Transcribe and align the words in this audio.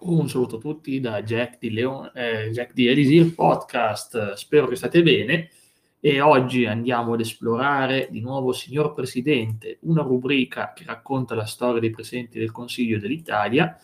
Un 0.00 0.28
saluto 0.28 0.56
a 0.56 0.60
tutti 0.60 1.00
da 1.00 1.24
Jack 1.24 1.58
di, 1.58 1.72
Leon, 1.72 2.12
eh, 2.14 2.50
Jack 2.52 2.72
di 2.72 2.86
Elisir 2.86 3.34
Podcast, 3.34 4.34
spero 4.34 4.68
che 4.68 4.76
state 4.76 5.02
bene. 5.02 5.50
E 5.98 6.20
oggi 6.20 6.66
andiamo 6.66 7.14
ad 7.14 7.20
esplorare 7.20 8.06
di 8.08 8.20
nuovo 8.20 8.52
Signor 8.52 8.94
Presidente, 8.94 9.78
una 9.82 10.02
rubrica 10.02 10.72
che 10.72 10.84
racconta 10.86 11.34
la 11.34 11.46
storia 11.46 11.80
dei 11.80 11.90
Presidenti 11.90 12.38
del 12.38 12.52
Consiglio 12.52 13.00
dell'Italia. 13.00 13.76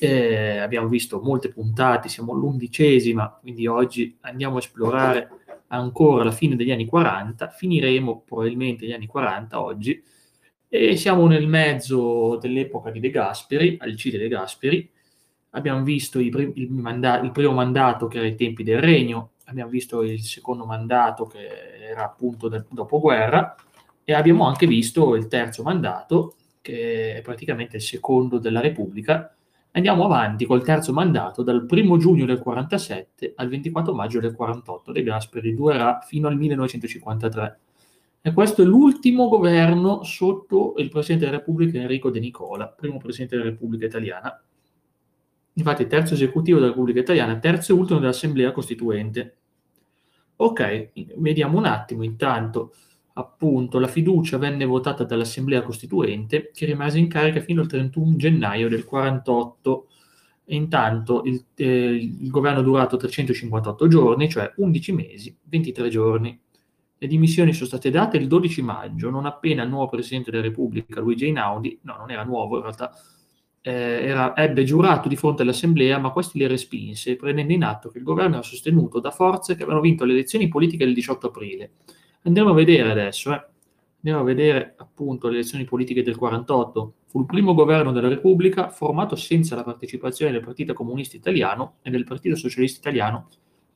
Eh, 0.00 0.58
abbiamo 0.58 0.88
visto 0.88 1.20
molte 1.20 1.48
puntate, 1.50 2.08
siamo 2.08 2.32
all'undicesima, 2.32 3.38
quindi 3.40 3.68
oggi 3.68 4.16
andiamo 4.22 4.56
a 4.56 4.58
esplorare 4.58 5.28
ancora 5.68 6.24
la 6.24 6.32
fine 6.32 6.56
degli 6.56 6.72
anni 6.72 6.86
40, 6.86 7.50
finiremo 7.50 8.22
probabilmente 8.26 8.84
gli 8.84 8.92
anni 8.92 9.06
40 9.06 9.62
oggi. 9.62 10.02
E 10.68 10.96
siamo 10.96 11.28
nel 11.28 11.46
mezzo 11.46 12.36
dell'epoca 12.36 12.90
di 12.90 12.98
De 12.98 13.10
Gasperi, 13.10 13.76
Alcide 13.78 14.18
De 14.18 14.26
Gasperi, 14.26 14.94
abbiamo 15.56 15.82
visto 15.82 16.20
il, 16.20 16.52
il, 16.54 16.70
manda- 16.70 17.20
il, 17.20 17.32
primo 17.32 17.52
mandato 17.52 18.06
che 18.06 18.18
era 18.18 18.26
ai 18.26 18.36
tempi 18.36 18.62
del 18.62 18.80
regno, 18.80 19.32
abbiamo 19.44 19.70
visto 19.70 20.02
il 20.02 20.22
secondo 20.22 20.64
mandato 20.64 21.26
che 21.26 21.88
era 21.88 22.04
appunto 22.04 22.48
del 22.48 22.66
dopoguerra 22.70 23.54
e 24.04 24.12
abbiamo 24.12 24.46
anche 24.46 24.66
visto 24.66 25.14
il 25.16 25.26
terzo 25.28 25.62
mandato 25.62 26.34
che 26.60 27.16
è 27.16 27.22
praticamente 27.22 27.76
il 27.76 27.82
secondo 27.82 28.38
della 28.38 28.60
Repubblica. 28.60 29.34
Andiamo 29.72 30.04
avanti 30.04 30.46
col 30.46 30.64
terzo 30.64 30.92
mandato 30.92 31.42
dal 31.42 31.66
1 31.68 31.96
giugno 31.98 32.24
del 32.24 32.38
47 32.38 33.34
al 33.36 33.48
24 33.48 33.94
maggio 33.94 34.20
del 34.20 34.34
48. 34.34 34.92
De 34.92 35.02
Gasperi 35.02 35.54
durerà 35.54 36.00
fino 36.00 36.28
al 36.28 36.36
1953. 36.36 37.58
E 38.22 38.32
questo 38.32 38.62
è 38.62 38.64
l'ultimo 38.64 39.28
governo 39.28 40.02
sotto 40.02 40.74
il 40.78 40.88
Presidente 40.88 41.26
della 41.26 41.38
Repubblica 41.38 41.78
Enrico 41.78 42.10
De 42.10 42.18
Nicola, 42.18 42.66
primo 42.66 42.98
Presidente 42.98 43.36
della 43.36 43.50
Repubblica 43.50 43.86
Italiana. 43.86 44.40
Infatti, 45.58 45.86
terzo 45.86 46.14
esecutivo 46.14 46.58
della 46.58 46.70
Repubblica 46.70 47.00
Italiana, 47.00 47.38
terzo 47.38 47.72
e 47.72 47.74
ultimo 47.74 47.98
dell'Assemblea 47.98 48.52
Costituente. 48.52 49.36
Ok, 50.36 50.90
vediamo 51.16 51.56
un 51.56 51.64
attimo. 51.64 52.04
Intanto, 52.04 52.74
appunto, 53.14 53.78
la 53.78 53.86
fiducia 53.86 54.36
venne 54.36 54.66
votata 54.66 55.04
dall'Assemblea 55.04 55.62
Costituente 55.62 56.50
che 56.52 56.66
rimase 56.66 56.98
in 56.98 57.08
carica 57.08 57.40
fino 57.40 57.62
al 57.62 57.68
31 57.68 58.16
gennaio 58.16 58.68
del 58.68 58.84
48. 58.84 59.88
E 60.44 60.54
intanto 60.54 61.22
il, 61.24 61.42
eh, 61.56 61.66
il 61.66 62.30
governo 62.30 62.60
è 62.60 62.62
durato 62.62 62.96
358 62.98 63.88
giorni, 63.88 64.28
cioè 64.28 64.52
11 64.56 64.92
mesi, 64.92 65.36
23 65.42 65.88
giorni. 65.88 66.38
Le 66.98 67.06
dimissioni 67.06 67.52
sono 67.54 67.66
state 67.66 67.90
date 67.90 68.18
il 68.18 68.26
12 68.26 68.62
maggio, 68.62 69.10
non 69.10 69.26
appena 69.26 69.62
il 69.62 69.70
nuovo 69.70 69.88
Presidente 69.88 70.30
della 70.30 70.42
Repubblica, 70.42 71.00
Luigi 71.00 71.26
Einaudi, 71.26 71.78
no, 71.82 71.96
non 71.96 72.10
era 72.10 72.24
nuovo 72.24 72.56
in 72.56 72.62
realtà, 72.62 72.92
eh, 73.66 74.06
era, 74.06 74.36
ebbe 74.36 74.62
giurato 74.62 75.08
di 75.08 75.16
fronte 75.16 75.42
all'Assemblea, 75.42 75.98
ma 75.98 76.10
questi 76.10 76.38
le 76.38 76.46
respinse, 76.46 77.16
prendendo 77.16 77.52
in 77.52 77.64
atto 77.64 77.88
che 77.88 77.98
il 77.98 78.04
governo 78.04 78.34
era 78.34 78.42
sostenuto 78.44 79.00
da 79.00 79.10
forze 79.10 79.56
che 79.56 79.62
avevano 79.64 79.82
vinto 79.82 80.04
le 80.04 80.12
elezioni 80.12 80.46
politiche 80.46 80.84
del 80.84 80.94
18 80.94 81.26
aprile. 81.26 81.72
Andiamo 82.22 82.50
a 82.50 82.54
vedere 82.54 82.88
adesso, 82.92 83.32
eh. 83.34 83.44
andiamo 83.96 84.20
a 84.20 84.22
vedere 84.22 84.74
appunto 84.76 85.26
le 85.26 85.38
elezioni 85.38 85.64
politiche 85.64 86.04
del 86.04 86.16
48. 86.16 86.94
Fu 87.06 87.18
il 87.18 87.26
primo 87.26 87.54
governo 87.54 87.90
della 87.90 88.06
Repubblica 88.06 88.68
formato 88.68 89.16
senza 89.16 89.56
la 89.56 89.64
partecipazione 89.64 90.30
del 90.30 90.44
Partito 90.44 90.72
Comunista 90.72 91.16
Italiano 91.16 91.78
e 91.82 91.90
del 91.90 92.04
Partito 92.04 92.36
Socialista 92.36 92.78
Italiano 92.78 93.26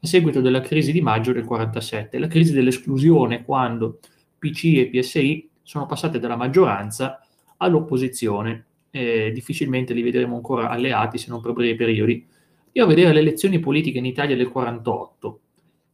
a 0.02 0.06
seguito 0.06 0.40
della 0.40 0.60
crisi 0.60 0.92
di 0.92 1.00
maggio 1.00 1.32
del 1.32 1.44
47, 1.44 2.18
la 2.18 2.28
crisi 2.28 2.52
dell'esclusione 2.52 3.44
quando 3.44 3.98
PC 4.38 4.64
e 4.76 4.88
PSI 4.88 5.50
sono 5.62 5.86
passate 5.86 6.20
dalla 6.20 6.36
maggioranza 6.36 7.20
all'opposizione 7.56 8.66
eh, 8.90 9.30
difficilmente 9.32 9.94
li 9.94 10.02
vedremo 10.02 10.36
ancora 10.36 10.68
alleati 10.68 11.18
se 11.18 11.30
non 11.30 11.40
per 11.40 11.52
brevi 11.52 11.74
periodi. 11.74 12.26
Io 12.72 12.84
a 12.84 12.86
vedere 12.86 13.12
le 13.12 13.18
elezioni 13.20 13.58
politiche 13.58 13.98
in 13.98 14.06
Italia 14.06 14.36
del 14.36 14.48
48, 14.48 15.40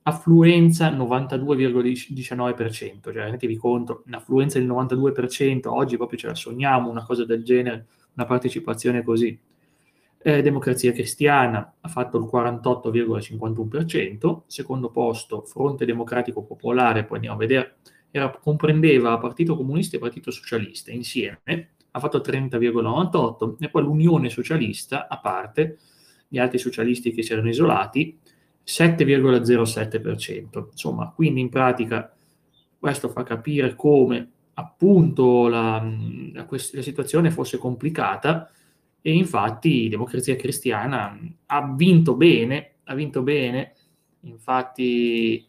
affluenza 0.03 0.91
92,19%, 0.91 3.01
cioè 3.03 3.13
rendetevi 3.13 3.57
conto, 3.57 4.03
un'affluenza 4.07 4.59
del 4.59 4.69
92%, 4.69 5.69
oggi 5.69 5.97
proprio 5.97 6.19
ce 6.19 6.27
la 6.29 6.35
sogniamo 6.35 6.91
una 6.91 7.05
cosa 7.05 7.25
del 7.25 7.43
genere, 7.45 7.87
una 8.15 8.27
partecipazione 8.27 9.03
così. 9.03 9.39
Eh, 10.19 10.43
Democrazia 10.43 10.93
Cristiana 10.93 11.75
ha 11.81 11.89
fatto 11.89 12.19
il 12.19 12.29
48,51%, 12.33 14.43
secondo 14.47 14.91
posto 14.91 15.43
Fronte 15.43 15.85
Democratico 15.85 16.45
Popolare, 16.45 17.05
poi 17.05 17.17
andiamo 17.17 17.37
a 17.37 17.41
vedere, 17.41 17.77
era, 18.11 18.31
comprendeva 18.31 19.19
Partito 19.19 19.57
Comunista 19.57 19.97
e 19.97 20.01
Partito 20.01 20.31
Socialista 20.31 20.91
insieme, 20.91 21.76
ha 21.97 22.01
fatto 22.01 22.19
30,98 22.19 23.57
e 23.59 23.71
poi 23.71 23.83
l'Unione 23.83 24.29
Socialista, 24.29 25.09
a 25.09 25.19
parte 25.19 25.79
gli 26.29 26.37
altri 26.37 26.59
socialisti 26.59 27.11
che 27.11 27.23
si 27.23 27.33
erano 27.33 27.49
isolati, 27.49 28.19
7,07%. 28.63 30.67
Insomma, 30.71 31.11
quindi 31.15 31.41
in 31.41 31.49
pratica 31.49 32.15
questo 32.79 33.09
fa 33.09 33.23
capire 33.23 33.75
come 33.75 34.31
appunto 34.55 35.49
la, 35.49 35.83
la, 36.35 36.47
la 36.51 36.83
situazione 36.83 37.31
fosse 37.31 37.57
complicata 37.57 38.51
e 39.01 39.15
infatti 39.15 39.89
Democrazia 39.89 40.37
Cristiana 40.37 41.19
ha 41.47 41.73
vinto 41.75 42.15
bene, 42.15 42.73
ha 42.85 42.95
vinto 42.95 43.23
bene, 43.23 43.73
infatti 44.21 45.47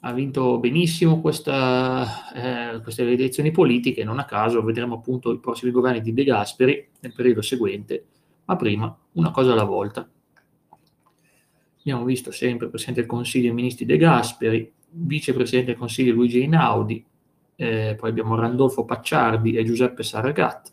ha 0.00 0.12
vinto 0.12 0.58
benissimo 0.58 1.20
questa, 1.20 2.32
eh, 2.32 2.80
queste 2.80 3.02
elezioni 3.02 3.50
politiche, 3.50 4.04
non 4.04 4.18
a 4.18 4.24
caso 4.24 4.62
vedremo 4.62 4.96
appunto 4.96 5.32
i 5.32 5.40
prossimi 5.40 5.72
governi 5.72 6.00
di 6.00 6.12
De 6.12 6.24
Gasperi 6.24 6.88
nel 7.00 7.12
periodo 7.12 7.42
seguente, 7.42 8.04
ma 8.44 8.56
prima 8.56 8.96
una 9.12 9.30
cosa 9.30 9.52
alla 9.52 9.64
volta. 9.64 10.08
Abbiamo 11.80 12.04
visto 12.04 12.30
sempre 12.30 12.68
Presidente 12.68 13.00
del 13.00 13.08
Consiglio 13.08 13.50
e 13.50 13.54
Ministri 13.54 13.84
De 13.84 13.96
Gasperi, 13.96 14.72
Vicepresidente 14.88 15.70
del 15.70 15.78
Consiglio 15.78 16.14
Luigi 16.14 16.40
Einaudi, 16.40 17.04
eh, 17.56 17.96
poi 17.98 18.10
abbiamo 18.10 18.36
Randolfo 18.36 18.84
Pacciardi 18.84 19.56
e 19.56 19.64
Giuseppe 19.64 20.02
Sarragat, 20.02 20.72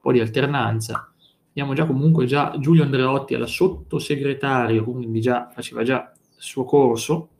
poi 0.00 0.14
di 0.14 0.20
alternanza. 0.20 1.12
Abbiamo 1.48 1.72
già 1.72 1.86
comunque 1.86 2.26
già 2.26 2.54
Giulio 2.58 2.82
Andreotti 2.82 3.34
alla 3.34 3.46
sottosegretario, 3.46 4.84
quindi 4.84 5.20
già, 5.20 5.48
faceva 5.54 5.82
già 5.82 6.12
il 6.12 6.42
suo 6.42 6.64
corso, 6.64 7.30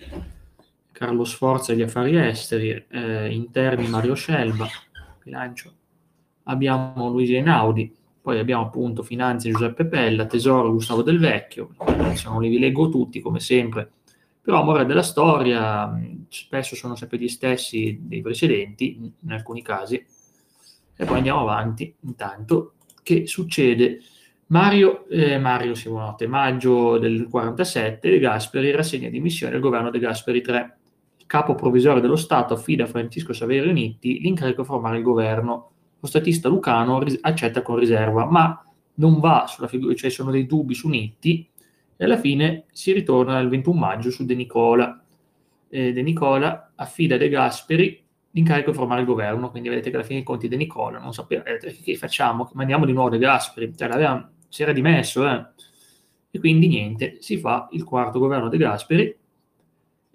Carlo 0.97 1.25
Sforza 1.25 1.73
agli 1.73 1.83
affari 1.83 2.17
esteri, 2.17 2.71
eh, 2.89 3.31
interni 3.31 3.87
Mario 3.87 4.15
Scelba, 4.15 4.67
bilancio, 5.23 5.71
abbiamo 6.45 7.11
Luigi 7.11 7.35
Einaudi, 7.35 7.95
poi 8.19 8.39
abbiamo 8.39 8.63
appunto 8.63 9.03
finanze 9.03 9.51
Giuseppe 9.51 9.85
Pella, 9.85 10.25
tesoro 10.25 10.73
Gustavo 10.73 11.03
Del 11.03 11.19
Vecchio, 11.19 11.75
non 12.25 12.41
li 12.41 12.59
leggo 12.59 12.89
tutti 12.89 13.21
come 13.21 13.41
sempre, 13.41 13.91
però 14.41 14.63
a 14.63 14.65
morale 14.65 14.87
della 14.87 15.03
storia 15.03 15.93
spesso 16.31 16.75
sono 16.75 16.95
sempre 16.97 17.19
gli 17.19 17.29
stessi 17.29 17.99
dei 18.01 18.23
precedenti, 18.23 19.13
in 19.21 19.33
alcuni 19.33 19.61
casi, 19.61 19.97
e 20.97 21.05
poi 21.05 21.19
andiamo 21.19 21.41
avanti, 21.41 21.95
intanto, 22.01 22.73
che 23.03 23.27
succede? 23.27 24.01
Mario, 24.47 25.07
eh, 25.09 25.39
Mario 25.39 25.75
Simonotte, 25.75 26.27
maggio 26.27 26.97
del 26.97 27.29
47, 27.29 28.09
De 28.09 28.19
Gasperi 28.19 28.71
rassegna 28.71 29.11
dimissioni 29.11 29.55
al 29.55 29.61
governo 29.61 29.91
De 29.91 29.99
Gasperi 29.99 30.41
3 30.41 30.79
capo 31.27 31.55
provvisorio 31.55 32.01
dello 32.01 32.17
Stato 32.17 32.55
affida 32.55 32.85
a 32.85 32.87
Francisco 32.87 33.33
Saverio 33.33 33.73
Nitti 33.73 34.21
l'incarico 34.21 34.63
di 34.63 34.69
formare 34.69 34.97
il 34.99 35.03
governo. 35.03 35.71
Lo 35.99 36.07
statista 36.07 36.49
Lucano 36.49 37.01
ris- 37.01 37.19
accetta 37.21 37.63
con 37.63 37.77
riserva, 37.77 38.25
ma 38.27 38.65
non 38.95 39.19
va 39.19 39.47
sulla 39.49 39.69
figura, 39.69 39.95
cioè 39.95 40.11
sono 40.11 40.31
dei 40.31 40.47
dubbi 40.47 40.75
su 40.75 40.89
Nitti, 40.89 41.49
e 41.97 42.05
alla 42.05 42.19
fine 42.19 42.67
si 42.73 42.93
ritorna 42.93 43.39
il 43.39 43.49
21 43.49 43.79
maggio 43.79 44.11
su 44.11 44.25
De 44.25 44.35
Nicola. 44.35 45.03
Eh, 45.69 45.93
De 45.93 46.03
Nicola 46.03 46.73
affida 46.75 47.17
a 47.17 47.19
De 47.19 47.29
Gasperi 47.29 48.05
l'incarico 48.31 48.71
di 48.71 48.77
formare 48.77 49.01
il 49.01 49.07
governo, 49.07 49.51
quindi 49.51 49.71
vedete 49.71 49.89
che 49.91 49.97
alla 49.97 50.05
fine 50.05 50.21
i 50.21 50.23
conti 50.23 50.49
De 50.49 50.57
Nicola 50.57 50.99
non 50.99 51.13
sapeva 51.13 51.43
eh, 51.45 51.59
che 51.59 51.97
facciamo, 51.97 52.51
mandiamo 52.53 52.85
di 52.85 52.93
nuovo 52.93 53.09
De 53.09 53.19
Gasperi, 53.19 53.75
cioè 53.75 54.25
si 54.49 54.63
era 54.63 54.73
dimesso, 54.73 55.27
eh. 55.27 55.47
e 56.31 56.39
quindi 56.39 56.69
niente, 56.69 57.17
si 57.21 57.39
fa 57.39 57.69
il 57.73 57.83
quarto 57.83 58.19
governo 58.19 58.49
De 58.49 58.59
Gasperi, 58.59 59.17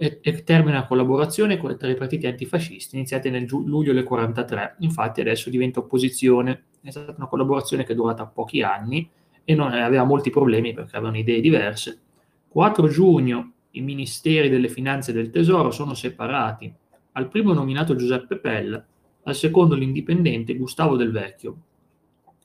e, 0.02 0.44
termina 0.44 0.80
la 0.80 0.86
collaborazione 0.88 1.58
con, 1.58 1.78
tra 1.78 1.88
i 1.88 1.96
partiti 1.96 2.26
antifascisti 2.26 2.96
iniziati 2.96 3.30
nel 3.30 3.46
giu- 3.46 3.68
luglio 3.68 3.94
del 3.94 4.04
1943. 4.04 4.78
Infatti 4.80 5.22
adesso 5.22 5.52
diventa 5.52 5.80
opposizione. 5.80 6.64
È 6.82 6.90
stata 6.90 7.14
una 7.16 7.28
collaborazione 7.28 7.84
che 7.84 7.92
è 7.92 7.96
durata 7.96 8.26
pochi 8.26 8.64
anni 8.64 9.08
e 9.44 9.54
non 9.54 9.72
aveva 9.74 10.04
molti 10.04 10.32
problemi 10.32 10.74
perché 10.74 10.96
avevano 10.96 11.20
idee 11.20 11.40
diverse. 11.40 12.00
4 12.48 12.88
giugno 12.88 13.52
i 13.72 13.82
ministeri 13.82 14.50
delle 14.50 14.70
finanze 14.70 15.12
e 15.12 15.14
del 15.14 15.30
tesoro 15.30 15.70
sono 15.70 15.94
separati. 15.94 16.74
Al 17.12 17.28
primo 17.28 17.54
nominato 17.54 17.96
Giuseppe 17.96 18.38
Pella, 18.38 18.84
al 19.24 19.36
secondo 19.36 19.76
l'indipendente 19.76 20.56
Gustavo 20.56 20.96
Del 20.96 21.12
Vecchio. 21.12 21.58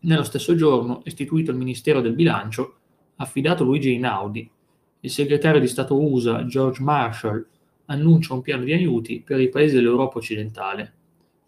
Nello 0.01 0.25
stesso 0.25 0.55
giorno 0.55 1.01
istituito 1.05 1.53
il 1.53 1.57
Ministero 1.57 2.03
del 2.03 2.13
Bilancio, 2.13 2.77
affidato 3.17 3.65
Luigi 3.65 3.93
Einaudi, 3.93 4.51
il 5.07 5.13
segretario 5.13 5.61
di 5.61 5.69
Stato 5.69 5.99
USA 5.99 6.45
George 6.47 6.83
Marshall 6.83 7.47
annuncia 7.87 8.35
un 8.35 8.43
piano 8.43 8.65
di 8.65 8.73
aiuti 8.73 9.21
per 9.21 9.41
i 9.41 9.49
paesi 9.49 9.77
dell'Europa 9.77 10.19
occidentale. 10.19 10.95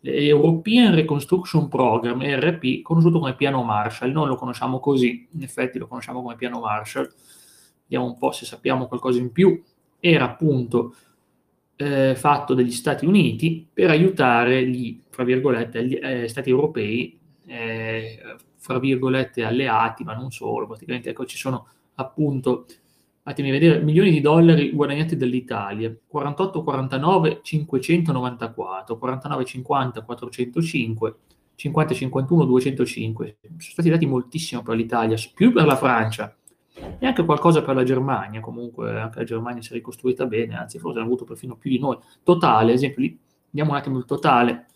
European 0.01 0.95
Reconstruction 0.95 1.67
Program, 1.67 2.23
ERP, 2.23 2.83
conosciuto 2.83 3.19
come 3.19 3.35
piano 3.35 3.65
Marshall, 3.65 4.13
non 4.13 4.29
lo 4.29 4.37
conosciamo 4.37 4.79
così, 4.79 5.27
in 5.33 5.43
effetti 5.43 5.77
lo 5.77 5.89
conosciamo 5.89 6.23
come 6.23 6.37
piano 6.37 6.61
Marshall, 6.61 7.13
vediamo 7.83 8.07
un 8.07 8.17
po' 8.17 8.31
se 8.31 8.47
sappiamo 8.47 8.87
qualcosa 8.87 9.19
in 9.19 9.33
più, 9.33 9.61
era 9.99 10.25
appunto 10.27 10.95
eh, 11.75 12.15
fatto 12.15 12.55
dagli 12.55 12.71
Stati 12.71 13.07
Uniti 13.07 13.69
per 13.73 13.91
aiutare 13.91 14.69
gli, 14.69 15.03
fra 15.11 15.25
virgolette, 15.25 15.85
gli 15.85 15.99
eh, 16.01 16.29
Stati 16.29 16.49
europei, 16.49 17.19
eh, 17.45 18.21
fra 18.57 18.79
virgolette, 18.79 19.43
alleati, 19.43 20.05
ma 20.05 20.15
non 20.15 20.31
solo, 20.31 20.69
praticamente 20.69 21.11
ecco, 21.11 21.27
ci 21.27 21.37
sono 21.37 21.67
appunto 21.97 22.67
fatemi 23.29 23.51
vedere, 23.51 23.83
milioni 23.83 24.11
di 24.11 24.23
dollari 24.23 24.71
guadagnati 24.71 25.15
dall'Italia, 25.15 25.95
48, 26.07 26.63
49, 26.63 27.41
594, 27.43 28.97
49, 28.97 29.45
50, 29.45 30.03
405, 30.03 31.17
50, 31.55 31.95
51, 31.95 32.45
205. 32.47 33.37
Sono 33.43 33.59
stati 33.59 33.91
dati 33.91 34.07
moltissimo 34.07 34.63
per 34.63 34.77
l'Italia, 34.77 35.19
più 35.35 35.53
per 35.53 35.67
la 35.67 35.77
Francia 35.77 36.35
e 36.99 37.05
anche 37.07 37.25
qualcosa 37.27 37.61
per 37.63 37.75
la 37.75 37.83
Germania, 37.83 38.41
comunque 38.41 38.99
anche 38.99 39.19
la 39.19 39.25
Germania 39.25 39.61
si 39.61 39.73
è 39.73 39.75
ricostruita 39.75 40.25
bene, 40.25 40.57
anzi 40.57 40.79
forse 40.79 40.99
hanno 40.99 41.09
avuto 41.09 41.25
perfino 41.25 41.55
più 41.57 41.71
di 41.71 41.79
noi. 41.79 41.99
Totale, 42.23 42.71
ad 42.71 42.77
esempio, 42.77 43.03
lì, 43.03 43.19
andiamo 43.49 43.73
un 43.73 43.77
attimo 43.77 43.99
il 43.99 44.07
totale, 44.07 44.69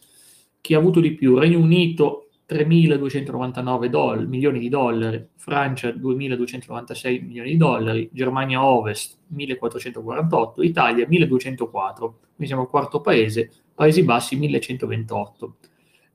chi 0.61 0.75
ha 0.75 0.79
avuto 0.79 1.01
di 1.01 1.15
più? 1.15 1.39
Regno 1.39 1.59
Unito 1.59 2.22
3.299 2.53 3.87
doll- 3.87 4.27
milioni 4.27 4.59
di 4.59 4.69
dollari, 4.69 5.27
Francia 5.37 5.89
2.296 5.89 7.25
milioni 7.25 7.51
di 7.51 7.57
dollari, 7.57 8.11
Germania 8.13 8.65
Ovest 8.65 9.19
1.448, 9.35 10.63
Italia 10.63 11.07
1.204, 11.07 11.95
quindi 11.99 12.47
siamo 12.47 12.63
al 12.63 12.69
quarto 12.69 13.01
paese, 13.01 13.51
Paesi 13.75 14.03
Bassi 14.03 14.39
1.128. 14.39 15.51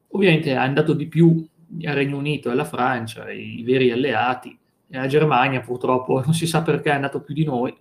Ovviamente 0.09 0.51
è 0.51 0.55
andato 0.55 0.93
di 0.93 1.07
più 1.07 1.45
al 1.83 1.93
Regno 1.95 2.17
Unito 2.17 2.49
e 2.49 2.51
alla 2.51 2.65
Francia, 2.65 3.29
i 3.31 3.63
veri 3.63 3.91
alleati, 3.91 4.57
e 4.89 4.97
la 4.97 5.07
Germania 5.07 5.59
purtroppo 5.61 6.21
non 6.23 6.33
si 6.33 6.47
sa 6.47 6.61
perché 6.61 6.91
è 6.91 6.93
andato 6.93 7.21
più 7.21 7.33
di 7.33 7.43
noi, 7.43 7.75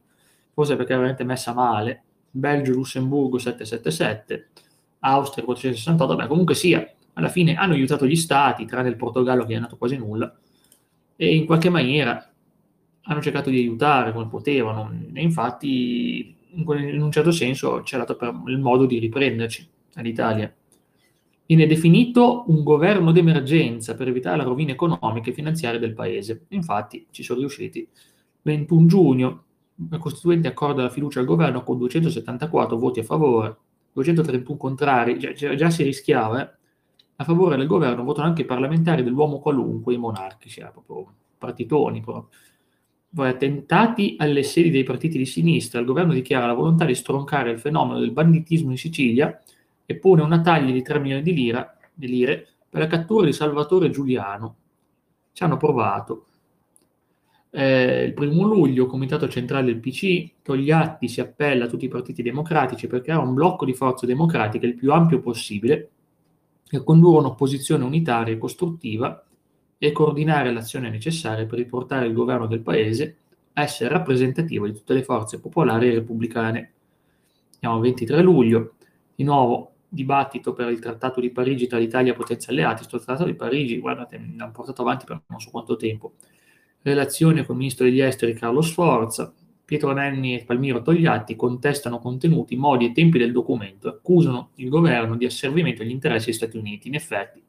forse 0.52 0.76
perché 0.76 0.92
è 0.92 0.96
veramente 0.96 1.24
messa 1.24 1.52
male, 1.52 2.02
Belgio, 2.30 2.72
Lussemburgo 2.72 3.38
777, 3.38 4.48
Austria 5.00 5.44
468, 5.44 6.16
beh 6.16 6.26
comunque 6.26 6.54
sia, 6.54 6.86
alla 7.16 7.28
fine 7.28 7.54
hanno 7.54 7.72
aiutato 7.74 8.06
gli 8.06 8.16
stati, 8.16 8.66
tranne 8.66 8.88
il 8.88 8.96
Portogallo 8.96 9.44
che 9.44 9.52
è 9.52 9.56
andato 9.56 9.76
quasi 9.76 9.96
nulla, 9.96 10.34
e 11.16 11.34
in 11.34 11.46
qualche 11.46 11.70
maniera 11.70 12.30
hanno 13.02 13.20
cercato 13.22 13.50
di 13.50 13.58
aiutare 13.58 14.12
come 14.12 14.28
potevano, 14.28 14.92
e 15.12 15.22
infatti 15.22 16.36
in 16.50 17.02
un 17.02 17.10
certo 17.10 17.30
senso 17.30 17.80
c'è 17.82 17.96
dato 17.98 18.18
il 18.46 18.58
modo 18.58 18.86
di 18.86 18.98
riprenderci 18.98 19.68
all'Italia. 19.94 20.52
Viene 21.46 21.66
definito 21.66 22.44
un 22.48 22.62
governo 22.62 23.12
d'emergenza 23.12 23.94
per 23.94 24.08
evitare 24.08 24.38
la 24.38 24.42
rovina 24.42 24.72
economica 24.72 25.30
e 25.30 25.32
finanziaria 25.32 25.78
del 25.78 25.94
paese. 25.94 26.46
Infatti 26.48 27.06
ci 27.10 27.22
sono 27.22 27.38
riusciti. 27.38 27.88
21 28.42 28.86
giugno 28.86 29.44
la 29.90 29.98
Costituente 29.98 30.48
accorda 30.48 30.82
la 30.82 30.90
fiducia 30.90 31.20
al 31.20 31.26
governo 31.26 31.62
con 31.62 31.78
274 31.78 32.78
voti 32.78 33.00
a 33.00 33.04
favore, 33.04 33.56
231 33.92 34.56
contrari, 34.56 35.18
già, 35.18 35.54
già 35.54 35.70
si 35.70 35.82
rischiava, 35.82 36.42
eh? 36.42 36.54
A 37.16 37.24
favore 37.24 37.56
del 37.56 37.66
governo 37.66 38.04
votano 38.04 38.28
anche 38.28 38.42
i 38.42 38.46
parlamentari 38.46 39.02
dell'uomo 39.02 39.38
qualunque, 39.38 39.94
i 39.94 39.98
monarchici, 39.98 40.60
eh, 40.60 40.70
proprio 40.70 41.14
partitoni. 41.38 42.02
Poi 42.02 43.28
attentati 43.28 44.16
alle 44.18 44.42
sedi 44.42 44.70
dei 44.70 44.82
partiti 44.82 45.16
di 45.16 45.24
sinistra, 45.24 45.80
il 45.80 45.86
governo 45.86 46.12
dichiara 46.12 46.46
la 46.46 46.52
volontà 46.52 46.84
di 46.84 46.94
stroncare 46.94 47.50
il 47.50 47.58
fenomeno 47.58 47.98
del 47.98 48.12
banditismo 48.12 48.70
in 48.70 48.76
Sicilia 48.76 49.40
e 49.86 49.96
pone 49.96 50.22
una 50.22 50.40
taglia 50.40 50.72
di 50.72 50.82
3 50.82 50.98
milioni 50.98 51.22
di, 51.22 51.32
lira, 51.32 51.78
di 51.94 52.08
lire 52.08 52.46
per 52.68 52.80
la 52.80 52.86
cattura 52.86 53.24
di 53.24 53.32
Salvatore 53.32 53.88
Giuliano. 53.88 54.56
Ci 55.32 55.42
hanno 55.42 55.56
provato. 55.56 56.26
Eh, 57.50 58.04
il 58.04 58.12
primo 58.12 58.42
luglio, 58.42 58.84
Comitato 58.84 59.28
Centrale 59.28 59.64
del 59.64 59.80
PC, 59.80 60.42
Togliatti 60.42 61.08
si 61.08 61.22
appella 61.22 61.64
a 61.64 61.68
tutti 61.68 61.86
i 61.86 61.88
partiti 61.88 62.22
democratici 62.22 62.86
per 62.86 63.00
creare 63.00 63.22
un 63.22 63.32
blocco 63.32 63.64
di 63.64 63.72
forze 63.72 64.04
democratiche 64.04 64.66
il 64.66 64.74
più 64.74 64.92
ampio 64.92 65.20
possibile 65.20 65.92
e 66.68 66.82
condurre 66.82 67.18
un'opposizione 67.18 67.84
unitaria 67.84 68.34
e 68.34 68.38
costruttiva 68.38 69.24
e 69.78 69.92
coordinare 69.92 70.52
l'azione 70.52 70.90
necessaria 70.90 71.46
per 71.46 71.58
riportare 71.58 72.06
il 72.06 72.12
governo 72.12 72.46
del 72.46 72.60
Paese 72.60 73.16
a 73.54 73.62
essere 73.62 73.90
rappresentativo 73.90 74.66
di 74.66 74.72
tutte 74.72 74.94
le 74.94 75.02
forze 75.02 75.40
popolari 75.40 75.88
e 75.88 75.94
repubblicane. 75.94 76.72
Siamo 77.58 77.76
al 77.76 77.80
23 77.80 78.20
luglio, 78.22 78.74
di 79.14 79.24
nuovo 79.24 79.72
dibattito 79.88 80.52
per 80.52 80.68
il 80.70 80.78
Trattato 80.78 81.20
di 81.20 81.30
Parigi 81.30 81.66
tra 81.66 81.78
l'Italia 81.78 82.12
e 82.12 82.16
potenze 82.16 82.50
alleate. 82.50 82.78
Questo 82.78 82.98
Trattato 82.98 83.24
di 83.24 83.34
Parigi, 83.34 83.78
guardate, 83.78 84.18
l'hanno 84.36 84.52
portato 84.52 84.82
avanti 84.82 85.06
per 85.06 85.22
non 85.26 85.40
so 85.40 85.50
quanto 85.50 85.76
tempo. 85.76 86.14
Relazione 86.82 87.44
con 87.44 87.54
il 87.54 87.60
ministro 87.60 87.84
degli 87.84 88.00
esteri 88.00 88.34
Carlo 88.34 88.60
Sforza, 88.60 89.32
Pietro 89.66 89.92
Nenni 89.92 90.36
e 90.36 90.44
Palmiro 90.44 90.80
Togliatti 90.80 91.34
contestano 91.34 91.98
contenuti, 91.98 92.54
modi 92.54 92.86
e 92.86 92.92
tempi 92.92 93.18
del 93.18 93.32
documento 93.32 93.88
e 93.88 93.90
accusano 93.96 94.50
il 94.54 94.68
governo 94.68 95.16
di 95.16 95.24
asservimento 95.24 95.82
agli 95.82 95.90
interessi 95.90 96.26
degli 96.26 96.36
Stati 96.36 96.56
Uniti. 96.56 96.86
In 96.86 96.94
effetti, 96.94 97.42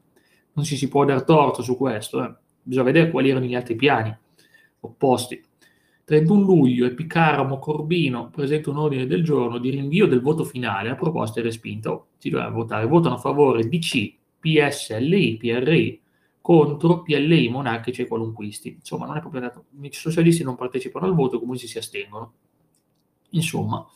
non 0.54 0.64
ci 0.64 0.76
si 0.76 0.88
può 0.88 1.04
dar 1.04 1.22
torto 1.22 1.62
su 1.62 1.76
questo, 1.76 2.24
eh. 2.24 2.34
bisogna 2.60 2.86
vedere 2.86 3.10
quali 3.12 3.30
erano 3.30 3.46
gli 3.46 3.54
altri 3.54 3.76
piani 3.76 4.14
opposti. 4.80 5.40
31 6.02 6.40
luglio 6.40 6.86
Epicaramo 6.86 7.60
Corbino 7.60 8.30
presenta 8.30 8.70
un 8.70 8.78
ordine 8.78 9.06
del 9.06 9.22
giorno 9.22 9.58
di 9.58 9.70
rinvio 9.70 10.08
del 10.08 10.20
voto 10.20 10.42
finale, 10.42 10.88
la 10.88 10.96
proposta 10.96 11.38
è 11.38 11.42
respinta, 11.44 12.02
si 12.18 12.30
doveva 12.30 12.48
votare, 12.50 12.86
votano 12.86 13.14
a 13.14 13.18
favore 13.18 13.68
DC, 13.68 14.12
PSLI, 14.40 15.36
PRI, 15.36 16.00
contro 16.48 17.02
PLI, 17.02 17.50
monarchici 17.50 18.00
e 18.00 18.06
qualunquisti. 18.06 18.76
Insomma, 18.78 19.04
non 19.04 19.18
è 19.18 19.20
proprio 19.20 19.42
dato. 19.42 19.66
I 19.82 19.92
socialisti 19.92 20.42
non 20.42 20.56
partecipano 20.56 21.04
al 21.04 21.14
voto, 21.14 21.38
come 21.38 21.58
si 21.58 21.76
astengono. 21.76 22.32
Insomma, 23.32 23.86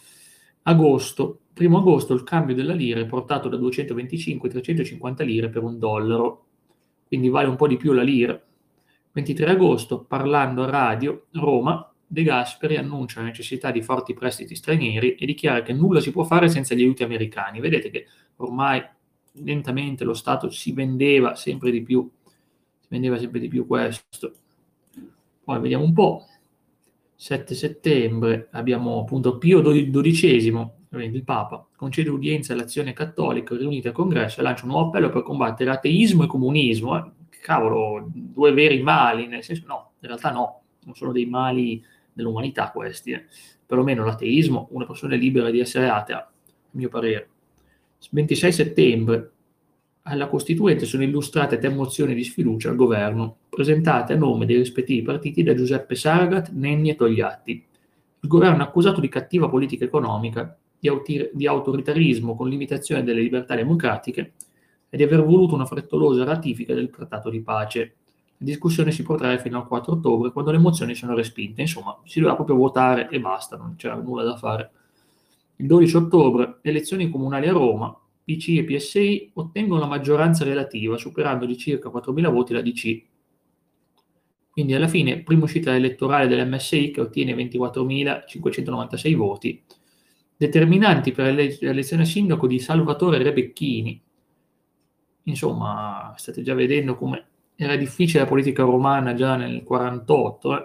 agosto, 0.65 1.45
primo 1.55 1.79
agosto 1.79 2.13
il 2.13 2.25
cambio 2.25 2.55
della 2.55 2.75
lira 2.75 3.01
è 3.01 3.07
portato 3.07 3.49
da 3.49 3.57
225 3.57 4.51
a 4.51 4.53
350 4.53 5.25
lire 5.25 5.49
per 5.49 5.63
un 5.63 5.79
dollaro, 5.79 6.45
quindi 7.07 7.31
vale 7.31 7.49
un 7.49 7.57
po' 7.57 7.67
di 7.67 7.79
più 7.79 7.95
la 7.95 8.03
lira. 8.03 8.39
23 9.13 9.51
agosto, 9.51 10.05
parlando 10.05 10.65
a 10.65 10.69
radio, 10.69 11.29
Roma, 11.31 11.91
De 12.07 12.23
Gasperi 12.23 12.77
annuncia 12.77 13.21
la 13.21 13.29
necessità 13.29 13.71
di 13.71 13.81
forti 13.81 14.13
prestiti 14.13 14.55
stranieri 14.55 15.15
e 15.15 15.25
dichiara 15.25 15.63
che 15.63 15.73
nulla 15.73 16.01
si 16.01 16.11
può 16.11 16.25
fare 16.25 16.51
senza 16.51 16.75
gli 16.75 16.83
aiuti 16.83 17.03
americani. 17.03 17.61
Vedete 17.61 17.89
che 17.89 18.07
ormai 18.37 18.85
lentamente 19.37 20.05
lo 20.05 20.13
Stato 20.13 20.51
si 20.51 20.73
vendeva 20.73 21.35
sempre 21.35 21.71
di 21.71 21.83
più 21.83 22.07
vendeva 22.93 23.17
sempre 23.17 23.41
di 23.41 23.49
più 23.49 23.67
questo. 23.67 24.35
Poi 25.43 25.61
vediamo 25.61 25.85
un 25.85 25.95
po'. 25.95 26.27
7 27.15 27.55
settembre 27.55 28.49
abbiamo 28.51 29.01
appunto 29.01 29.39
Pio 29.39 29.63
XII, 29.63 30.71
il 30.91 31.25
Papa, 31.25 31.67
concede 31.75 32.11
udienza 32.11 32.53
all'azione 32.53 32.93
cattolica 32.93 33.57
riunita 33.57 33.89
al 33.89 33.95
congresso 33.95 34.41
e 34.41 34.43
lancia 34.43 34.65
un 34.65 34.73
nuovo 34.73 34.89
appello 34.89 35.09
per 35.09 35.23
combattere 35.23 35.71
ateismo 35.71 36.25
e 36.25 36.27
comunismo. 36.27 36.99
Eh, 36.99 37.11
cavolo, 37.41 38.11
due 38.13 38.53
veri 38.53 38.83
mali, 38.83 39.27
nel 39.27 39.43
senso 39.43 39.65
no, 39.67 39.93
in 40.01 40.09
realtà 40.09 40.31
no, 40.31 40.63
non 40.85 40.95
sono 40.95 41.13
dei 41.13 41.27
mali 41.27 41.83
dell'umanità 42.13 42.71
questi. 42.71 43.13
Eh. 43.13 43.25
Perlomeno 43.65 44.05
l'ateismo, 44.05 44.69
una 44.73 44.85
persona 44.85 45.15
è 45.15 45.17
libera 45.17 45.49
di 45.51 45.61
essere 45.61 45.89
atea, 45.89 46.19
a 46.19 46.31
mio 46.73 46.89
parere. 46.89 47.29
26 48.11 48.53
settembre, 48.53 49.33
alla 50.05 50.27
Costituente 50.27 50.85
sono 50.85 51.05
illustrate 51.05 51.59
tre 51.59 51.69
mozioni 51.69 52.15
di 52.15 52.25
sfiducia 52.25 52.69
al 52.69 52.77
governo, 52.77 53.37
presentate 53.49 54.15
a 54.15 54.17
nome 54.17 54.47
dei 54.47 54.57
rispettivi 54.57 55.03
partiti 55.03 55.43
da 55.43 55.55
Giuseppe 55.55 55.95
Saragat, 55.95 56.51
Nenni 56.51 56.91
e 56.91 56.97
Togliatti. 56.97 57.65
Il 58.21 58.29
governo 58.29 58.63
è 58.63 58.67
accusato 58.67 59.01
di 59.01 59.09
cattiva 59.09 59.49
politica 59.49 59.85
economica, 59.85 60.57
di, 60.79 60.89
autir- 60.89 61.31
di 61.33 61.47
autoritarismo 61.47 62.35
con 62.35 62.49
limitazione 62.49 63.05
delle 63.05 63.21
libertà 63.21 63.55
democratiche 63.55 64.33
e 64.91 64.97
di 64.97 65.05
aver 65.05 65.23
voluto 65.23 65.55
una 65.55 65.67
frettolosa 65.67 66.25
ratifica 66.25 66.75
del 66.75 66.91
trattato 66.91 67.31
di 67.31 67.41
pace. 67.41 67.95
La 68.39 68.47
discussione 68.47 68.91
si 68.91 69.05
protrae 69.05 69.39
fino 69.39 69.59
al 69.59 69.69
4 69.69 69.93
ottobre, 69.93 70.33
quando 70.33 70.51
le 70.51 70.59
mozioni 70.59 70.97
sono 70.97 71.15
respinte. 71.15 71.61
Insomma, 71.61 71.97
si 72.05 72.19
doveva 72.19 72.35
proprio 72.35 72.57
votare 72.57 73.09
e 73.09 73.21
basta, 73.21 73.57
non 73.57 73.77
c'era 73.77 73.95
nulla 73.95 74.25
da 74.25 74.37
fare. 74.37 74.71
Il 75.57 75.67
12 75.69 75.97
ottobre, 75.97 76.59
elezioni 76.63 77.09
comunali 77.09 77.47
a 77.47 77.53
Roma, 77.53 77.97
PC 78.25 78.59
e 78.59 78.65
PSI 78.65 79.31
ottengono 79.35 79.81
la 79.81 79.87
maggioranza 79.87 80.45
relativa, 80.45 80.97
superando 80.97 81.47
di 81.47 81.57
circa 81.57 81.89
4.000 81.89 82.31
voti 82.31 82.53
la 82.53 82.63
DC. 82.63 83.03
Quindi 84.51 84.75
alla 84.75 84.89
fine, 84.89 85.23
prima 85.23 85.45
uscita 85.45 85.75
elettorale 85.75 86.29
dell'MSI 86.29 86.91
che 86.91 87.01
ottiene 87.01 87.35
24.596 87.35 89.15
voti, 89.17 89.63
determinanti 90.37 91.13
per 91.13 91.33
l'elezione 91.35 92.03
a 92.03 92.07
sindaco 92.07 92.47
di 92.47 92.59
Salvatore 92.59 93.23
Rebecchini. 93.23 94.03
Insomma, 95.25 96.13
state 96.17 96.43
già 96.43 96.55
vedendo 96.55 96.97
come 96.97 97.27
era 97.55 97.77
difficile 97.77 98.21
la 98.21 98.29
politica 98.29 98.65
romana 98.65 99.15
già 99.15 99.37
nel 99.37 99.63
48. 99.63 100.59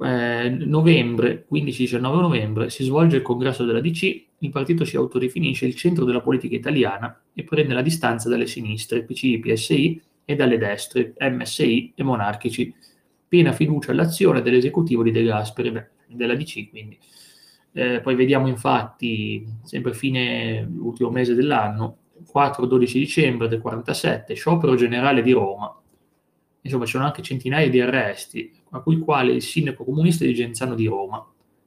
Eh. 0.00 0.44
eh, 0.44 0.48
novembre, 0.50 1.46
15-19 1.50 2.00
novembre, 2.00 2.70
si 2.70 2.84
svolge 2.84 3.16
il 3.16 3.22
congresso 3.22 3.64
della 3.64 3.80
DC, 3.80 4.24
il 4.44 4.50
partito 4.50 4.84
si 4.84 4.96
autodefinisce 4.96 5.66
il 5.66 5.74
centro 5.74 6.04
della 6.04 6.20
politica 6.20 6.54
italiana 6.54 7.22
e 7.32 7.44
prende 7.44 7.74
la 7.74 7.82
distanza 7.82 8.28
dalle 8.28 8.46
sinistre, 8.46 9.04
PCI, 9.04 9.38
PSI 9.38 10.02
e 10.24 10.34
dalle 10.34 10.58
destre, 10.58 11.14
MSI 11.18 11.92
e 11.94 12.02
monarchici. 12.02 12.74
Piena 13.26 13.52
fiducia 13.52 13.90
all'azione 13.90 14.42
dell'esecutivo 14.42 15.02
di 15.02 15.10
De 15.10 15.24
Gasperi, 15.24 15.70
beh, 15.70 15.88
della 16.08 16.34
DC 16.34 16.70
quindi. 16.70 16.98
Eh, 17.72 18.00
poi 18.00 18.14
vediamo 18.14 18.46
infatti, 18.46 19.44
sempre 19.64 19.94
fine 19.94 20.68
ultimo 20.78 21.10
mese 21.10 21.34
dell'anno, 21.34 21.96
4-12 22.32 22.92
dicembre 22.92 23.48
del 23.48 23.60
47, 23.60 24.34
sciopero 24.34 24.76
generale 24.76 25.22
di 25.22 25.32
Roma. 25.32 25.76
Insomma, 26.60 26.84
ci 26.84 26.92
sono 26.92 27.04
anche 27.04 27.22
centinaia 27.22 27.68
di 27.68 27.80
arresti, 27.80 28.52
a 28.70 28.80
cui 28.80 28.98
quale 28.98 29.32
il 29.32 29.42
sindaco 29.42 29.84
comunista 29.84 30.24
di 30.24 30.34
Genzano 30.34 30.74
di 30.74 30.86
Roma. 30.86 31.24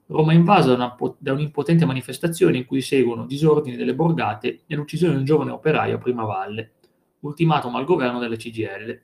Roma 0.08 0.32
è 0.32 0.36
invasa 0.36 0.76
da, 0.76 0.76
una, 0.76 1.16
da 1.18 1.34
un'impotente 1.34 1.86
manifestazione 1.86 2.58
in 2.58 2.66
cui 2.66 2.82
seguono 2.82 3.26
disordini 3.26 3.76
delle 3.76 3.94
borgate 3.94 4.62
e 4.66 4.76
l'uccisione 4.76 5.14
di 5.14 5.20
un 5.20 5.26
giovane 5.26 5.52
operaio 5.52 5.96
a 5.96 6.00
Prima 6.00 6.24
Valle, 6.24 6.74
ultimatum 7.20 7.76
al 7.76 7.86
governo 7.86 8.20
della 8.20 8.36
CGL. 8.36 9.02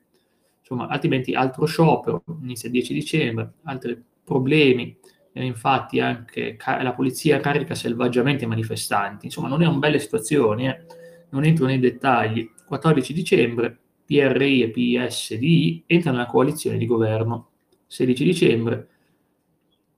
Insomma, 0.59 0.87
altrimenti 0.87 1.33
altro 1.33 1.65
sciopero, 1.65 2.23
inizia 2.41 2.69
il 2.69 2.75
10 2.75 2.93
dicembre, 2.93 3.53
altri 3.63 4.01
problemi, 4.23 4.97
e 5.33 5.45
infatti 5.45 5.99
anche 5.99 6.57
la 6.65 6.93
polizia 6.93 7.39
carica 7.39 7.75
selvaggiamente 7.75 8.45
i 8.45 8.47
manifestanti. 8.47 9.25
Insomma, 9.25 9.47
non 9.47 9.61
è 9.61 9.67
una 9.67 9.79
bella 9.79 9.97
situazione, 9.97 10.67
eh? 10.69 10.85
non 11.31 11.43
entro 11.43 11.65
nei 11.65 11.79
dettagli. 11.79 12.49
14 12.65 13.13
dicembre, 13.13 13.77
PRI 14.05 14.61
e 14.61 14.69
PSDI 14.69 15.83
entrano 15.87 16.17
nella 16.17 16.29
coalizione 16.29 16.77
di 16.77 16.85
governo. 16.85 17.49
16 17.87 18.23
dicembre, 18.23 18.87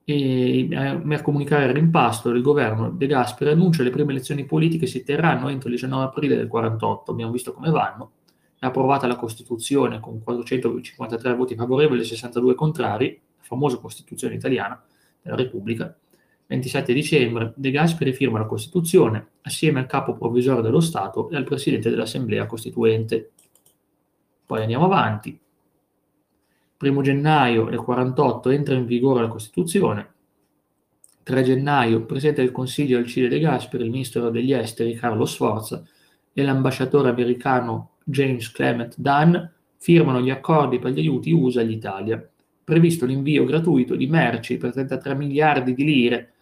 e 0.08 0.70
a 0.72 1.22
comunicare 1.24 1.66
il 1.66 1.74
rimpasto 1.74 2.32
del 2.32 2.44
governo 2.44 2.92
De 2.92 3.08
Gasperi 3.08 3.50
annuncia 3.50 3.82
le 3.82 3.90
prime 3.90 4.12
elezioni 4.12 4.46
politiche 4.46 4.86
si 4.86 5.04
terranno 5.04 5.50
entro 5.50 5.68
il 5.68 5.74
19 5.76 6.04
aprile 6.04 6.36
del 6.36 6.48
48, 6.48 7.12
abbiamo 7.12 7.32
visto 7.32 7.54
come 7.54 7.72
vanno, 7.72 8.12
è 8.60 8.68
approvata 8.68 9.08
la 9.08 9.16
Costituzione 9.16 10.00
con 10.00 10.22
453 10.22 11.34
voti 11.34 11.56
favorevoli 11.56 12.02
e 12.02 12.04
62 12.04 12.54
contrari, 12.54 13.20
la 13.38 13.44
famosa 13.44 13.78
Costituzione 13.78 14.36
italiana 14.36 14.80
della 15.22 15.36
Repubblica. 15.36 15.98
27 16.48 16.94
dicembre 16.94 17.54
De 17.56 17.72
Gasperi 17.72 18.14
firma 18.14 18.38
la 18.38 18.46
Costituzione 18.46 19.30
assieme 19.42 19.80
al 19.80 19.88
capo 19.88 20.14
provvisorio 20.14 20.62
dello 20.62 20.80
Stato 20.80 21.30
e 21.32 21.36
al 21.36 21.44
Presidente 21.44 21.90
dell'Assemblea 21.90 22.46
Costituente. 22.46 23.32
Poi 24.46 24.62
andiamo 24.62 24.86
avanti, 24.86 25.40
1 26.90 27.02
gennaio 27.02 27.66
del 27.66 27.80
48 27.80 28.50
entra 28.50 28.76
in 28.76 28.86
vigore 28.86 29.22
la 29.22 29.28
Costituzione, 29.28 30.14
3 31.24 31.44
gennaio 31.44 32.06
Presidente 32.06 32.42
del 32.42 32.52
Consiglio 32.52 32.98
Alcide 32.98 33.28
De 33.28 33.40
Gasperi, 33.40 33.84
il 33.84 33.90
Ministro 33.90 34.30
degli 34.30 34.54
Esteri 34.54 34.94
Carlo 34.94 35.26
Sforza 35.26 35.84
e 36.32 36.44
l'ambasciatore 36.44 37.10
americano 37.10 37.94
James 38.04 38.52
Clement 38.52 38.94
Dunn 38.98 39.36
firmano 39.78 40.22
gli 40.22 40.30
accordi 40.30 40.80
per 40.80 40.92
gli 40.92 41.00
aiuti 41.00 41.32
USA 41.32 41.62
all'Italia, 41.62 42.30
previsto 42.64 43.06
l'invio 43.06 43.46
gratuito 43.46 43.96
di 43.96 44.08
merci 44.08 44.58
per 44.58 44.72
33 44.74 45.16
miliardi 45.16 45.74
di 45.74 45.84
lire. 45.84 46.34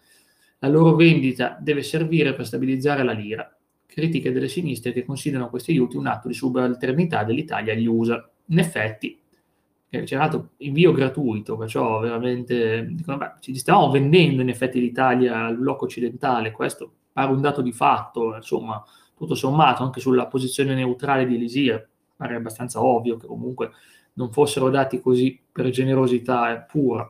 La 0.58 0.68
loro 0.68 0.94
vendita 0.94 1.56
deve 1.60 1.82
servire 1.82 2.34
per 2.34 2.46
stabilizzare 2.46 3.02
la 3.02 3.12
lira. 3.12 3.54
Critiche 3.86 4.32
delle 4.32 4.48
sinistre 4.48 4.92
che 4.92 5.04
considerano 5.04 5.48
questi 5.48 5.70
aiuti 5.72 5.96
un 5.96 6.06
atto 6.06 6.28
di 6.28 6.34
subalternità 6.34 7.22
dell'Italia 7.22 7.72
agli 7.72 7.86
USA. 7.86 8.30
In 8.46 8.58
effetti, 8.58 9.18
c'era 10.02 10.24
altro 10.24 10.50
invio 10.58 10.92
gratuito, 10.92 11.56
perciò 11.56 12.00
veramente 12.00 12.86
dicono, 12.90 13.16
beh, 13.18 13.32
ci 13.40 13.54
stiamo 13.54 13.90
vendendo 13.90 14.42
in 14.42 14.48
effetti 14.48 14.80
l'Italia 14.80 15.44
al 15.44 15.56
blocco 15.56 15.84
occidentale, 15.84 16.50
questo 16.50 16.90
pare 17.12 17.30
un 17.30 17.40
dato 17.40 17.62
di 17.62 17.72
fatto, 17.72 18.34
insomma, 18.34 18.82
tutto 19.16 19.34
sommato, 19.34 19.84
anche 19.84 20.00
sulla 20.00 20.26
posizione 20.26 20.74
neutrale 20.74 21.26
di 21.26 21.36
Elisir, 21.36 21.86
pare 22.16 22.34
abbastanza 22.34 22.82
ovvio 22.82 23.16
che 23.16 23.26
comunque 23.26 23.70
non 24.14 24.32
fossero 24.32 24.70
dati 24.70 25.00
così 25.00 25.40
per 25.50 25.70
generosità 25.70 26.56
pura. 26.58 27.08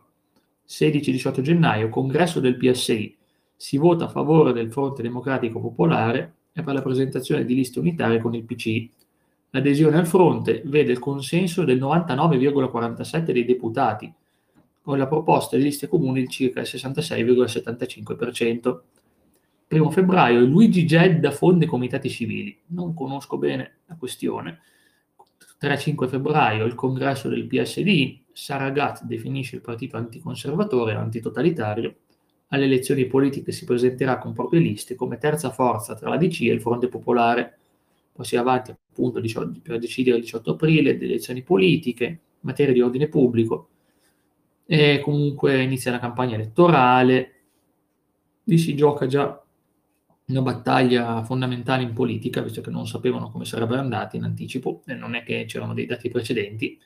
16-18 0.67 1.41
gennaio, 1.41 1.88
congresso 1.88 2.41
del 2.41 2.57
PSI, 2.57 3.17
si 3.57 3.76
vota 3.79 4.07
a 4.07 4.09
favore 4.09 4.53
del 4.53 4.71
Fronte 4.71 5.03
Democratico 5.03 5.61
Popolare 5.61 6.35
e 6.53 6.62
per 6.62 6.75
la 6.75 6.83
presentazione 6.83 7.45
di 7.45 7.55
liste 7.55 7.79
unitarie 7.79 8.21
con 8.21 8.35
il 8.35 8.45
PCI 8.45 8.91
L'adesione 9.54 9.99
al 9.99 10.06
fronte 10.06 10.62
vede 10.64 10.90
il 10.90 10.99
consenso 10.99 11.62
del 11.62 11.78
99,47 11.78 13.30
dei 13.30 13.44
deputati, 13.44 14.12
con 14.82 14.99
la 14.99 15.06
proposta 15.06 15.56
di 15.56 15.62
liste 15.62 15.87
comuni 15.87 16.23
di 16.23 16.28
circa 16.28 16.58
il 16.58 16.66
66,75%. 16.66 18.80
Primo 19.68 19.92
febbraio 19.92 20.40
Luigi 20.40 20.84
Gedda 20.84 21.30
fonde 21.30 21.66
comitati 21.66 22.11
civili. 22.11 22.58
Non 22.66 22.94
conosco 22.94 23.38
bene 23.38 23.82
la 23.87 23.94
questione. 23.94 24.58
3-5 25.61 26.08
febbraio 26.08 26.64
il 26.64 26.75
congresso 26.75 27.28
del 27.28 27.46
PSD, 27.46 28.23
Saragat 28.32 29.04
definisce 29.04 29.54
il 29.54 29.62
partito 29.62 29.96
anticonservatore 29.96 30.94
e 30.94 30.96
antitotalitario. 30.96 31.94
Alle 32.49 32.64
elezioni 32.64 33.06
politiche 33.06 33.52
si 33.52 33.64
presenterà 33.64 34.18
con 34.18 34.32
proprie 34.32 34.58
liste 34.58 34.96
come 34.96 35.18
terza 35.18 35.50
forza 35.50 35.94
tra 35.94 36.08
la 36.08 36.16
DC 36.16 36.40
e 36.40 36.52
il 36.52 36.61
Fronte 36.61 36.88
Popolare 36.88 37.58
poi 38.14 38.25
si 38.25 38.37
va 38.37 38.42
avanti 38.42 38.73
appunto 38.94 39.20
per 39.60 39.78
decidere 39.78 40.16
il 40.16 40.22
18 40.22 40.52
aprile 40.52 40.96
delle 40.96 41.12
elezioni 41.12 41.42
politiche, 41.42 42.20
materia 42.40 42.72
di 42.72 42.80
ordine 42.80 43.08
pubblico, 43.08 43.68
e 44.64 45.00
comunque 45.02 45.62
inizia 45.62 45.90
la 45.90 45.98
campagna 45.98 46.36
elettorale, 46.36 47.32
lì 48.44 48.56
si 48.56 48.74
gioca 48.76 49.06
già 49.06 49.42
una 50.26 50.42
battaglia 50.42 51.22
fondamentale 51.24 51.82
in 51.82 51.92
politica, 51.92 52.40
visto 52.40 52.60
che 52.60 52.70
non 52.70 52.86
sapevano 52.86 53.30
come 53.30 53.44
sarebbero 53.44 53.80
andati 53.80 54.16
in 54.16 54.22
anticipo, 54.22 54.82
e 54.86 54.94
non 54.94 55.14
è 55.14 55.24
che 55.24 55.44
c'erano 55.46 55.74
dei 55.74 55.86
dati 55.86 56.08
precedenti. 56.08 56.78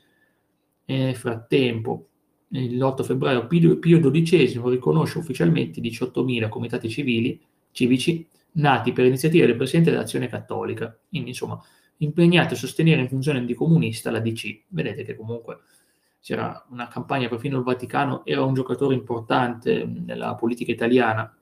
Nel 0.87 1.15
frattempo, 1.15 2.09
l'8 2.49 3.05
febbraio 3.05 3.47
Pio 3.47 3.79
XII 3.79 4.61
riconosce 4.65 5.19
ufficialmente 5.19 5.81
18.000 5.81 6.49
comitati 6.49 6.89
civili, 6.89 7.41
civici 7.71 8.27
nati 8.53 8.93
per 8.93 9.05
iniziativa 9.05 9.47
del 9.47 9.57
Presidente 9.57 9.91
dell'Azione 9.91 10.27
Cattolica, 10.27 10.99
quindi 11.09 11.29
insomma 11.29 11.63
impegnati 11.99 12.55
a 12.55 12.57
sostenere 12.57 13.01
in 13.01 13.09
funzione 13.09 13.39
anticomunista 13.39 14.11
la 14.11 14.21
DC. 14.21 14.63
Vedete 14.69 15.05
che 15.05 15.17
comunque 15.17 15.61
c'era 16.21 16.67
una 16.71 16.89
campagna, 16.89 17.29
perfino 17.29 17.59
il 17.59 17.65
Vaticano 17.65 18.25
era 18.25 18.43
un 18.43 18.55
giocatore 18.55 18.95
importante 18.95 19.85
nella 19.85 20.35
politica 20.35 20.73
italiana. 20.73 21.33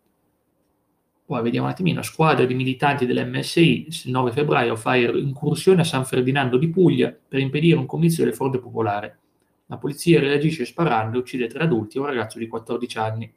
Poi 1.24 1.42
vediamo 1.42 1.66
un 1.66 1.72
attimino, 1.72 2.02
squadra 2.02 2.44
di 2.44 2.54
militanti 2.54 3.04
dell'MSI, 3.04 3.86
il 4.04 4.10
9 4.10 4.30
febbraio 4.30 4.76
fa 4.76 4.94
incursione 4.94 5.80
a 5.80 5.84
San 5.84 6.04
Ferdinando 6.04 6.56
di 6.56 6.68
Puglia 6.68 7.16
per 7.26 7.40
impedire 7.40 7.76
un 7.76 7.86
comizio 7.86 8.24
del 8.24 8.34
Fronte 8.34 8.60
Popolare. 8.60 9.18
La 9.66 9.78
polizia 9.78 10.20
reagisce 10.20 10.64
sparando 10.64 11.16
e 11.16 11.20
uccide 11.20 11.48
tre 11.48 11.64
adulti 11.64 11.96
e 11.96 12.00
un 12.00 12.06
ragazzo 12.06 12.38
di 12.38 12.46
14 12.46 12.98
anni 12.98 13.32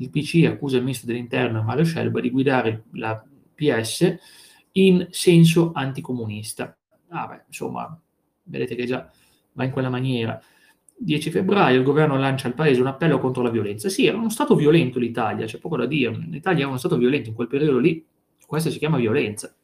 il 0.00 0.10
PC 0.10 0.44
accusa 0.46 0.76
il 0.76 0.82
ministro 0.82 1.08
dell'interno 1.08 1.62
Mario 1.62 1.84
Scelba 1.84 2.20
di 2.20 2.30
guidare 2.30 2.84
la 2.92 3.22
PS 3.54 4.16
in 4.72 5.08
senso 5.10 5.72
anticomunista. 5.74 6.76
Ah 7.08 7.26
beh, 7.26 7.44
insomma, 7.46 7.98
vedete 8.44 8.74
che 8.74 8.86
già 8.86 9.10
va 9.52 9.64
in 9.64 9.70
quella 9.70 9.88
maniera. 9.88 10.40
10 11.00 11.30
febbraio 11.30 11.78
il 11.78 11.84
governo 11.84 12.16
lancia 12.18 12.48
al 12.48 12.54
paese 12.54 12.80
un 12.80 12.88
appello 12.88 13.20
contro 13.20 13.42
la 13.42 13.50
violenza. 13.50 13.88
Sì, 13.88 14.06
era 14.06 14.16
uno 14.16 14.30
stato 14.30 14.54
violento 14.56 14.98
l'Italia, 14.98 15.46
c'è 15.46 15.58
poco 15.58 15.76
da 15.76 15.86
dire. 15.86 16.16
L'Italia 16.28 16.60
era 16.60 16.68
uno 16.68 16.78
stato 16.78 16.96
violento 16.96 17.28
in 17.28 17.34
quel 17.34 17.46
periodo 17.46 17.78
lì, 17.78 18.04
questa 18.46 18.70
si 18.70 18.78
chiama 18.78 18.96
violenza. 18.96 19.54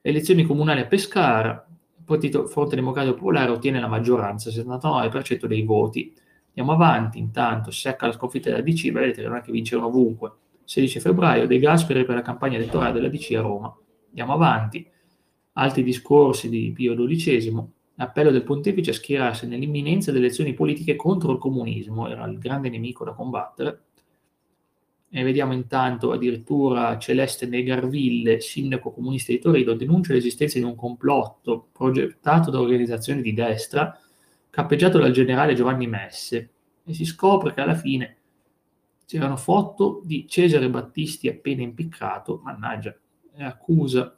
Elezioni 0.00 0.44
comunali 0.44 0.80
a 0.80 0.86
Pescara, 0.86 1.66
il 1.98 2.04
Partito 2.04 2.46
Fronte 2.46 2.74
Democratico 2.74 3.14
Popolare 3.14 3.50
ottiene 3.50 3.80
la 3.80 3.86
maggioranza, 3.86 4.48
il 4.48 4.56
79% 4.56 5.46
dei 5.46 5.62
voti. 5.62 6.12
Andiamo 6.48 6.72
avanti, 6.72 7.18
intanto 7.18 7.70
secca 7.70 8.06
la 8.06 8.12
sconfitta 8.12 8.50
della 8.50 8.62
DC, 8.62 8.90
vedete 8.92 9.22
che 9.22 9.28
non 9.28 9.36
è 9.36 9.40
che 9.42 9.52
vincevano 9.52 9.88
ovunque. 9.88 10.32
16 10.64 11.00
febbraio, 11.00 11.46
De 11.46 11.58
Gasperi 11.58 12.04
per 12.04 12.14
la 12.16 12.22
campagna 12.22 12.56
elettorale 12.56 12.92
della 12.92 13.08
DC 13.08 13.34
a 13.34 13.40
Roma. 13.40 13.76
Andiamo 14.14 14.34
avanti, 14.34 14.88
altri 15.54 15.82
discorsi 15.82 16.48
di 16.48 16.70
Pio 16.72 16.94
XII, 16.94 17.66
l'appello 17.96 18.30
del 18.30 18.44
pontefice 18.44 18.90
a 18.90 18.94
schierarsi 18.94 19.48
nell'imminenza 19.48 20.12
delle 20.12 20.26
elezioni 20.26 20.54
politiche 20.54 20.94
contro 20.94 21.32
il 21.32 21.38
comunismo, 21.38 22.06
era 22.06 22.24
il 22.26 22.38
grande 22.38 22.70
nemico 22.70 23.04
da 23.04 23.12
combattere. 23.12 23.82
E 25.10 25.22
vediamo 25.24 25.52
intanto 25.52 26.12
addirittura 26.12 26.96
Celeste 26.98 27.46
Negarville, 27.46 28.40
sindaco 28.40 28.92
comunista 28.92 29.32
di 29.32 29.40
Torino, 29.40 29.74
denuncia 29.74 30.12
l'esistenza 30.12 30.60
di 30.60 30.64
un 30.64 30.76
complotto 30.76 31.70
progettato 31.72 32.52
da 32.52 32.60
organizzazioni 32.60 33.20
di 33.20 33.32
destra 33.32 33.98
cappeggiato 34.48 34.98
dal 34.98 35.10
generale 35.10 35.54
Giovanni 35.54 35.88
Messe. 35.88 36.50
E 36.84 36.94
si 36.94 37.04
scopre 37.04 37.52
che 37.52 37.60
alla 37.60 37.74
fine 37.74 38.16
c'erano 39.06 39.36
foto 39.36 40.02
di 40.04 40.28
Cesare 40.28 40.70
Battisti 40.70 41.26
appena 41.26 41.62
impiccato, 41.62 42.40
mannaggia, 42.44 42.96
accusa 43.38 44.16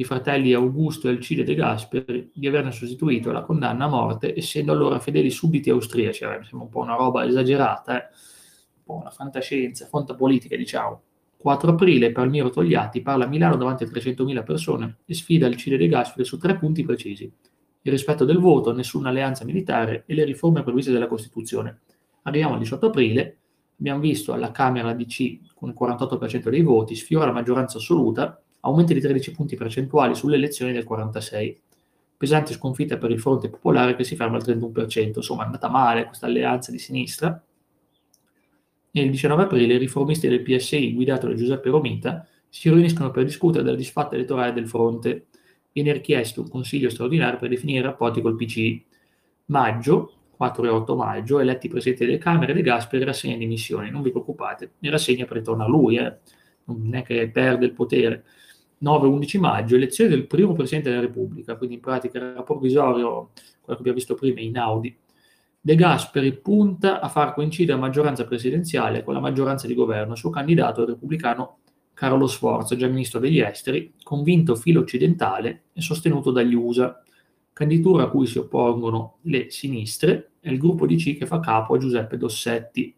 i 0.00 0.04
fratelli 0.04 0.52
Augusto 0.52 1.08
e 1.08 1.10
Alcide 1.10 1.42
De 1.42 1.54
Gasperi 1.54 2.30
di 2.32 2.46
averne 2.46 2.70
sostituito 2.70 3.32
la 3.32 3.42
condanna 3.42 3.86
a 3.86 3.88
morte, 3.88 4.36
essendo 4.36 4.70
allora 4.70 5.00
fedeli 5.00 5.28
sudditi 5.28 5.70
austriaci. 5.70 6.24
mi 6.24 6.44
sembra 6.44 6.66
un 6.66 6.68
po' 6.68 6.80
una 6.80 6.94
roba 6.94 7.24
esagerata, 7.24 8.00
eh? 8.00 8.06
un 8.76 8.82
po' 8.84 8.94
una 8.94 9.10
fantascienza, 9.10 9.86
fonte 9.86 10.14
politica, 10.14 10.56
diciamo. 10.56 11.02
4 11.36 11.70
aprile 11.70 12.12
Palmiro 12.12 12.50
Togliatti 12.50 13.00
parla 13.00 13.24
a 13.24 13.28
Milano 13.28 13.56
davanti 13.56 13.84
a 13.84 13.86
300.000 13.86 14.44
persone 14.44 14.98
e 15.04 15.14
sfida 15.14 15.46
Alcide 15.46 15.76
De 15.76 15.88
Gasperi 15.88 16.24
su 16.24 16.38
tre 16.38 16.56
punti 16.56 16.84
precisi. 16.84 17.32
Il 17.82 17.92
rispetto 17.92 18.24
del 18.24 18.38
voto, 18.38 18.72
nessuna 18.72 19.08
alleanza 19.08 19.44
militare 19.44 20.04
e 20.06 20.14
le 20.14 20.24
riforme 20.24 20.62
previste 20.62 20.92
dalla 20.92 21.06
Costituzione. 21.06 21.80
Arriviamo 22.22 22.54
al 22.54 22.60
18 22.60 22.86
aprile, 22.86 23.38
abbiamo 23.78 24.00
visto 24.00 24.32
alla 24.32 24.50
Camera 24.50 24.92
DC 24.92 25.54
con 25.54 25.70
il 25.70 25.76
48% 25.78 26.48
dei 26.48 26.62
voti 26.62 26.94
sfiora 26.94 27.26
la 27.26 27.32
maggioranza 27.32 27.78
assoluta, 27.78 28.40
aumenti 28.60 28.94
di 28.94 29.00
13 29.00 29.32
punti 29.32 29.56
percentuali 29.56 30.14
sulle 30.14 30.36
elezioni 30.36 30.72
del 30.72 30.84
46. 30.84 31.60
Pesante 32.16 32.52
sconfitta 32.52 32.98
per 32.98 33.12
il 33.12 33.20
fronte 33.20 33.48
popolare 33.48 33.94
che 33.94 34.02
si 34.02 34.16
ferma 34.16 34.36
al 34.36 34.42
31%, 34.44 35.12
insomma 35.16 35.42
è 35.42 35.46
andata 35.46 35.68
male 35.68 36.06
questa 36.06 36.26
alleanza 36.26 36.72
di 36.72 36.78
sinistra. 36.78 37.40
E 38.90 39.00
il 39.00 39.10
19 39.10 39.42
aprile 39.44 39.74
i 39.74 39.78
riformisti 39.78 40.26
del 40.26 40.42
PSI, 40.42 40.94
guidato 40.94 41.28
da 41.28 41.34
Giuseppe 41.34 41.70
Romita, 41.70 42.26
si 42.48 42.68
riuniscono 42.70 43.10
per 43.10 43.24
discutere 43.24 43.62
della 43.62 43.76
disfatta 43.76 44.16
elettorale 44.16 44.52
del 44.52 44.66
fronte. 44.66 45.26
Viene 45.70 45.92
richiesto 45.92 46.40
un 46.40 46.48
consiglio 46.48 46.90
straordinario 46.90 47.38
per 47.38 47.50
definire 47.50 47.78
i 47.78 47.82
rapporti 47.82 48.20
col 48.20 48.34
PCI. 48.34 48.84
Maggio, 49.46 50.17
4 50.38 50.64
e 50.64 50.68
8 50.68 50.94
maggio, 50.94 51.40
eletti 51.40 51.66
presidenti 51.66 52.06
delle 52.06 52.18
Camere, 52.18 52.52
De 52.54 52.62
Gasperi 52.62 53.02
rassegna 53.02 53.36
dimissioni. 53.36 53.90
Non 53.90 54.02
vi 54.02 54.12
preoccupate, 54.12 54.74
ne 54.78 54.88
rassegna 54.88 55.24
per 55.24 55.38
ritorno 55.38 55.64
a 55.64 55.66
lui, 55.66 55.96
eh. 55.96 56.16
non 56.66 56.94
è 56.94 57.02
che 57.02 57.28
perde 57.28 57.66
il 57.66 57.72
potere. 57.72 58.24
9-11 58.80 59.40
maggio, 59.40 59.74
elezione 59.74 60.10
del 60.10 60.28
primo 60.28 60.52
Presidente 60.52 60.90
della 60.90 61.00
Repubblica, 61.02 61.56
quindi 61.56 61.74
in 61.74 61.80
pratica 61.80 62.18
era 62.18 62.42
provvisorio, 62.44 63.30
quello 63.60 63.64
che 63.64 63.72
abbiamo 63.72 63.96
visto 63.96 64.14
prima, 64.14 64.38
in 64.38 64.56
Audi. 64.56 64.96
De 65.60 65.74
Gasperi 65.74 66.32
punta 66.34 67.00
a 67.00 67.08
far 67.08 67.34
coincidere 67.34 67.76
la 67.76 67.84
maggioranza 67.84 68.24
presidenziale 68.24 69.02
con 69.02 69.14
la 69.14 69.20
maggioranza 69.20 69.66
di 69.66 69.74
governo. 69.74 70.12
Il 70.12 70.18
suo 70.18 70.30
candidato 70.30 70.82
è 70.82 70.84
il 70.84 70.90
repubblicano 70.90 71.58
Carlo 71.94 72.28
Sforza, 72.28 72.76
già 72.76 72.86
ministro 72.86 73.18
degli 73.18 73.40
esteri, 73.40 73.92
convinto 74.04 74.54
filo 74.54 74.82
occidentale 74.82 75.64
e 75.72 75.80
sostenuto 75.80 76.30
dagli 76.30 76.54
USA, 76.54 77.02
candidatura 77.58 78.04
a 78.04 78.08
cui 78.08 78.28
si 78.28 78.38
oppongono 78.38 79.16
le 79.22 79.50
sinistre 79.50 80.34
e 80.38 80.52
il 80.52 80.58
gruppo 80.58 80.86
DC 80.86 81.18
che 81.18 81.26
fa 81.26 81.40
capo 81.40 81.74
a 81.74 81.78
Giuseppe 81.78 82.16
Dossetti. 82.16 82.94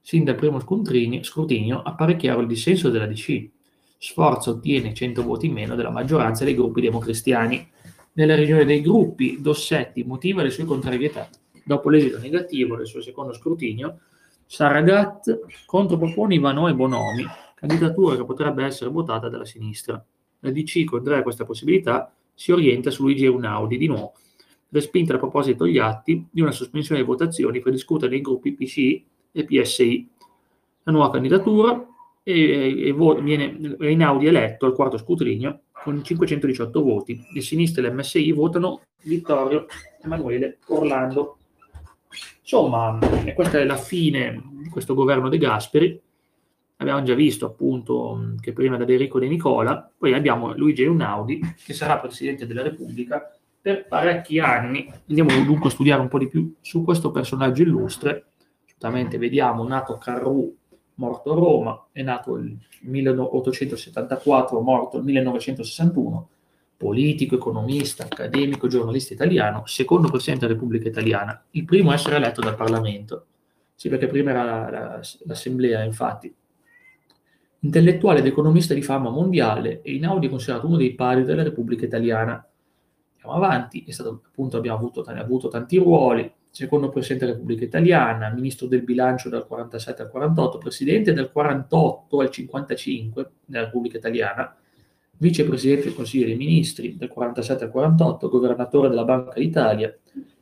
Sin 0.00 0.24
dal 0.24 0.34
primo 0.34 0.58
scrutinio 0.58 1.80
appare 1.80 2.16
chiaro 2.16 2.40
il 2.40 2.48
dissenso 2.48 2.90
della 2.90 3.06
DC, 3.06 3.48
Sforza 3.96 4.50
ottiene 4.50 4.92
100 4.92 5.22
voti 5.22 5.46
in 5.46 5.52
meno 5.52 5.76
della 5.76 5.90
maggioranza 5.90 6.42
dei 6.42 6.56
gruppi 6.56 6.80
democristiani. 6.80 7.70
Nella 8.14 8.34
riunione 8.34 8.64
dei 8.64 8.80
gruppi, 8.80 9.40
Dossetti 9.40 10.02
motiva 10.02 10.42
le 10.42 10.50
sue 10.50 10.64
contrarietà. 10.64 11.28
Dopo 11.64 11.88
l'esito 11.88 12.18
negativo 12.18 12.74
del 12.74 12.88
suo 12.88 13.00
secondo 13.00 13.32
scrutinio, 13.32 14.00
Saragat 14.44 15.46
contropropone 15.66 16.34
Ivano 16.34 16.66
e 16.66 16.74
Bonomi, 16.74 17.24
candidatura 17.54 18.16
che 18.16 18.24
potrebbe 18.24 18.64
essere 18.64 18.90
votata 18.90 19.28
dalla 19.28 19.46
sinistra. 19.46 20.04
La 20.40 20.50
DC, 20.50 20.82
contraria 20.84 21.20
a 21.20 21.22
questa 21.22 21.44
possibilità, 21.44 22.12
si 22.34 22.52
orienta 22.52 22.90
su 22.90 23.02
Luigi 23.02 23.24
Eunaudi 23.24 23.78
di 23.78 23.86
nuovo, 23.86 24.14
respinta 24.70 25.12
la 25.12 25.18
proposta 25.18 25.50
di 25.50 25.56
Togliatti 25.56 26.26
di 26.30 26.40
una 26.40 26.50
sospensione 26.50 27.00
delle 27.00 27.12
votazioni 27.12 27.60
per 27.60 27.72
discutere 27.72 28.10
nei 28.10 28.20
gruppi 28.20 28.52
PCI 28.52 29.06
e 29.32 29.44
PSI. 29.44 30.08
La 30.82 30.92
nuova 30.92 31.10
candidatura 31.10 31.86
e, 32.22 32.88
e 32.88 32.92
vo- 32.92 33.20
viene 33.20 33.76
Einaudi 33.78 34.26
eletto 34.26 34.66
al 34.66 34.74
quarto 34.74 34.98
scrutinio 34.98 35.60
con 35.84 36.02
518 36.02 36.82
voti. 36.82 37.20
Le 37.32 37.40
sinistre 37.40 37.86
e 37.86 37.90
l'MSI 37.90 38.32
votano 38.32 38.80
Vittorio 39.02 39.66
Emanuele 40.02 40.58
Orlando. 40.68 41.38
Insomma, 42.40 42.98
questa 43.34 43.58
è 43.60 43.64
la 43.64 43.76
fine 43.76 44.42
di 44.62 44.68
questo 44.68 44.94
governo 44.94 45.28
De 45.28 45.38
Gasperi. 45.38 46.00
Abbiamo 46.84 47.02
già 47.02 47.14
visto 47.14 47.46
appunto 47.46 48.34
che 48.40 48.52
prima 48.52 48.76
da 48.76 48.84
Enrico 48.86 49.18
De 49.18 49.26
Nicola, 49.26 49.90
poi 49.96 50.12
abbiamo 50.12 50.54
Luigi 50.54 50.82
Einaudi 50.82 51.40
che 51.64 51.72
sarà 51.72 51.98
Presidente 51.98 52.46
della 52.46 52.62
Repubblica 52.62 53.34
per 53.60 53.86
parecchi 53.86 54.38
anni. 54.38 54.92
Andiamo 55.08 55.42
dunque 55.42 55.68
a 55.68 55.72
studiare 55.72 56.02
un 56.02 56.08
po' 56.08 56.18
di 56.18 56.28
più 56.28 56.54
su 56.60 56.84
questo 56.84 57.10
personaggio 57.10 57.62
illustre. 57.62 58.26
Assolutamente 58.66 59.16
vediamo, 59.16 59.66
nato 59.66 59.96
Carrù 59.96 60.54
morto 60.96 61.32
a 61.32 61.34
Roma, 61.34 61.86
è 61.90 62.02
nato 62.02 62.36
nel 62.36 62.58
1874, 62.80 64.60
morto 64.60 64.96
nel 64.98 65.06
1961, 65.06 66.28
politico, 66.76 67.36
economista, 67.36 68.04
accademico, 68.04 68.68
giornalista 68.68 69.14
italiano, 69.14 69.62
secondo 69.64 70.08
Presidente 70.08 70.46
della 70.46 70.58
Repubblica 70.58 70.88
Italiana, 70.88 71.42
il 71.52 71.64
primo 71.64 71.90
a 71.90 71.94
essere 71.94 72.16
eletto 72.16 72.42
dal 72.42 72.56
Parlamento. 72.56 73.26
Sì, 73.74 73.88
perché 73.88 74.06
prima 74.06 74.30
era 74.30 74.44
la, 74.44 74.70
la, 74.70 75.00
l'Assemblea, 75.24 75.82
infatti. 75.82 76.32
Intellettuale 77.64 78.18
ed 78.18 78.26
economista 78.26 78.74
di 78.74 78.82
fama 78.82 79.08
mondiale, 79.08 79.80
Einaudi 79.82 80.26
è 80.26 80.28
considerato 80.28 80.66
uno 80.66 80.76
dei 80.76 80.94
padri 80.94 81.24
della 81.24 81.42
Repubblica 81.42 81.86
Italiana. 81.86 82.46
Andiamo 83.14 83.32
avanti, 83.42 83.82
è 83.86 83.90
stato, 83.90 84.20
appunto, 84.26 84.58
abbiamo 84.58 84.76
avuto, 84.76 85.00
avuto 85.00 85.48
tanti 85.48 85.78
ruoli, 85.78 86.30
secondo 86.50 86.90
Presidente 86.90 87.24
della 87.24 87.38
Repubblica 87.38 87.64
Italiana, 87.64 88.30
Ministro 88.34 88.66
del 88.66 88.82
Bilancio 88.82 89.30
dal 89.30 89.46
47 89.46 90.02
al 90.02 90.10
48, 90.10 90.58
Presidente 90.58 91.14
dal 91.14 91.32
48 91.32 92.20
al 92.20 92.30
55 92.30 93.30
della 93.46 93.64
Repubblica 93.64 93.96
Italiana, 93.96 94.54
Vicepresidente 95.16 95.84
del 95.84 95.94
Consiglio 95.94 96.26
dei 96.26 96.36
Ministri 96.36 96.98
dal 96.98 97.08
47 97.08 97.64
al 97.64 97.70
48, 97.70 98.28
Governatore 98.28 98.90
della 98.90 99.04
Banca 99.04 99.40
d'Italia, 99.40 99.96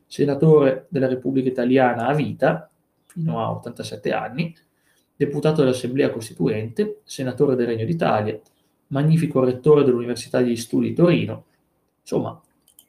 Senatore 0.07 0.87
della 0.89 1.07
Repubblica 1.07 1.49
Italiana 1.49 2.09
a 2.09 2.15
vita, 2.15 2.69
fino 3.05 3.41
a 3.41 3.53
87 3.53 4.13
anni, 4.13 4.53
Deputato 5.25 5.63
dell'Assemblea 5.63 6.11
Costituente, 6.11 7.03
Senatore 7.05 7.55
del 7.55 7.67
Regno 7.69 7.85
d'Italia, 7.85 8.41
magnifico 8.89 9.45
Rettore 9.45 9.85
dell'Università 9.85 10.41
degli 10.41 10.57
Studi 10.57 10.89
di 10.89 10.95
Torino, 10.95 11.45
insomma, 12.01 12.41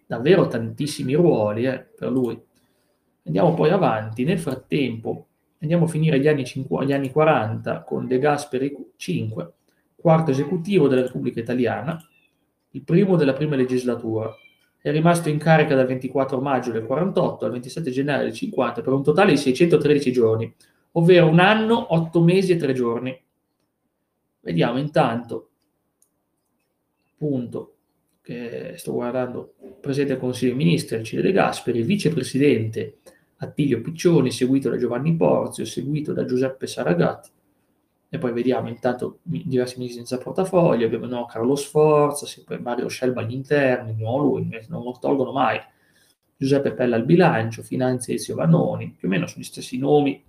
davvero 0.07 0.47
tantissimi 0.47 1.13
ruoli 1.13 1.65
eh, 1.65 1.79
per 1.79 2.11
lui. 2.11 2.39
Andiamo 3.25 3.53
poi 3.53 3.69
avanti, 3.69 4.23
nel 4.23 4.39
frattempo 4.39 5.27
andiamo 5.59 5.85
a 5.85 5.87
finire 5.87 6.19
gli 6.19 6.27
anni, 6.27 6.43
50, 6.43 6.85
gli 6.85 6.91
anni 6.91 7.11
40 7.11 7.83
con 7.83 8.07
De 8.07 8.17
Gasperi 8.17 8.75
5, 8.95 9.53
quarto 9.95 10.31
esecutivo 10.31 10.87
della 10.87 11.03
Repubblica 11.03 11.39
Italiana, 11.39 12.03
il 12.71 12.81
primo 12.81 13.15
della 13.15 13.33
prima 13.33 13.55
legislatura. 13.55 14.35
È 14.77 14.91
rimasto 14.91 15.29
in 15.29 15.37
carica 15.37 15.75
dal 15.75 15.85
24 15.85 16.41
maggio 16.41 16.71
del 16.71 16.83
48 16.83 17.45
al 17.45 17.51
27 17.51 17.91
gennaio 17.91 18.23
del 18.23 18.33
50 18.33 18.81
per 18.81 18.91
un 18.91 19.03
totale 19.03 19.31
di 19.31 19.37
613 19.37 20.11
giorni, 20.11 20.53
ovvero 20.93 21.27
un 21.27 21.39
anno, 21.39 21.93
8 21.93 22.21
mesi 22.21 22.53
e 22.53 22.57
3 22.57 22.73
giorni. 22.73 23.21
Vediamo 24.39 24.77
intanto, 24.77 25.49
punto, 27.17 27.75
che 28.21 28.73
sto 28.77 28.93
guardando, 28.93 29.53
Presidente 29.79 30.13
del 30.13 30.21
Consiglio 30.21 30.55
dei 30.55 30.65
Ministri, 30.65 30.95
Alcide 30.95 31.21
De 31.21 31.31
Gasperi, 31.31 31.83
Vicepresidente 31.83 32.97
Attilio 33.37 33.81
Piccioni, 33.81 34.31
seguito 34.31 34.69
da 34.69 34.77
Giovanni 34.77 35.15
Porzio, 35.15 35.65
seguito 35.65 36.13
da 36.13 36.25
Giuseppe 36.25 36.67
Saragat. 36.67 37.31
E 38.09 38.17
poi 38.17 38.31
vediamo 38.31 38.69
intanto 38.69 39.19
diversi 39.23 39.77
ministri 39.77 40.05
senza 40.05 40.23
portafoglio, 40.23 40.85
abbiamo 40.85 41.07
no, 41.07 41.25
Carlo 41.25 41.55
Sforza, 41.55 42.27
Mario 42.59 42.87
Scelba 42.87 43.21
agli 43.21 43.33
interni, 43.33 43.95
no, 43.97 44.17
lui, 44.19 44.47
non 44.69 44.83
lo 44.83 44.97
tolgono 45.01 45.31
mai. 45.31 45.59
Giuseppe 46.37 46.73
Pella 46.73 46.95
al 46.95 47.05
bilancio, 47.05 47.63
Finanze 47.63 48.13
Ezio 48.13 48.35
Vanoni, 48.35 48.95
più 48.97 49.07
o 49.07 49.11
meno 49.11 49.25
sono 49.25 49.41
gli 49.41 49.45
stessi 49.45 49.77
nomi 49.77 50.23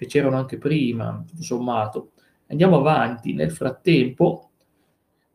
che 0.00 0.06
c'erano 0.06 0.38
anche 0.38 0.56
prima, 0.56 1.22
tutto 1.28 1.42
sommato. 1.42 2.12
Andiamo 2.46 2.78
avanti, 2.78 3.34
nel 3.34 3.50
frattempo, 3.50 4.52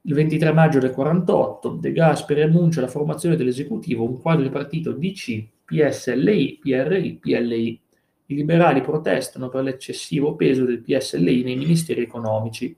il 0.02 0.14
23 0.16 0.54
maggio 0.54 0.80
del 0.80 0.90
48, 0.90 1.70
De 1.80 1.92
Gasperi 1.92 2.42
annuncia 2.42 2.82
la 2.82 2.88
formazione 2.88 3.36
dell'esecutivo, 3.36 4.04
un 4.04 4.20
quadro 4.20 4.42
di 4.42 4.50
partito 4.50 4.92
DC 4.92 5.48
PSLI, 5.66 6.58
PRI, 6.60 7.18
PLI. 7.22 7.82
I 8.26 8.36
liberali 8.36 8.82
protestano 8.82 9.50
per 9.50 9.62
l'eccessivo 9.62 10.34
peso 10.34 10.66
del 10.66 10.82
PSLI 10.82 11.44
nei 11.44 11.58
ministeri 11.58 12.02
economici. 12.02 12.76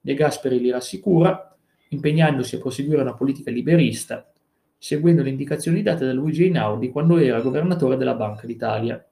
De 0.00 0.14
Gasperi 0.14 0.58
li 0.58 0.70
rassicura, 0.70 1.56
impegnandosi 1.90 2.56
a 2.56 2.58
proseguire 2.58 3.02
una 3.02 3.14
politica 3.14 3.52
liberista, 3.52 4.28
seguendo 4.76 5.22
le 5.22 5.30
indicazioni 5.30 5.82
date 5.82 6.04
da 6.04 6.12
Luigi 6.12 6.46
Einaudi 6.46 6.90
quando 6.90 7.16
era 7.16 7.40
governatore 7.40 7.96
della 7.96 8.14
Banca 8.14 8.44
d'Italia. 8.44 9.07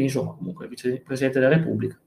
Insomma, 0.00 0.34
comunque 0.36 0.68
vicepresidente 0.68 1.38
della 1.40 1.54
Repubblica. 1.54 1.98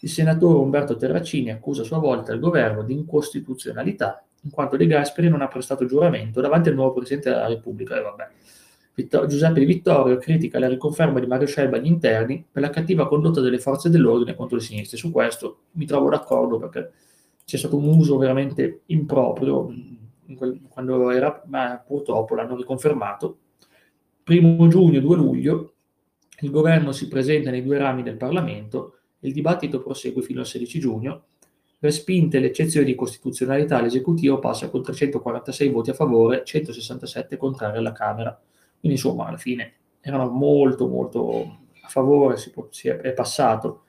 Il 0.00 0.08
senatore 0.08 0.58
Umberto 0.58 0.96
Terracini 0.96 1.50
accusa 1.50 1.82
a 1.82 1.84
sua 1.84 1.98
volta 1.98 2.32
il 2.32 2.40
governo 2.40 2.82
di 2.82 2.92
incostituzionalità, 2.92 4.24
in 4.42 4.50
quanto 4.50 4.76
De 4.76 4.86
Gasperi 4.86 5.28
non 5.28 5.42
ha 5.42 5.48
prestato 5.48 5.86
giuramento 5.86 6.40
davanti 6.40 6.68
al 6.68 6.74
nuovo 6.74 6.94
presidente 6.94 7.30
della 7.30 7.46
Repubblica. 7.46 7.96
E 7.96 8.02
vabbè. 8.02 8.28
Vittor- 8.94 9.26
Giuseppe 9.26 9.60
Di 9.60 9.64
Vittorio 9.64 10.18
critica 10.18 10.58
la 10.58 10.68
riconferma 10.68 11.18
di 11.18 11.26
Mario 11.26 11.46
Scelba 11.46 11.78
agli 11.78 11.86
interni 11.86 12.44
per 12.50 12.60
la 12.60 12.68
cattiva 12.68 13.08
condotta 13.08 13.40
delle 13.40 13.58
forze 13.58 13.88
dell'ordine 13.88 14.34
contro 14.34 14.56
le 14.56 14.62
sinistre. 14.62 14.98
Su 14.98 15.10
questo 15.10 15.60
mi 15.72 15.86
trovo 15.86 16.10
d'accordo 16.10 16.58
perché 16.58 16.90
c'è 17.44 17.56
stato 17.56 17.76
un 17.76 17.86
uso 17.86 18.18
veramente 18.18 18.82
improprio, 18.86 19.72
quel, 20.36 20.60
quando 20.68 21.10
era, 21.10 21.42
ma 21.46 21.82
purtroppo 21.84 22.34
l'hanno 22.34 22.56
riconfermato. 22.56 23.38
Primo 24.22 24.68
giugno, 24.68 25.00
2 25.00 25.16
luglio, 25.16 25.72
il 26.42 26.50
governo 26.50 26.92
si 26.92 27.08
presenta 27.08 27.50
nei 27.50 27.62
due 27.62 27.78
rami 27.78 28.02
del 28.02 28.16
Parlamento 28.16 28.98
e 29.20 29.28
il 29.28 29.32
dibattito 29.32 29.80
prosegue 29.80 30.22
fino 30.22 30.40
al 30.40 30.46
16 30.46 30.78
giugno. 30.78 31.24
Respinte 31.78 32.38
le 32.38 32.48
eccezioni 32.48 32.86
di 32.86 32.94
costituzionalità, 32.94 33.80
l'esecutivo 33.80 34.38
passa 34.38 34.68
con 34.68 34.82
346 34.82 35.68
voti 35.68 35.90
a 35.90 35.94
favore, 35.94 36.42
167 36.44 37.36
contrari 37.36 37.78
alla 37.78 37.92
Camera. 37.92 38.38
Quindi 38.78 38.98
insomma, 38.98 39.26
alla 39.26 39.36
fine 39.36 39.74
erano 40.00 40.28
molto 40.28 40.88
molto 40.88 41.58
a 41.82 41.88
favore, 41.88 42.36
si, 42.36 42.50
può, 42.50 42.68
si 42.70 42.88
è, 42.88 42.96
è, 42.96 43.12
passato. 43.12 43.84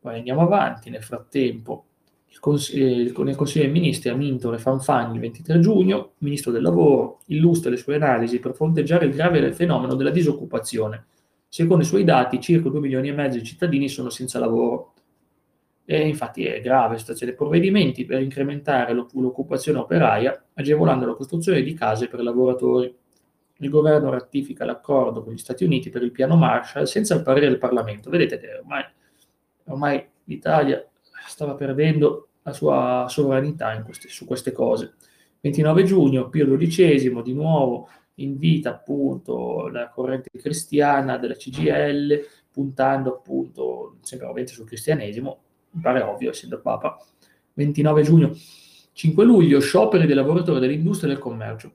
Poi 0.00 0.16
andiamo 0.16 0.42
avanti, 0.42 0.90
nel 0.90 1.02
frattempo 1.02 1.86
il 2.28 2.38
cons- 2.38 2.72
eh, 2.72 3.12
nel 3.16 3.36
Consiglio 3.36 3.64
dei 3.64 3.72
Ministri 3.72 4.08
Amintore 4.10 4.58
Fanfani 4.58 5.14
il 5.14 5.20
23 5.20 5.58
giugno, 5.58 6.12
Ministro 6.18 6.52
del 6.52 6.62
Lavoro, 6.62 7.20
illustra 7.26 7.70
le 7.70 7.76
sue 7.76 7.96
analisi 7.96 8.38
per 8.38 8.54
fronteggiare 8.54 9.06
il 9.06 9.14
grave 9.14 9.52
fenomeno 9.52 9.94
della 9.94 10.10
disoccupazione. 10.10 11.06
Secondo 11.52 11.82
i 11.82 11.86
suoi 11.86 12.04
dati, 12.04 12.40
circa 12.40 12.68
2 12.68 12.78
milioni 12.78 13.08
e 13.08 13.12
mezzo 13.12 13.36
di 13.36 13.44
cittadini 13.44 13.88
sono 13.88 14.08
senza 14.08 14.38
lavoro. 14.38 14.94
E 15.84 16.06
infatti 16.06 16.44
è 16.44 16.60
grave 16.60 16.92
la 16.92 16.98
situazione. 17.00 17.32
Provvedimenti 17.32 18.04
per 18.04 18.22
incrementare 18.22 18.92
l'occupazione 18.94 19.78
operaia, 19.78 20.44
agevolando 20.54 21.06
la 21.06 21.14
costruzione 21.14 21.62
di 21.62 21.74
case 21.74 22.06
per 22.06 22.22
lavoratori 22.22 22.96
il 23.62 23.68
governo 23.68 24.10
ratifica 24.10 24.64
l'accordo 24.64 25.22
con 25.22 25.32
gli 25.32 25.38
Stati 25.38 25.64
Uniti 25.64 25.90
per 25.90 26.02
il 26.02 26.12
piano 26.12 26.36
Marshall 26.36 26.84
senza 26.84 27.14
il 27.14 27.22
parere 27.22 27.48
del 27.48 27.58
Parlamento. 27.58 28.08
Vedete 28.08 28.38
che 28.38 28.54
ormai, 28.54 28.84
ormai 29.64 30.06
l'Italia 30.24 30.86
stava 31.26 31.54
perdendo 31.54 32.28
la 32.42 32.52
sua 32.52 33.06
sovranità 33.08 33.82
queste, 33.82 34.08
su 34.08 34.24
queste 34.24 34.52
cose. 34.52 34.94
29 35.40 35.82
giugno, 35.82 36.28
Pio 36.28 36.56
XII 36.56 37.22
di 37.22 37.34
nuovo 37.34 37.88
invita 38.22 38.70
appunto 38.70 39.68
la 39.68 39.88
corrente 39.88 40.30
cristiana 40.36 41.16
della 41.18 41.34
CGL, 41.34 42.26
puntando 42.50 43.16
appunto 43.16 43.96
sempre 44.02 44.26
ovviamente 44.26 44.54
sul 44.54 44.66
cristianesimo, 44.66 45.38
mi 45.72 45.80
pare 45.82 46.02
ovvio 46.02 46.30
essendo 46.30 46.60
Papa. 46.60 46.98
29 47.54 48.02
giugno, 48.02 48.32
5 48.92 49.24
luglio, 49.24 49.60
scioperi 49.60 50.06
dei 50.06 50.14
lavoratori 50.14 50.60
dell'industria 50.60 51.10
e 51.10 51.14
del 51.14 51.22
commercio 51.22 51.72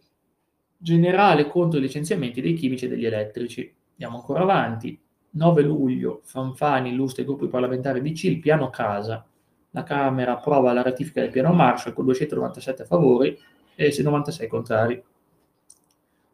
generale 0.85 1.47
contro 1.47 1.79
i 1.79 1.81
licenziamenti 1.81 2.41
dei 2.41 2.53
chimici 2.53 2.85
e 2.85 2.89
degli 2.89 3.05
elettrici. 3.05 3.73
Andiamo 3.93 4.17
ancora 4.17 4.41
avanti. 4.41 4.99
9 5.31 5.63
luglio, 5.63 6.21
Fanfani 6.23 6.91
illustra 6.91 7.23
ai 7.23 7.27
gruppi 7.27 7.47
parlamentari 7.47 8.01
DC 8.01 8.25
il 8.25 8.39
piano 8.39 8.69
casa. 8.69 9.25
La 9.71 9.81
Camera 9.81 10.33
approva 10.33 10.71
la 10.71 10.83
ratifica 10.83 11.21
del 11.21 11.31
piano 11.31 11.51
Marshall 11.51 11.93
con 11.93 12.05
297 12.05 12.85
favori 12.85 13.37
e 13.75 13.93
96 14.01 14.47
contrari. 14.47 15.03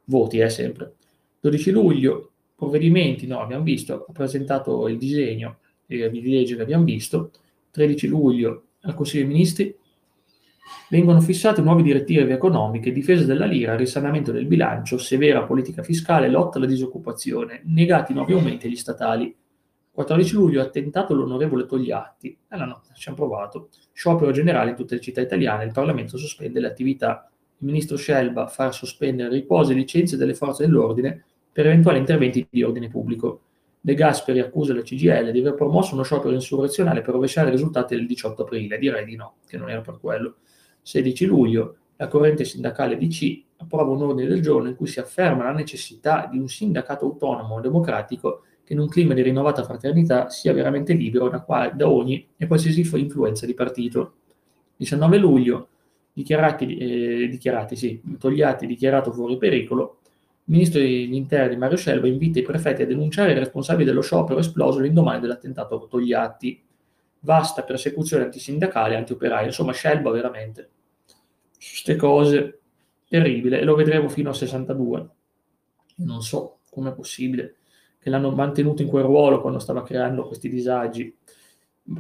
Voti, 0.06 0.40
eh, 0.40 0.50
sempre. 0.50 0.96
12 1.40 1.72
luglio, 1.72 2.32
provvedimenti, 2.56 3.28
no, 3.28 3.40
abbiamo 3.42 3.64
visto, 3.64 4.06
ha 4.08 4.12
presentato 4.12 4.88
il 4.88 4.98
disegno 4.98 5.58
eh, 5.88 6.10
di 6.10 6.30
legge 6.30 6.56
che 6.56 6.62
abbiamo 6.62 6.84
visto. 6.84 7.32
13 7.72 8.08
luglio, 8.08 8.64
al 8.82 8.94
Consiglio 8.94 9.26
dei 9.26 9.34
Ministri, 9.34 9.76
Vengono 10.90 11.22
fissate 11.22 11.62
nuove 11.62 11.84
direttive 11.84 12.34
economiche, 12.34 12.92
difesa 12.92 13.24
della 13.24 13.46
lira, 13.46 13.78
risanamento 13.78 14.34
del 14.34 14.46
bilancio, 14.46 14.98
severa 14.98 15.44
politica 15.44 15.84
fiscale, 15.84 16.30
lotta 16.30 16.58
alla 16.58 16.68
disoccupazione, 16.68 17.62
negati 17.66 18.14
nuovi 18.14 18.34
aumenti 18.34 18.68
agli 18.68 18.76
statali. 18.76 19.34
14 19.90 20.34
luglio 20.34 20.62
attentato 20.62 21.14
l'onorevole 21.14 21.66
Togliatti. 21.66 22.38
Eh 22.50 22.58
no, 22.58 22.82
ci 22.94 23.08
hanno 23.08 23.18
provato. 23.18 23.70
Sciopero 23.94 24.32
generale 24.32 24.72
in 24.72 24.76
tutte 24.76 24.96
le 24.96 25.02
città 25.02 25.22
italiane, 25.22 25.64
il 25.64 25.72
Parlamento 25.72 26.18
sospende 26.18 26.60
le 26.60 26.68
attività. 26.68 27.31
Il 27.62 27.67
ministro 27.67 27.95
Scelba 27.95 28.47
fa 28.47 28.71
sospendere 28.71 29.30
riposi 29.30 29.74
e 29.74 29.76
licenze 29.76 30.17
delle 30.17 30.34
forze 30.34 30.65
dell'ordine 30.65 31.24
per 31.52 31.67
eventuali 31.67 32.00
interventi 32.00 32.47
di 32.50 32.63
ordine 32.63 32.88
pubblico. 32.88 33.41
De 33.80 33.93
Gasperi 33.93 34.39
accusa 34.39 34.74
la 34.74 34.82
CGL 34.82 35.32
di 35.32 35.39
aver 35.39 35.54
promosso 35.54 35.93
uno 35.93 36.02
sciopero 36.02 36.34
insurrezionale 36.34 37.02
per 37.02 37.13
rovesciare 37.13 37.50
i 37.50 37.52
risultati 37.52 37.95
del 37.95 38.08
18 38.08 38.41
aprile. 38.41 38.80
Direi 38.80 39.06
di 39.06 39.15
no, 39.15 39.36
che 39.45 39.58
non 39.58 39.69
era 39.69 39.82
per 39.82 40.00
quello. 40.00 40.38
16 40.82 41.26
luglio, 41.26 41.76
la 41.97 42.08
corrente 42.08 42.45
sindacale 42.45 42.97
DC 42.97 43.43
approva 43.58 43.91
un 43.91 44.02
ordine 44.02 44.28
del 44.28 44.41
giorno 44.41 44.69
in 44.69 44.76
cui 44.76 44.88
si 44.88 45.00
afferma 45.00 45.43
la 45.43 45.52
necessità 45.52 46.28
di 46.32 46.39
un 46.39 46.47
sindacato 46.47 47.06
autonomo 47.06 47.62
democratico 47.62 48.41
che 48.63 48.74
in 48.74 48.80
un 48.80 48.88
clima 48.88 49.13
di 49.13 49.21
rinnovata 49.21 49.63
fraternità 49.63 50.30
sia 50.30 50.52
veramente 50.52 50.93
libero 50.93 51.30
da, 51.30 51.41
qua, 51.41 51.69
da 51.69 51.88
ogni 51.88 52.28
e 52.38 52.47
qualsiasi 52.47 52.82
influenza 53.00 53.45
di 53.45 53.54
partito. 53.54 54.13
19 54.78 55.17
luglio, 55.17 55.67
dichiarati, 56.13 56.78
eh, 56.78 57.28
dichiarati 57.28 57.76
sì, 57.76 58.02
Togliatti 58.19 58.65
dichiarato 58.65 59.12
fuori 59.12 59.38
pericolo, 59.38 60.00
il 60.45 60.58
ministro 60.58 60.80
degli 60.80 61.13
interni 61.13 61.56
Mario 61.56 61.78
Scelba 61.78 62.08
invita 62.08 62.39
i 62.39 62.43
prefetti 62.43 62.82
a 62.82 62.86
denunciare 62.86 63.32
i 63.32 63.38
responsabili 63.38 63.86
dello 63.86 64.02
sciopero 64.02 64.39
esploso 64.39 64.80
l'indomani 64.80 65.21
dell'attentato 65.21 65.76
a 65.76 65.88
Togliatti 65.88 66.63
vasta 67.21 67.63
persecuzione 67.63 68.26
antisindacale 68.26 68.93
e 68.93 68.97
antioperaia. 68.97 69.45
Insomma, 69.45 69.74
Scelba 69.74 70.12
veramente. 70.12 70.69
Queste 71.56 71.95
cose 71.95 72.60
terribile 73.08 73.60
e 73.60 73.63
lo 73.63 73.76
vedremo 73.76 74.10
fino 74.10 74.30
a 74.30 74.34
62. 74.34 75.10
Non 75.97 76.21
so 76.21 76.60
com'è 76.69 76.93
possibile 76.93 77.58
che 78.00 78.10
l'hanno 78.10 78.32
mantenuto 78.32 78.82
in 78.82 78.88
quel 78.88 79.04
ruolo 79.04 79.41
quando 79.41 79.60
stava 79.60 79.84
creando 79.84 80.26
questi 80.26 80.50
disagi 80.50 81.15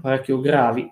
parecchio 0.01 0.39
gravi. 0.39 0.91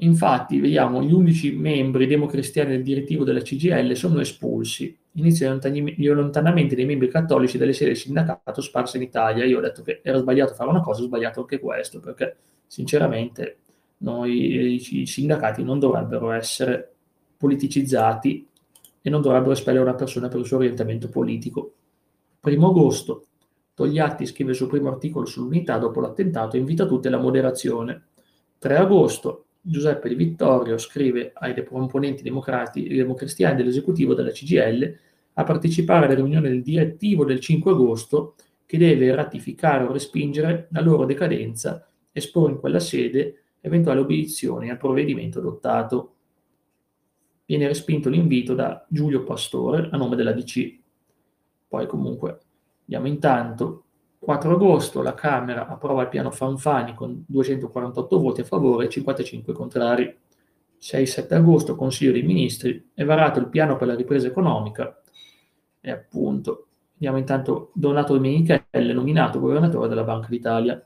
Infatti, 0.00 0.60
vediamo, 0.60 1.02
gli 1.02 1.12
11 1.12 1.56
membri 1.56 2.06
democristiani 2.06 2.70
del 2.70 2.82
direttivo 2.84 3.24
della 3.24 3.40
CGL 3.40 3.96
sono 3.96 4.20
espulsi. 4.20 4.96
Iniziano 5.12 5.58
gli 5.68 6.06
allontanamenti 6.06 6.76
dei 6.76 6.84
membri 6.84 7.08
cattolici 7.08 7.58
delle 7.58 7.72
sedi 7.72 7.90
del 7.90 7.98
sindacato 7.98 8.60
sparse 8.60 8.98
in 8.98 9.02
Italia. 9.02 9.44
Io 9.44 9.58
ho 9.58 9.60
detto 9.60 9.82
che 9.82 10.00
era 10.04 10.18
sbagliato 10.18 10.54
fare 10.54 10.70
una 10.70 10.82
cosa, 10.82 11.02
ho 11.02 11.06
sbagliato 11.06 11.40
anche 11.40 11.58
questo, 11.58 11.98
perché 11.98 12.36
sinceramente 12.66 13.58
noi, 13.98 14.74
i 14.74 15.06
sindacati 15.06 15.64
non 15.64 15.80
dovrebbero 15.80 16.30
essere 16.30 16.92
politicizzati 17.36 18.46
e 19.02 19.10
non 19.10 19.20
dovrebbero 19.20 19.52
espellere 19.52 19.82
una 19.82 19.94
persona 19.94 20.28
per 20.28 20.38
il 20.38 20.46
suo 20.46 20.58
orientamento 20.58 21.08
politico. 21.08 21.72
Primo 22.38 22.68
agosto, 22.68 23.24
Togliatti 23.74 24.26
scrive 24.26 24.50
il 24.50 24.56
suo 24.56 24.68
primo 24.68 24.90
articolo 24.90 25.26
sull'unità 25.26 25.78
dopo 25.78 26.00
l'attentato 26.00 26.54
e 26.54 26.60
invita 26.60 26.86
tutti 26.86 27.08
alla 27.08 27.18
moderazione. 27.18 28.06
3 28.58 28.76
agosto, 28.76 29.46
Giuseppe 29.68 30.08
Di 30.08 30.14
Vittorio 30.14 30.78
scrive 30.78 31.32
ai 31.34 31.64
componenti 31.64 32.22
democrati, 32.22 32.88
democristiani 32.88 33.56
dell'esecutivo 33.56 34.14
della 34.14 34.30
CGL 34.30 34.96
a 35.34 35.44
partecipare 35.44 36.06
alla 36.06 36.14
riunione 36.14 36.48
del 36.48 36.62
direttivo 36.62 37.24
del 37.24 37.38
5 37.38 37.70
agosto 37.72 38.34
che 38.66 38.78
deve 38.78 39.14
ratificare 39.14 39.84
o 39.84 39.92
respingere 39.92 40.68
la 40.72 40.80
loro 40.80 41.04
decadenza 41.04 41.88
esporre 42.12 42.52
in 42.52 42.58
quella 42.58 42.80
sede 42.80 43.42
eventuali 43.60 44.00
obiezioni 44.00 44.70
al 44.70 44.76
provvedimento 44.76 45.38
adottato. 45.38 46.14
Viene 47.46 47.66
respinto 47.66 48.08
l'invito 48.08 48.54
da 48.54 48.84
Giulio 48.88 49.22
Pastore 49.24 49.88
a 49.90 49.96
nome 49.96 50.16
della 50.16 50.32
DC. 50.32 50.78
Poi 51.68 51.86
comunque 51.86 52.38
andiamo 52.82 53.06
intanto. 53.06 53.84
4 54.18 54.52
agosto 54.52 55.00
la 55.00 55.14
Camera 55.14 55.68
approva 55.68 56.02
il 56.02 56.08
piano 56.08 56.30
Fanfani 56.30 56.94
con 56.94 57.24
248 57.26 58.18
voti 58.18 58.40
a 58.40 58.44
favore 58.44 58.86
e 58.86 58.88
55 58.88 59.52
contrari. 59.52 60.16
6-7 60.80 61.34
agosto 61.34 61.74
Consiglio 61.74 62.12
dei 62.12 62.22
Ministri 62.22 62.90
è 62.94 63.04
varato 63.04 63.38
il 63.38 63.48
piano 63.48 63.76
per 63.76 63.88
la 63.88 63.96
ripresa 63.96 64.28
economica 64.28 65.00
e 65.80 65.90
appunto 65.90 66.66
andiamo 66.94 67.18
intanto 67.18 67.70
Donato 67.74 68.18
Menichelle 68.18 68.92
nominato 68.92 69.40
governatore 69.40 69.88
della 69.88 70.04
Banca 70.04 70.28
d'Italia. 70.28 70.84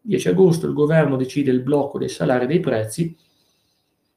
10 0.00 0.28
agosto 0.28 0.66
il 0.66 0.74
governo 0.74 1.16
decide 1.16 1.50
il 1.50 1.62
blocco 1.62 1.98
dei 1.98 2.10
salari 2.10 2.44
e 2.44 2.46
dei 2.46 2.60
prezzi, 2.60 3.16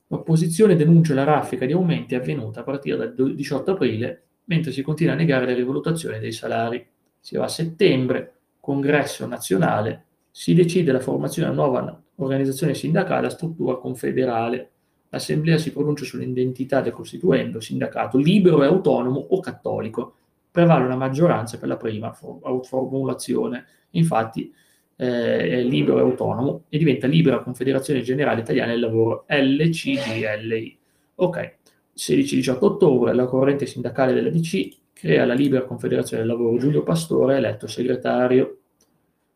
l'opposizione 0.07 0.75
denuncia 0.75 1.13
la 1.13 1.23
raffica 1.23 1.65
di 1.65 1.71
aumenti 1.71 2.15
avvenuta 2.15 2.59
a 2.59 2.63
partire 2.63 2.97
dal 2.97 3.33
18 3.33 3.71
aprile, 3.71 4.23
mentre 4.45 4.71
si 4.73 4.81
continua 4.81 5.13
a 5.13 5.17
negare 5.17 5.45
la 5.45 5.53
rivalutazione 5.53 6.19
dei 6.19 6.33
salari. 6.33 6.85
Si 7.19 7.37
va 7.37 7.45
a 7.45 7.49
settembre, 7.49 8.36
congresso 8.67 9.25
nazionale, 9.25 10.03
si 10.29 10.53
decide 10.53 10.91
la 10.91 10.99
formazione 10.99 11.47
una 11.47 11.55
nuova 11.55 12.03
organizzazione 12.15 12.73
sindacale 12.73 13.27
a 13.27 13.29
struttura 13.29 13.77
confederale. 13.77 14.71
L'assemblea 15.07 15.57
si 15.57 15.71
pronuncia 15.71 16.03
sull'identità 16.03 16.81
del 16.81 16.91
costituendo, 16.91 17.61
sindacato 17.61 18.17
libero 18.17 18.61
e 18.63 18.65
autonomo 18.65 19.25
o 19.29 19.39
cattolico. 19.39 20.15
Prevale 20.51 20.83
una 20.83 20.97
maggioranza 20.97 21.57
per 21.57 21.69
la 21.69 21.77
prima 21.77 22.11
formulazione. 22.11 23.65
Infatti, 23.91 24.53
eh, 24.97 25.49
è 25.49 25.63
libero 25.63 25.99
e 25.99 26.01
autonomo 26.01 26.65
e 26.67 26.77
diventa 26.77 27.07
Libera 27.07 27.39
Confederazione 27.39 28.01
Generale 28.01 28.41
Italiana 28.41 28.71
del 28.73 28.81
Lavoro, 28.81 29.23
LCGLI. 29.29 30.77
Ok, 31.15 31.57
16-18 31.95 32.57
ottobre 32.59 33.13
la 33.13 33.27
corrente 33.27 33.65
sindacale 33.65 34.11
della 34.11 34.29
DC 34.29 34.85
crea 34.99 35.25
la 35.25 35.35
Libera 35.35 35.65
Confederazione 35.65 36.23
del 36.23 36.31
Lavoro, 36.31 36.57
Giulio 36.57 36.81
Pastore 36.81 37.35
è 37.35 37.37
eletto 37.37 37.67
segretario. 37.67 38.61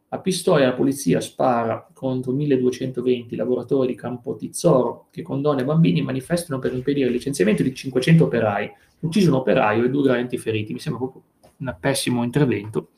A 0.09 0.19
Pistoia 0.19 0.65
la 0.65 0.73
polizia 0.73 1.21
spara 1.21 1.87
contro 1.93 2.31
1220 2.31 3.35
lavoratori 3.35 3.87
di 3.87 3.95
Campotizzoro 3.95 5.07
che 5.11 5.21
con 5.21 5.41
donne 5.41 5.61
e 5.61 5.65
bambini 5.65 6.01
manifestano 6.01 6.59
per 6.59 6.73
impedire 6.73 7.07
il 7.07 7.13
licenziamento 7.13 7.61
di 7.63 7.73
500 7.73 8.23
operai. 8.25 8.69
Ucciso 9.01 9.29
un 9.29 9.35
operaio 9.35 9.85
e 9.85 9.89
due 9.89 10.03
gravemente 10.03 10.37
feriti. 10.37 10.73
Mi 10.73 10.79
sembra 10.79 11.01
proprio 11.01 11.23
un 11.57 11.75
pessimo 11.79 12.23
intervento. 12.23 12.89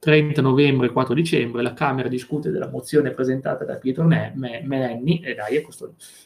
30 0.00 0.42
novembre 0.42 0.88
e 0.88 0.90
4 0.90 1.14
dicembre 1.14 1.62
la 1.62 1.72
Camera 1.72 2.08
discute 2.08 2.50
della 2.50 2.68
mozione 2.68 3.10
presentata 3.12 3.64
da 3.64 3.76
Pietro 3.76 4.04
Menni, 4.04 5.20
e 5.24 5.34
dai, 5.34 5.64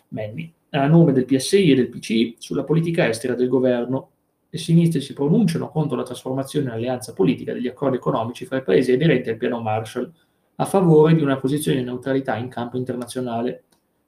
Menni, 0.09 0.53
a 0.71 0.87
nome 0.87 1.13
del 1.13 1.25
PSI 1.25 1.71
e 1.71 1.75
del 1.75 1.89
PCI 1.89 2.37
sulla 2.39 2.65
politica 2.65 3.09
estera 3.09 3.35
del 3.35 3.49
governo 3.49 4.12
le 4.55 4.59
sinistre 4.59 5.01
si 5.01 5.15
pronunciano 5.15 5.71
contro 5.71 5.97
la 5.97 6.03
trasformazione 6.03 6.67
in 6.67 6.73
alleanza 6.73 7.15
politica 7.15 7.55
degli 7.55 7.69
accordi 7.69 7.97
economici 7.97 8.45
fra 8.45 8.59
i 8.59 8.63
paesi 8.63 8.93
aderenti 8.93 9.31
al 9.31 9.39
piano 9.39 9.63
Marshall, 9.63 10.13
a 10.57 10.67
favore 10.67 11.15
di 11.15 11.23
una 11.23 11.39
posizione 11.39 11.79
di 11.79 11.85
neutralità 11.85 12.37
in 12.37 12.49
campo 12.49 12.77
internazionale. 12.77 13.65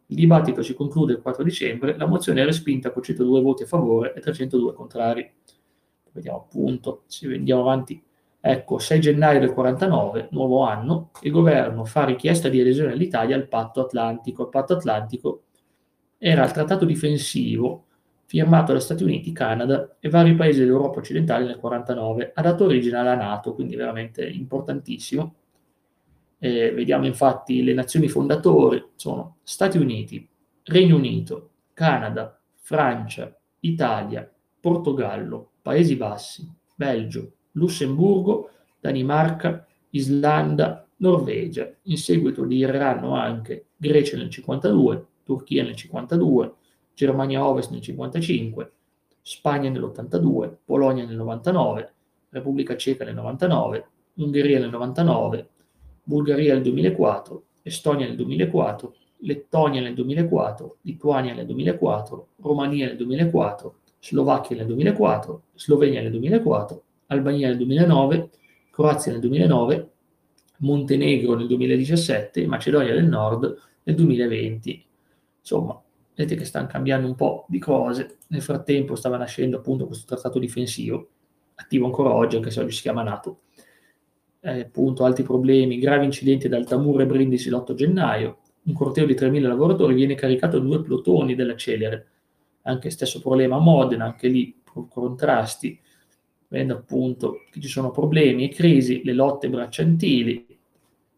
Il 0.08 0.16
dibattito 0.16 0.60
si 0.60 0.74
conclude 0.74 1.14
il 1.14 1.22
4 1.22 1.42
dicembre, 1.42 1.96
la 1.96 2.04
mozione 2.04 2.42
è 2.42 2.44
respinta 2.44 2.90
con 2.90 3.02
102 3.02 3.40
voti 3.40 3.62
a 3.62 3.66
favore 3.66 4.12
e 4.12 4.20
302 4.20 4.74
contrari. 4.74 5.32
Vediamo 6.12 6.40
appunto, 6.40 7.04
se 7.06 7.26
andiamo 7.26 7.62
avanti. 7.62 8.04
Ecco, 8.38 8.78
6 8.78 9.00
gennaio 9.00 9.40
del 9.40 9.54
49, 9.54 10.28
nuovo 10.32 10.64
anno, 10.64 11.10
il 11.22 11.30
governo 11.30 11.86
fa 11.86 12.04
richiesta 12.04 12.50
di 12.50 12.60
adesione 12.60 12.92
all'Italia 12.92 13.34
al 13.34 13.48
patto 13.48 13.80
atlantico. 13.80 14.42
Il 14.42 14.50
patto 14.50 14.74
atlantico 14.74 15.44
era 16.18 16.44
il 16.44 16.52
trattato 16.52 16.84
difensivo 16.84 17.86
firmato 18.34 18.72
da 18.72 18.80
Stati 18.80 19.04
Uniti, 19.04 19.30
Canada 19.30 19.96
e 20.00 20.08
vari 20.08 20.34
paesi 20.34 20.58
dell'Europa 20.58 20.98
occidentale 20.98 21.44
nel 21.44 21.60
1949, 21.62 22.32
ha 22.34 22.42
dato 22.42 22.64
origine 22.64 22.96
alla 22.96 23.14
Nato, 23.14 23.54
quindi 23.54 23.76
veramente 23.76 24.26
importantissimo. 24.26 25.34
Eh, 26.38 26.72
vediamo 26.72 27.06
infatti 27.06 27.62
le 27.62 27.74
nazioni 27.74 28.08
fondatori 28.08 28.84
sono 28.96 29.36
Stati 29.44 29.78
Uniti, 29.78 30.28
Regno 30.64 30.96
Unito, 30.96 31.50
Canada, 31.74 32.36
Francia, 32.56 33.32
Italia, 33.60 34.28
Portogallo, 34.60 35.52
Paesi 35.62 35.94
Bassi, 35.94 36.52
Belgio, 36.74 37.34
Lussemburgo, 37.52 38.50
Danimarca, 38.80 39.64
Islanda, 39.90 40.84
Norvegia. 40.96 41.72
In 41.82 41.98
seguito 41.98 42.44
diranno 42.44 43.14
anche 43.14 43.66
Grecia 43.76 44.16
nel 44.16 44.28
52, 44.28 45.06
Turchia 45.22 45.62
nel 45.62 45.76
52, 45.76 46.54
Germania 46.94 47.46
Ovest 47.46 47.70
nel 47.70 47.80
55, 47.80 48.72
Spagna 49.20 49.70
nell'82, 49.70 50.56
Polonia 50.64 51.04
nel 51.04 51.16
99, 51.16 51.92
Repubblica 52.30 52.76
Ceca 52.76 53.04
nel 53.04 53.14
99, 53.14 53.86
Ungheria 54.14 54.58
nel 54.58 54.70
99, 54.70 55.48
Bulgaria 56.04 56.54
nel 56.54 56.62
2004, 56.62 57.42
Estonia 57.62 58.06
nel 58.06 58.16
2004, 58.16 58.94
Lettonia 59.18 59.80
nel 59.80 59.94
2004, 59.94 60.76
Lituania 60.82 61.34
nel 61.34 61.46
2004, 61.46 62.28
Romania 62.42 62.86
nel 62.86 62.96
2004, 62.96 63.74
Slovacchia 64.00 64.56
nel 64.56 64.66
2004, 64.66 65.42
Slovenia 65.54 66.02
nel 66.02 66.10
2004, 66.10 66.82
Albania 67.06 67.48
nel 67.48 67.56
2009, 67.56 68.30
Croazia 68.70 69.12
nel 69.12 69.20
2009, 69.20 69.90
Montenegro 70.58 71.34
nel 71.34 71.46
2017 71.46 72.42
e 72.42 72.46
Macedonia 72.46 72.92
del 72.92 73.06
Nord 73.06 73.56
nel 73.84 73.96
2020. 73.96 74.86
Insomma, 75.40 75.82
vedete 76.14 76.36
che 76.36 76.44
stanno 76.44 76.66
cambiando 76.66 77.06
un 77.06 77.14
po' 77.14 77.44
di 77.48 77.58
cose. 77.58 78.18
Nel 78.28 78.42
frattempo 78.42 78.94
stava 78.94 79.16
nascendo 79.16 79.58
appunto 79.58 79.86
questo 79.86 80.06
trattato 80.06 80.38
difensivo, 80.38 81.08
attivo 81.56 81.86
ancora 81.86 82.14
oggi, 82.14 82.36
anche 82.36 82.50
se 82.50 82.60
oggi 82.60 82.74
si 82.74 82.82
chiama 82.82 83.02
NATO. 83.02 83.40
Eh, 84.40 84.60
appunto, 84.60 85.04
altri 85.04 85.22
problemi, 85.22 85.78
gravi 85.78 86.04
incidenti 86.04 86.46
ad 86.46 86.52
Altamura 86.52 87.02
e 87.02 87.06
Brindisi 87.06 87.50
l'8 87.50 87.74
gennaio. 87.74 88.38
Un 88.64 88.74
corteo 88.74 89.06
di 89.06 89.14
3.000 89.14 89.40
lavoratori 89.42 89.94
viene 89.94 90.14
caricato 90.14 90.58
due 90.58 90.80
plotoni 90.82 91.34
della 91.34 91.56
Celere. 91.56 92.08
Anche 92.62 92.90
stesso 92.90 93.20
problema 93.20 93.56
a 93.56 93.60
Modena, 93.60 94.04
anche 94.04 94.28
lì 94.28 94.62
contrasti, 94.88 95.80
vedendo 96.48 96.74
appunto 96.74 97.44
che 97.50 97.60
ci 97.60 97.68
sono 97.68 97.90
problemi 97.90 98.44
e 98.44 98.54
crisi, 98.54 99.02
le 99.04 99.12
lotte 99.12 99.48
bracciantili, 99.48 100.53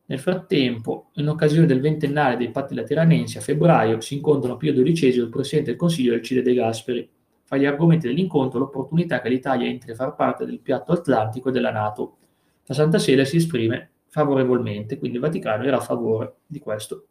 nel 0.08 0.20
frattempo, 0.20 1.10
in 1.14 1.28
occasione 1.28 1.66
del 1.66 1.80
ventennale 1.80 2.36
dei 2.36 2.50
patti 2.50 2.74
lateranensi 2.74 3.38
a 3.38 3.40
febbraio, 3.40 4.00
si 4.00 4.14
incontrano 4.14 4.56
Pio 4.56 4.72
XII 4.72 5.08
il 5.08 5.28
Presidente 5.28 5.70
del 5.70 5.78
Consiglio 5.78 6.14
Alcide 6.14 6.42
De 6.42 6.54
Gasperi. 6.54 7.10
Fra 7.42 7.56
gli 7.56 7.64
argomenti 7.64 8.06
dell'incontro 8.06 8.60
l'opportunità 8.60 9.20
che 9.20 9.28
l'Italia 9.28 9.68
entri 9.68 9.92
a 9.92 9.94
far 9.96 10.14
parte 10.14 10.44
del 10.44 10.60
piatto 10.60 10.92
atlantico 10.92 11.48
e 11.48 11.52
della 11.52 11.72
Nato. 11.72 12.18
La 12.66 12.74
Santa 12.74 12.98
Sede 12.98 13.24
si 13.24 13.36
esprime 13.36 13.90
favorevolmente, 14.06 14.98
quindi 14.98 15.16
il 15.16 15.22
Vaticano 15.22 15.64
era 15.64 15.76
a 15.76 15.80
favore 15.80 16.36
di 16.46 16.60
questo. 16.60 17.08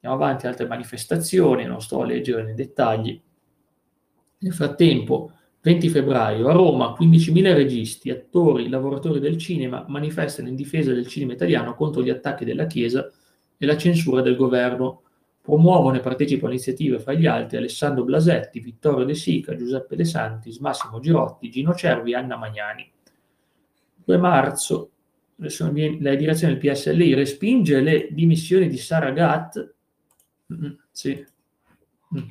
Andiamo 0.00 0.22
avanti, 0.22 0.46
altre 0.46 0.66
manifestazioni, 0.66 1.64
non 1.64 1.80
sto 1.80 2.02
a 2.02 2.06
leggere 2.06 2.42
nei 2.42 2.54
dettagli. 2.54 3.20
Nel 4.38 4.52
frattempo, 4.52 5.32
20 5.64 5.88
febbraio, 5.88 6.48
a 6.48 6.52
Roma 6.52 6.94
15.000 6.94 7.54
registi, 7.54 8.10
attori, 8.10 8.68
lavoratori 8.68 9.18
del 9.18 9.38
cinema 9.38 9.86
manifestano 9.88 10.48
in 10.48 10.56
difesa 10.56 10.92
del 10.92 11.06
cinema 11.06 11.32
italiano 11.32 11.74
contro 11.74 12.02
gli 12.02 12.10
attacchi 12.10 12.44
della 12.44 12.66
Chiesa 12.66 13.10
e 13.56 13.64
la 13.64 13.74
censura 13.78 14.20
del 14.20 14.36
governo. 14.36 15.00
Promuovono 15.40 15.96
e 15.96 16.00
partecipano 16.00 16.52
iniziative 16.52 16.98
fra 16.98 17.14
gli 17.14 17.24
altri 17.24 17.56
Alessandro 17.56 18.04
Blasetti, 18.04 18.60
Vittorio 18.60 19.06
De 19.06 19.14
Sica, 19.14 19.56
Giuseppe 19.56 19.96
De 19.96 20.04
Santis, 20.04 20.58
Massimo 20.58 21.00
Girotti, 21.00 21.50
Gino 21.50 21.74
Cervi 21.74 22.12
e 22.12 22.16
Anna 22.16 22.36
Magnani. 22.36 22.90
2 24.04 24.16
marzo 24.18 24.90
la 25.36 26.14
direzione 26.14 26.58
del 26.58 26.72
PSLI 26.72 27.14
respinge 27.14 27.80
le 27.80 28.08
dimissioni 28.10 28.68
di 28.68 28.76
Sara 28.76 29.12
Gatt. 29.12 29.74
Mm, 30.52 30.72
sì. 30.90 31.24
Mm. 32.14 32.28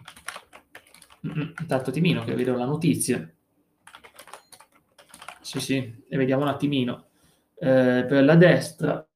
Intanto 1.24 1.92
Timino 1.92 2.24
che 2.24 2.36
vedo 2.36 2.56
la 2.56 2.66
notizia. 2.66 3.32
Sì, 5.42 5.60
sì, 5.60 6.04
e 6.08 6.18
vediamo 6.18 6.44
un 6.44 6.50
attimino. 6.50 7.08
Eh, 7.56 8.06
per 8.08 8.24
la 8.24 8.36
destra 8.36 9.08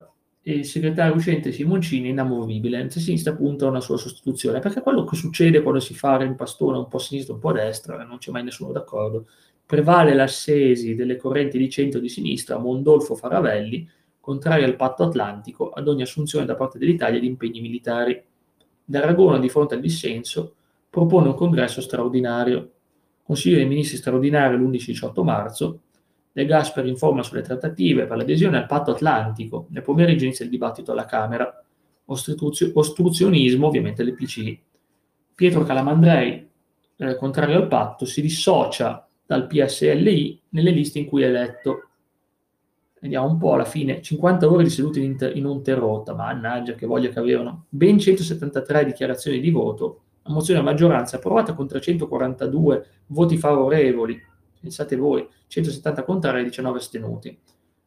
il 0.44 0.66
segretario 0.66 1.16
uscente 1.16 1.52
Simoncini 1.52 2.08
è 2.08 2.12
inamovibile, 2.12 2.78
mentre 2.78 3.02
sinistra 3.02 3.34
punta 3.34 3.66
a 3.66 3.70
una 3.70 3.82
sua 3.82 3.98
sostituzione, 3.98 4.60
perché 4.60 4.82
quello 4.82 5.04
che 5.04 5.18
succede 5.18 5.62
quando 5.62 5.82
si 5.82 5.94
fa 5.94 6.24
impastone 6.24 6.78
un 6.78 6.88
po' 6.88 6.98
a 6.98 7.00
sinistra, 7.02 7.34
un 7.34 7.40
po' 7.42 7.50
a 7.50 7.54
destra, 7.54 8.02
non 8.06 8.18
c'è 8.18 8.32
mai 8.32 8.44
nessuno 8.44 8.72
d'accordo, 8.72 9.28
prevale 9.66 10.14
l'assesi 10.14 10.96
delle 10.96 11.18
correnti 11.18 11.58
di 11.58 11.70
centro 11.70 12.00
e 12.00 12.02
di 12.02 12.08
sinistra, 12.08 12.58
Mondolfo 12.58 13.16
Faravelli, 13.16 13.90
contrario 14.22 14.66
al 14.66 14.78
patto 14.78 15.04
atlantico, 15.04 15.72
ad 15.72 15.90
ogni 15.90 16.04
assunzione 16.04 16.46
da 16.46 16.56
parte 16.56 16.78
dell'Italia 16.78 17.20
di 17.20 17.28
impegni 17.28 17.60
militari. 17.60 18.24
D'Aragona, 18.86 19.40
di 19.40 19.50
fronte 19.50 19.76
al 19.76 19.82
dissenso, 19.82 20.56
propone 20.90 21.28
un 21.28 21.36
congresso 21.36 21.82
straordinario. 21.82 22.72
Consiglio 23.24 23.58
dei 23.58 23.68
ministri 23.68 23.98
straordinario 23.98 24.58
l'11-18 24.58 25.24
marzo. 25.24 25.82
De 26.32 26.46
Gasperi 26.46 26.90
informa 26.90 27.24
sulle 27.24 27.42
trattative 27.42 28.06
per 28.06 28.18
l'adesione 28.18 28.58
al 28.58 28.68
patto 28.68 28.92
atlantico. 28.92 29.68
Nel 29.70 29.82
pomeriggio 29.82 30.26
inizia 30.26 30.46
il 30.46 30.52
dibattito 30.52 30.92
alla 30.92 31.06
Camera. 31.06 31.64
Ostruzio- 32.06 32.72
ostruzionismo, 32.74 33.68
ovviamente 33.68 34.04
le 34.04 34.14
PC. 34.14 34.58
Pietro 35.36 35.64
Calamandrei, 35.64 36.48
eh, 36.96 37.16
contrario 37.16 37.58
al 37.58 37.68
patto, 37.68 38.06
si 38.06 38.22
dissocia 38.22 39.08
dal 39.26 39.46
PSLI 39.46 40.42
nelle 40.50 40.72
liste 40.72 41.00
in 41.00 41.06
cui 41.06 41.24
è 41.24 41.28
eletto. 41.28 41.90
Vediamo 43.00 43.28
un 43.28 43.38
po' 43.38 43.54
alla 43.54 43.66
fine, 43.66 44.02
50 44.02 44.50
ore 44.50 44.64
di 44.64 44.70
seduta 44.70 45.00
ininterrotta, 45.00 46.16
mannaggia 46.16 46.74
che 46.74 46.88
voglia 46.88 47.10
che 47.10 47.20
avevano, 47.20 47.66
ben 47.70 48.00
173 48.00 48.86
dichiarazioni 48.86 49.40
di 49.40 49.52
voto, 49.52 50.02
mozione 50.28 50.60
a 50.60 50.64
maggioranza 50.64 51.18
approvata 51.18 51.54
con 51.54 51.68
342 51.68 52.86
voti 53.08 53.38
favorevoli, 53.38 54.20
pensate 54.60 54.96
voi, 54.96 55.28
170 55.48 56.04
contrari 56.04 56.42
e 56.42 56.44
19 56.46 56.78
astenuti. 56.78 57.40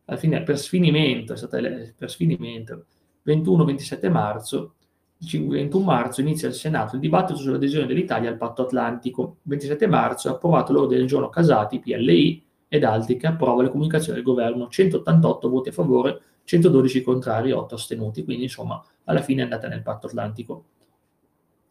Alla 0.07 0.19
fine, 0.19 0.43
per 0.43 0.59
sfinimento, 0.59 1.33
è 1.33 1.37
stata 1.37 1.59
per 1.97 2.11
sfinimento, 2.11 2.87
21-27 3.25 4.11
marzo, 4.11 4.75
il 5.23 5.49
21 5.49 5.85
marzo 5.85 6.23
inizia 6.23 6.49
il 6.49 6.55
Senato 6.55 6.95
il 6.95 7.01
dibattito 7.01 7.39
sull'adesione 7.39 7.87
dell'Italia 7.87 8.31
al 8.31 8.39
patto 8.39 8.63
atlantico. 8.63 9.37
Il 9.43 9.51
27 9.51 9.87
marzo 9.87 10.29
è 10.29 10.31
approvato 10.33 10.73
l'ordine 10.73 11.01
del 11.01 11.09
giorno 11.09 11.29
Casati, 11.29 11.79
PLI 11.79 12.43
ed 12.69 12.85
altri 12.85 13.17
che 13.17 13.27
approva 13.27 13.63
le 13.63 13.69
comunicazioni 13.69 14.15
del 14.15 14.25
governo, 14.25 14.69
188 14.69 15.49
voti 15.49 15.69
a 15.69 15.73
favore, 15.73 16.21
112 16.45 17.03
contrari, 17.03 17.53
8 17.53 17.75
astenuti, 17.75 18.25
quindi 18.25 18.45
insomma 18.45 18.83
alla 19.05 19.21
fine 19.21 19.41
è 19.41 19.45
andata 19.45 19.69
nel 19.69 19.83
patto 19.83 20.07
atlantico. 20.07 20.65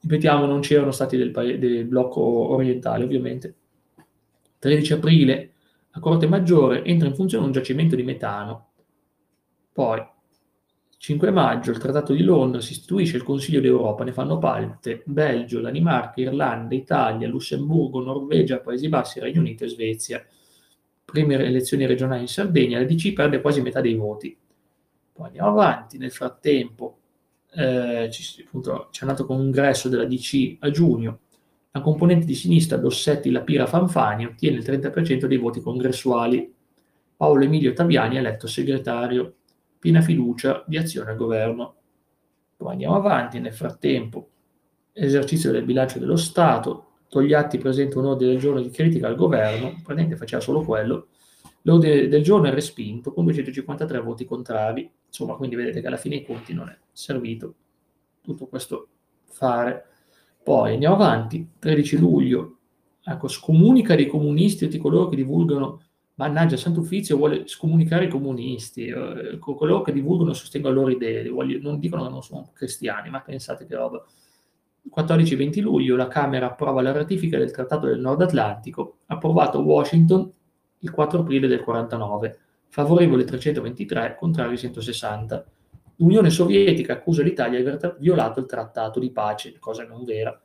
Ripetiamo, 0.02 0.46
non 0.46 0.62
c'erano 0.62 0.92
stati 0.92 1.18
del, 1.18 1.32
del 1.32 1.86
blocco 1.86 2.22
orientale, 2.22 3.04
ovviamente. 3.04 3.56
13 4.60 4.94
aprile, 4.94 5.52
la 5.92 6.00
Corte 6.00 6.28
Maggiore 6.28 6.84
entra 6.84 7.08
in 7.08 7.16
funzione 7.16 7.46
un 7.46 7.52
giacimento 7.52 7.96
di 7.96 8.04
metano. 8.04 8.68
Poi, 9.72 10.06
5 10.98 11.32
maggio, 11.32 11.72
il 11.72 11.78
Trattato 11.78 12.14
di 12.14 12.24
Londra 12.24 12.60
si 12.60 12.74
istituisce 12.74 13.16
il 13.18 13.24
Consiglio 13.24 13.62
d'Europa, 13.62 14.04
ne 14.04 14.12
fanno 14.12 14.38
parte 14.38 15.02
Belgio, 15.06 15.62
Danimarca, 15.62 16.20
Irlanda, 16.22 16.76
Italia, 16.76 17.28
Lussemburgo, 17.28 18.02
Norvegia, 18.02 18.60
Paesi 18.60 18.90
Bassi, 18.90 19.20
Regno 19.20 19.40
Unito 19.40 19.64
e 19.64 19.70
Svezia. 19.70 20.26
Prime 21.06 21.36
elezioni 21.36 21.86
regionali 21.86 22.22
in 22.22 22.28
Sardegna, 22.28 22.80
la 22.80 22.86
DC 22.86 23.14
perde 23.14 23.42
quasi 23.42 23.62
metà 23.62 23.82
dei 23.82 23.96
voti. 23.96 24.38
Poi 25.14 25.28
andiamo 25.28 25.50
avanti, 25.50 25.98
nel 25.98 26.12
frattempo 26.12 26.99
eh, 27.52 28.10
c'è 28.10 29.06
altro 29.06 29.26
congresso 29.26 29.90
della 29.90 30.06
DC 30.06 30.58
a 30.60 30.70
giugno, 30.70 31.20
la 31.72 31.82
componente 31.82 32.26
di 32.26 32.34
sinistra 32.34 32.78
Dossetti 32.78 33.30
Lapira 33.30 33.68
Fanfani 33.68 34.26
ottiene 34.26 34.58
il 34.58 34.64
30% 34.64 35.26
dei 35.26 35.38
voti 35.38 35.62
congressuali. 35.62 36.52
Paolo 37.16 37.44
Emilio 37.44 37.74
Taviani 37.74 38.16
è 38.16 38.20
eletto 38.20 38.48
segretario, 38.48 39.36
piena 39.78 40.02
fiducia 40.02 40.64
di 40.66 40.78
azione 40.78 41.12
al 41.12 41.18
governo. 41.18 41.76
Poi 42.58 42.72
andiamo 42.72 42.96
avanti, 42.96 43.40
nel 43.40 43.54
frattempo, 43.54 44.30
esercizio 44.94 45.52
del 45.52 45.64
bilancio 45.64 46.00
dello 46.00 46.16
Stato, 46.16 46.86
Togliatti 47.08 47.58
presenta 47.58 48.00
un 48.00 48.06
ordine 48.06 48.32
del 48.32 48.40
giorno 48.40 48.62
di 48.62 48.70
critica 48.70 49.08
al 49.08 49.16
governo, 49.16 49.70
praticamente 49.70 50.16
faceva 50.16 50.42
solo 50.42 50.62
quello, 50.62 51.08
l'ordine 51.70 52.08
del 52.08 52.24
giorno 52.24 52.48
è 52.48 52.52
respinto 52.52 53.14
con 53.14 53.24
253 53.24 54.00
voti 54.00 54.26
contrari, 54.26 54.90
insomma 55.08 55.36
quindi 55.36 55.56
vedete 55.56 55.82
che 55.82 55.88
alla 55.88 55.98
fine 55.98 56.16
i 56.16 56.26
conti 56.26 56.54
non 56.54 56.70
è 56.70 56.78
servito 56.92 57.56
tutto 58.22 58.48
questo 58.48 58.88
fare. 59.26 59.86
Poi 60.44 60.74
andiamo 60.74 60.96
avanti, 60.96 61.48
13 61.60 61.98
luglio, 61.98 62.58
ecco, 63.04 63.28
scomunica 63.28 63.96
dei 63.96 64.08
comunisti 64.08 64.66
tutti 64.66 64.78
coloro 64.78 65.10
che 65.10 65.16
divulgano, 65.16 65.82
mannaggia, 66.16 66.58
Sant'Uffizio 66.58 67.18
vuole 67.18 67.48
scomunicare 67.48 68.06
i 68.06 68.10
comunisti, 68.10 68.88
eh, 68.88 69.38
coloro 69.40 69.82
che 69.82 69.94
divulgano 69.94 70.32
e 70.32 70.36
sostengono 70.36 70.74
le 70.74 70.80
loro 70.80 70.92
idee, 70.94 71.30
voglio, 71.30 71.60
non 71.62 71.80
dicono 71.80 72.04
che 72.04 72.10
non 72.10 72.24
sono 72.24 72.50
cristiani, 72.54 73.10
ma 73.10 73.22
pensate 73.22 73.66
che 73.66 73.76
roba. 73.76 74.04
14-20 74.96 75.62
luglio 75.62 75.96
la 75.96 76.08
Camera 76.08 76.48
approva 76.48 76.82
la 76.82 76.92
ratifica 76.92 77.38
del 77.38 77.52
Trattato 77.52 77.86
del 77.86 78.00
Nord 78.00 78.22
Atlantico, 78.22 79.00
approvato 79.08 79.60
Washington 79.60 80.32
il 80.80 80.92
4 80.92 81.20
aprile 81.20 81.48
del 81.48 81.62
49, 81.62 82.40
favorevole 82.68 83.24
323, 83.24 84.16
contrario 84.18 84.58
160. 84.58 85.46
L'Unione 85.98 86.30
Sovietica 86.30 86.94
accusa 86.94 87.24
l'Italia 87.24 87.62
di 87.62 87.68
aver 87.68 87.98
violato 88.00 88.40
il 88.40 88.46
trattato 88.46 89.00
di 89.00 89.12
pace, 89.12 89.58
cosa 89.60 89.84
non 89.86 90.06
vera. 90.06 90.40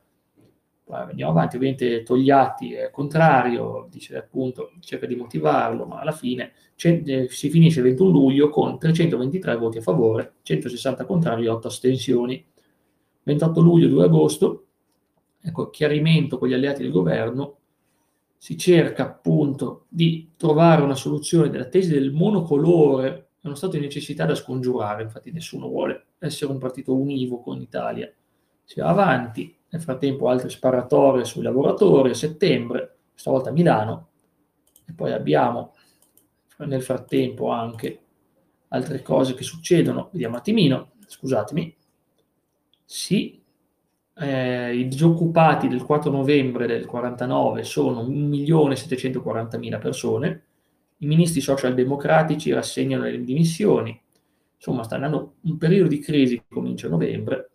Poi 0.83 0.97
andiamo 0.97 1.31
avanti, 1.31 1.55
ovviamente 1.55 2.03
Togliatti 2.03 2.73
è 2.73 2.91
contrario, 2.91 3.87
dice 3.89 4.17
appunto, 4.17 4.71
cerca 4.81 5.07
di 5.07 5.15
motivarlo, 5.15 5.85
ma 5.85 5.99
alla 5.99 6.11
fine 6.11 6.51
eh, 6.75 7.27
si 7.29 7.49
finisce 7.49 7.79
il 7.79 7.85
21 7.85 8.09
luglio 8.11 8.49
con 8.49 8.77
323 8.77 9.55
voti 9.55 9.77
a 9.79 9.81
favore, 9.81 10.33
160 10.43 11.05
contrari 11.05 11.45
e 11.45 11.49
8 11.49 11.67
astensioni. 11.67 12.45
28 13.23 13.61
luglio 13.61 13.87
2 13.87 14.03
agosto, 14.03 14.65
ecco, 15.41 15.71
chiarimento 15.71 16.37
con 16.37 16.49
gli 16.49 16.53
alleati 16.53 16.83
del 16.83 16.91
governo, 16.91 17.57
si 18.37 18.57
cerca 18.57 19.03
appunto 19.03 19.85
di 19.89 20.33
trovare 20.37 20.81
una 20.81 20.95
soluzione 20.95 21.49
della 21.49 21.65
tesi 21.65 21.91
del 21.91 22.11
monocolore 22.11 23.29
è 23.45 23.47
uno 23.47 23.55
stato 23.55 23.73
di 23.73 23.81
necessità 23.81 24.25
da 24.25 24.33
scongiurare, 24.33 25.03
infatti 25.03 25.31
nessuno 25.31 25.67
vuole 25.67 26.05
essere 26.17 26.51
un 26.51 26.57
partito 26.57 26.95
univoco 26.95 27.53
in 27.53 27.61
Italia. 27.61 28.11
Si 28.63 28.79
va 28.79 28.87
avanti, 28.87 29.55
nel 29.69 29.81
frattempo 29.81 30.29
altre 30.29 30.49
sparatorie 30.49 31.25
sui 31.25 31.43
lavoratori 31.43 32.09
a 32.09 32.15
settembre, 32.15 32.97
stavolta 33.13 33.49
a 33.49 33.53
Milano, 33.53 34.07
e 34.87 34.93
poi 34.93 35.11
abbiamo 35.11 35.75
nel 36.57 36.81
frattempo 36.81 37.49
anche 37.49 37.99
altre 38.69 39.03
cose 39.03 39.35
che 39.35 39.43
succedono, 39.43 40.09
vediamo 40.11 40.33
un 40.33 40.39
attimino, 40.39 40.93
scusatemi, 41.05 41.75
sì, 42.83 43.43
eh, 44.17 44.75
i 44.75 44.87
disoccupati 44.87 45.67
del 45.67 45.83
4 45.83 46.09
novembre 46.09 46.67
del 46.67 46.85
49 46.85 47.63
sono 47.63 48.03
1.740.000 48.03 49.79
persone, 49.79 50.43
i 50.99 51.05
ministri 51.05 51.41
socialdemocratici 51.41 52.53
rassegnano 52.53 53.03
le 53.03 53.21
dimissioni, 53.23 53.99
insomma 54.55 54.83
sta 54.83 54.95
andando 54.95 55.35
un 55.41 55.57
periodo 55.57 55.89
di 55.89 55.99
crisi 55.99 56.37
che 56.37 56.45
comincia 56.47 56.87
a 56.87 56.91
novembre, 56.91 57.49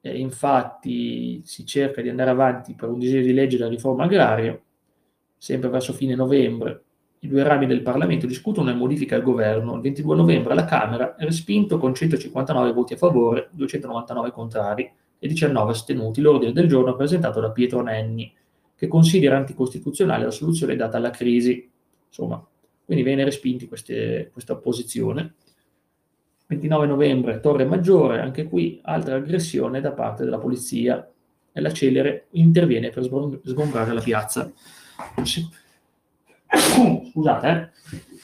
e 0.00 0.18
infatti 0.18 1.42
si 1.44 1.66
cerca 1.66 2.00
di 2.00 2.08
andare 2.08 2.30
avanti 2.30 2.74
per 2.74 2.88
un 2.88 3.00
disegno 3.00 3.24
di 3.24 3.32
legge 3.32 3.56
della 3.56 3.68
riforma 3.68 4.04
agraria, 4.04 4.58
sempre 5.36 5.68
verso 5.68 5.92
fine 5.92 6.14
novembre. 6.14 6.82
I 7.20 7.28
due 7.28 7.42
rami 7.42 7.66
del 7.66 7.82
Parlamento 7.82 8.26
discutono 8.26 8.68
le 8.68 8.76
modifiche 8.76 9.16
al 9.16 9.22
governo. 9.22 9.74
Il 9.74 9.80
22 9.80 10.14
novembre 10.14 10.52
alla 10.52 10.64
Camera 10.64 11.16
è 11.16 11.24
respinto 11.24 11.78
con 11.78 11.92
159 11.92 12.72
voti 12.72 12.92
a 12.92 12.96
favore, 12.96 13.48
299 13.50 14.30
contrari 14.30 14.92
e 15.18 15.28
19 15.28 15.70
astenuti 15.72 16.20
l'ordine 16.20 16.52
del 16.52 16.68
giorno 16.68 16.94
presentato 16.94 17.40
da 17.40 17.50
Pietro 17.50 17.82
Nenni, 17.82 18.32
che 18.74 18.88
considera 18.88 19.36
anticostituzionale 19.36 20.24
la 20.24 20.30
soluzione 20.30 20.76
data 20.76 20.96
alla 20.96 21.10
crisi 21.10 21.70
Insomma, 22.16 22.42
quindi 22.84 23.04
viene 23.04 23.24
respinti 23.24 23.68
queste, 23.68 24.30
questa 24.32 24.54
opposizione. 24.54 25.34
29 26.46 26.86
novembre, 26.86 27.40
Torre 27.40 27.66
Maggiore, 27.66 28.20
anche 28.20 28.44
qui 28.44 28.80
altra 28.84 29.16
aggressione 29.16 29.82
da 29.82 29.92
parte 29.92 30.24
della 30.24 30.38
polizia 30.38 31.06
e 31.52 31.60
la 31.60 31.72
Celere 31.72 32.28
interviene 32.30 32.88
per 32.88 33.04
sgombrare 33.04 33.92
la 33.92 34.00
piazza. 34.00 34.50
Scusate, 37.10 37.48
eh? 37.48 37.70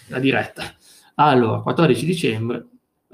la 0.09 0.19
diretta. 0.19 0.63
Allora, 1.17 1.61
14 1.61 2.07
dicembre, 2.07 2.67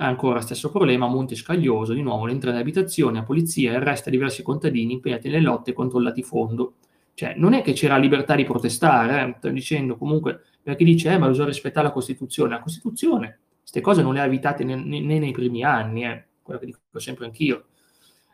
ancora 0.06 0.40
stesso 0.40 0.70
problema, 0.70 1.06
Monte 1.06 1.34
Scaglioso, 1.34 1.92
di 1.92 2.02
nuovo 2.02 2.28
entra 2.28 2.50
nelle 2.50 2.62
abitazioni, 2.62 3.16
la 3.16 3.24
polizia 3.24 3.74
arresta 3.74 4.10
diversi 4.10 4.42
contadini 4.42 4.94
impegnati 4.94 5.28
nelle 5.28 5.42
lotte 5.42 5.72
contro 5.72 5.98
il 5.98 6.04
latifondo. 6.04 6.74
Cioè, 7.14 7.34
non 7.36 7.52
è 7.52 7.62
che 7.62 7.72
c'era 7.72 7.96
libertà 7.96 8.36
di 8.36 8.44
protestare, 8.44 9.28
eh? 9.28 9.34
sto 9.38 9.48
dicendo 9.48 9.96
comunque 9.96 10.42
per 10.62 10.76
chi 10.76 10.84
dice, 10.84 11.10
eh, 11.10 11.18
ma 11.18 11.26
bisogna 11.26 11.48
rispettare 11.48 11.86
la 11.86 11.92
Costituzione. 11.92 12.50
La 12.50 12.60
Costituzione, 12.60 13.38
queste 13.60 13.80
cose 13.80 14.02
non 14.02 14.14
le 14.14 14.20
ha 14.20 14.24
evitate 14.24 14.62
né, 14.62 14.76
né 14.76 15.18
nei 15.18 15.32
primi 15.32 15.64
anni, 15.64 16.04
eh, 16.04 16.26
quello 16.42 16.60
che 16.60 16.66
dico 16.66 16.78
sempre 16.98 17.24
anch'io. 17.24 17.64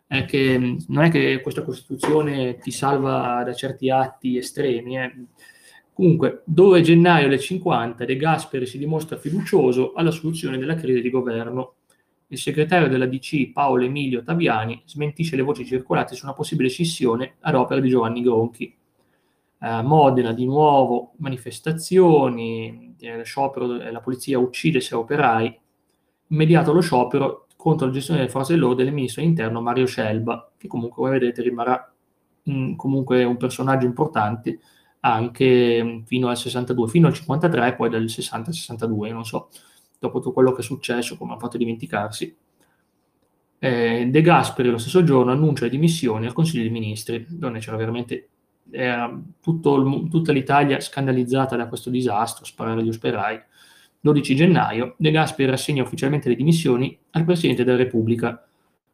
È 0.07 0.27
che 0.27 0.77
non 0.89 1.05
è 1.05 1.11
che 1.11 1.41
questa 1.41 1.63
Costituzione 1.63 2.59
ti 2.59 2.71
salva 2.71 3.43
da 3.43 3.55
certi 3.55 3.89
atti 3.89 4.37
estremi. 4.37 4.99
Eh. 4.99 5.13
Comunque, 5.95 6.43
dove 6.45 6.83
gennaio 6.83 7.29
del 7.29 7.39
50 7.39 8.05
De 8.05 8.17
Gasperi 8.17 8.67
si 8.67 8.79
dimostra 8.79 9.17
fiducioso 9.17 9.93
alla 9.95 10.11
soluzione 10.11 10.59
della 10.59 10.75
crisi 10.75 11.01
di 11.01 11.09
governo. 11.09 11.75
Il 12.27 12.39
segretario 12.39 12.89
della 12.89 13.07
DC, 13.07 13.53
Paolo 13.53 13.85
Emilio 13.85 14.25
Taviani, 14.25 14.83
smentisce 14.87 15.37
le 15.37 15.43
voci 15.43 15.65
circolate 15.65 16.17
su 16.17 16.25
una 16.25 16.35
possibile 16.35 16.69
scissione 16.69 17.35
ad 17.41 17.55
opera 17.55 17.81
di 17.81 17.89
Giovanni 17.89 18.23
Gronchi 18.23 18.77
eh, 19.65 19.83
Modena 19.83 20.33
di 20.33 20.45
nuovo 20.45 21.13
manifestazioni, 21.19 22.95
eh, 22.99 23.23
sciopero, 23.25 23.81
eh, 23.81 23.91
la 23.91 24.01
polizia 24.01 24.39
uccide 24.39 24.81
sei 24.81 24.99
operai, 24.99 25.59
immediato 26.29 26.73
lo 26.73 26.81
sciopero 26.81 27.47
contro 27.57 27.87
la 27.87 27.93
gestione 27.93 28.21
delle 28.21 28.31
forze 28.31 28.53
dell'ordine 28.53 28.85
del 28.85 28.95
ministro 28.95 29.23
dell'interno 29.23 29.63
Mario 29.63 29.87
Scelba, 29.87 30.51
che 30.59 30.69
comunque 30.69 30.97
come 30.97 31.19
vedete 31.19 31.41
rimarrà 31.41 31.93
mh, 32.43 32.75
comunque 32.75 33.25
un 33.25 33.39
personaggio 33.39 33.87
importante 33.87 34.59
anche 35.05 35.83
mh, 35.83 36.05
fino 36.05 36.29
al 36.29 36.37
62, 36.37 36.89
fino 36.89 37.07
al 37.07 37.13
53 37.13 37.69
e 37.69 37.75
poi 37.75 37.91
dal 37.91 38.09
60 38.09 38.49
al 38.49 38.55
62, 38.55 39.11
non 39.13 39.25
so, 39.25 39.51
dopo 39.99 40.19
tutto 40.19 40.33
quello 40.33 40.53
che 40.53 40.61
è 40.61 40.65
successo, 40.65 41.17
come 41.17 41.35
ha 41.35 41.39
fatto 41.39 41.59
dimenticarsi. 41.59 42.35
Eh, 43.59 44.09
De 44.11 44.21
Gasperi 44.21 44.71
lo 44.71 44.79
stesso 44.79 45.03
giorno 45.05 45.33
annuncia 45.33 45.65
le 45.65 45.71
dimissioni 45.71 46.27
al 46.27 46.33
Consiglio 46.33 46.63
dei 46.63 46.71
Ministri, 46.71 47.27
donne 47.29 47.61
c'era 47.61 47.77
veramente 47.77 48.29
era 48.71 49.21
tutto, 49.41 50.07
tutta 50.11 50.33
l'Italia 50.33 50.81
scandalizzata 50.81 51.55
da 51.55 51.69
questo 51.69 51.91
disastro, 51.91 52.45
sparare 52.45 52.81
agli 52.81 52.89
operai. 52.89 53.41
12 54.01 54.35
gennaio, 54.35 54.95
De 54.99 55.11
Gasperi 55.11 55.51
rassegna 55.51 55.83
ufficialmente 55.83 56.29
le 56.29 56.35
dimissioni 56.35 56.99
al 57.11 57.25
Presidente 57.25 57.65
della 57.65 57.77
Repubblica. 57.77 58.47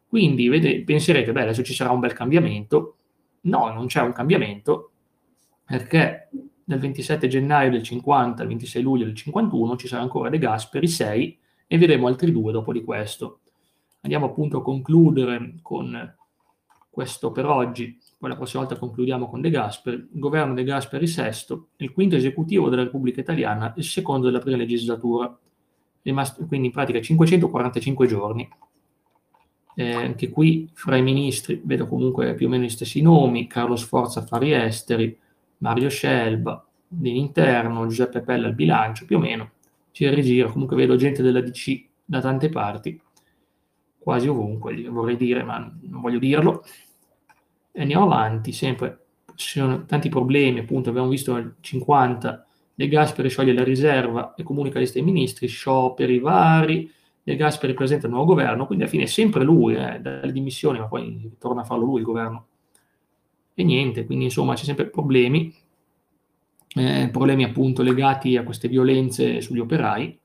Quindi 0.07 0.49
vede, 0.49 0.83
penserete, 0.83 1.31
beh, 1.31 1.41
adesso 1.43 1.63
ci 1.63 1.73
sarà 1.73 1.91
un 1.91 1.99
bel 1.99 2.13
cambiamento. 2.13 2.97
No, 3.41 3.71
non 3.73 3.87
c'è 3.87 4.01
un 4.01 4.11
cambiamento, 4.13 4.90
perché 5.71 6.29
dal 6.65 6.79
27 6.79 7.29
gennaio 7.29 7.71
del 7.71 7.81
50 7.81 8.41
al 8.41 8.47
26 8.49 8.81
luglio 8.81 9.05
del 9.05 9.15
51 9.15 9.77
ci 9.77 9.87
sarà 9.87 10.01
ancora 10.01 10.29
De 10.29 10.37
Gasperi 10.37 10.87
6 10.87 11.39
e 11.65 11.77
vedremo 11.77 12.07
altri 12.07 12.33
due 12.33 12.51
dopo 12.51 12.73
di 12.73 12.83
questo. 12.83 13.39
Andiamo 14.01 14.25
appunto 14.25 14.57
a 14.57 14.61
concludere 14.61 15.55
con 15.61 16.15
questo 16.89 17.31
per 17.31 17.45
oggi 17.45 17.97
poi 18.17 18.29
la 18.29 18.35
prossima 18.35 18.63
volta 18.63 18.77
concludiamo 18.77 19.29
con 19.29 19.39
De 19.39 19.49
Gasperi, 19.49 20.09
governo 20.11 20.53
De 20.53 20.65
Gasperi 20.65 21.05
VI, 21.05 21.63
il 21.77 21.93
quinto 21.93 22.17
esecutivo 22.17 22.67
della 22.67 22.83
Repubblica 22.83 23.21
Italiana, 23.21 23.73
il 23.77 23.85
secondo 23.85 24.25
della 24.25 24.39
prima 24.39 24.57
legislatura, 24.57 25.35
quindi 26.03 26.67
in 26.67 26.71
pratica 26.71 26.99
545 26.99 28.07
giorni. 28.07 28.47
Eh, 29.73 29.93
anche 29.93 30.29
qui 30.29 30.69
fra 30.73 30.97
i 30.97 31.01
ministri 31.01 31.61
vedo 31.63 31.87
comunque 31.87 32.35
più 32.35 32.47
o 32.47 32.49
meno 32.49 32.65
gli 32.65 32.69
stessi 32.69 33.01
nomi, 33.01 33.47
Carlo 33.47 33.77
Sforza 33.77 34.19
affari 34.19 34.51
esteri, 34.51 35.17
Mario 35.61 35.89
Scelba 35.89 36.65
dell'interno, 36.87 37.87
Giuseppe 37.87 38.21
Pella 38.21 38.47
al 38.47 38.55
bilancio, 38.55 39.05
più 39.05 39.17
o 39.17 39.19
meno, 39.19 39.51
ci 39.91 40.07
rigira, 40.09 40.49
comunque 40.49 40.75
vedo 40.75 40.95
gente 40.95 41.21
della 41.21 41.41
DC 41.41 41.85
da 42.03 42.19
tante 42.19 42.49
parti, 42.49 42.99
quasi 43.97 44.27
ovunque, 44.27 44.87
vorrei 44.89 45.15
dire, 45.15 45.43
ma 45.43 45.57
non 45.59 46.01
voglio 46.01 46.19
dirlo. 46.19 46.63
E 47.71 47.81
andiamo 47.81 48.05
avanti, 48.05 48.51
sempre 48.51 49.05
ci 49.35 49.59
sono 49.59 49.85
tanti 49.85 50.09
problemi, 50.09 50.59
appunto 50.59 50.89
abbiamo 50.89 51.07
visto 51.07 51.33
nel 51.33 51.55
50 51.59 52.45
De 52.73 52.87
Gasperi 52.87 53.29
scioglie 53.29 53.53
la 53.53 53.63
riserva 53.63 54.33
e 54.35 54.43
comunica 54.43 54.75
la 54.75 54.81
lista 54.81 54.99
dei 54.99 55.07
ministri, 55.07 55.47
scioperi 55.47 56.19
vari, 56.19 56.91
De 57.23 57.35
Gasperi 57.35 57.73
presenta 57.73 58.07
il 58.07 58.13
nuovo 58.13 58.33
governo, 58.33 58.65
quindi 58.65 58.83
alla 58.83 58.91
fine 58.91 59.03
è 59.03 59.07
sempre 59.07 59.43
lui, 59.43 59.75
eh, 59.75 59.99
dalle 59.99 60.31
dimissioni, 60.31 60.79
ma 60.79 60.87
poi 60.87 61.35
torna 61.37 61.61
a 61.61 61.63
farlo 61.63 61.85
lui 61.85 61.99
il 61.99 62.05
governo. 62.05 62.47
E 63.53 63.63
niente, 63.63 64.05
quindi 64.05 64.25
insomma 64.25 64.53
c'è 64.53 64.63
sempre 64.63 64.87
problemi, 64.87 65.53
eh, 66.75 67.09
problemi 67.11 67.43
appunto 67.43 67.83
legati 67.83 68.37
a 68.37 68.43
queste 68.43 68.67
violenze 68.67 69.41
sugli 69.41 69.59
operai. 69.59 70.19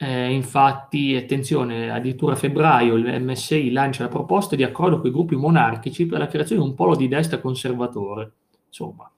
Eh, 0.00 0.32
infatti, 0.32 1.16
attenzione, 1.16 1.90
addirittura 1.90 2.34
a 2.34 2.36
febbraio 2.36 2.94
il 2.94 3.20
MSI 3.20 3.72
lancia 3.72 4.04
la 4.04 4.08
proposta 4.08 4.54
di 4.54 4.62
accordo 4.62 5.00
con 5.00 5.08
i 5.08 5.12
gruppi 5.12 5.34
monarchici 5.34 6.06
per 6.06 6.20
la 6.20 6.28
creazione 6.28 6.62
di 6.62 6.68
un 6.68 6.74
polo 6.74 6.94
di 6.94 7.08
destra 7.08 7.40
conservatore. 7.40 8.32
Insomma, 8.68 9.10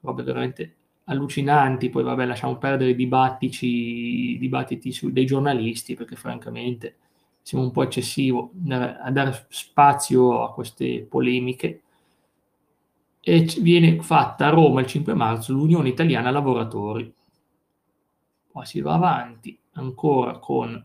robe 0.00 0.22
veramente 0.22 0.74
allucinanti, 1.04 1.88
poi 1.88 2.02
vabbè 2.02 2.26
lasciamo 2.26 2.56
perdere 2.56 2.90
i 2.90 2.94
dibattiti, 2.96 4.92
su, 4.92 5.10
dei 5.10 5.24
giornalisti 5.26 5.94
perché 5.94 6.16
francamente 6.16 6.96
siamo 7.42 7.64
un 7.64 7.70
po' 7.70 7.82
eccessivo 7.82 8.52
a 8.68 9.10
dare 9.10 9.46
spazio 9.48 10.44
a 10.44 10.52
queste 10.52 11.06
polemiche 11.08 11.82
e 13.22 13.42
viene 13.60 14.00
fatta 14.02 14.46
a 14.46 14.50
Roma 14.50 14.80
il 14.80 14.86
5 14.86 15.14
marzo 15.14 15.52
l'Unione 15.52 15.88
Italiana 15.90 16.30
Lavoratori. 16.30 17.12
Poi 18.50 18.66
si 18.66 18.80
va 18.80 18.94
avanti 18.94 19.58
ancora 19.72 20.38
con 20.38 20.84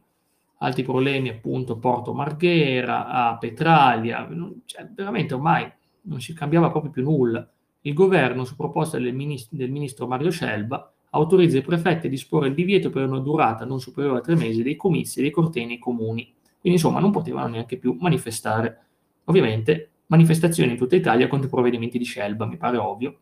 altri 0.60 0.84
problemi, 0.84 1.30
appunto 1.30 1.78
Porto 1.78 2.14
Marghera, 2.14 3.08
a 3.08 3.38
Petralia, 3.38 4.28
cioè, 4.66 4.88
veramente 4.94 5.34
ormai 5.34 5.72
non 6.04 6.22
si 6.22 6.34
cambiava 6.34 6.70
proprio 6.70 6.92
più 6.92 7.04
nulla. 7.04 7.48
Il 7.82 7.94
governo, 7.94 8.46
su 8.46 8.56
proposta 8.56 8.98
del 8.98 9.14
ministro, 9.14 9.58
del 9.58 9.72
ministro 9.72 10.08
Mario 10.08 10.32
Scelba, 10.32 10.92
autorizza 11.12 11.58
i 11.58 11.62
prefetti 11.62 12.08
a 12.08 12.10
disporre 12.10 12.48
il 12.48 12.54
divieto 12.54 12.90
per 12.90 13.08
una 13.08 13.20
durata 13.20 13.64
non 13.66 13.80
superiore 13.80 14.20
a 14.20 14.22
tre 14.22 14.36
mesi 14.36 14.64
dei 14.64 14.76
comizi 14.76 15.20
e 15.20 15.22
dei 15.24 15.32
cortei 15.32 15.66
nei 15.66 15.80
comuni. 15.80 16.24
Quindi 16.60 16.80
insomma 16.80 17.00
non 17.00 17.12
potevano 17.12 17.48
neanche 17.48 17.78
più 17.78 17.96
manifestare. 18.00 18.86
Ovviamente 19.26 19.92
manifestazioni 20.08 20.72
in 20.72 20.78
tutta 20.78 20.96
Italia 20.96 21.28
contro 21.28 21.48
i 21.48 21.52
provvedimenti 21.52 21.98
di 21.98 22.06
Scelba, 22.06 22.46
mi 22.46 22.58
pare 22.58 22.78
ovvio, 22.78 23.20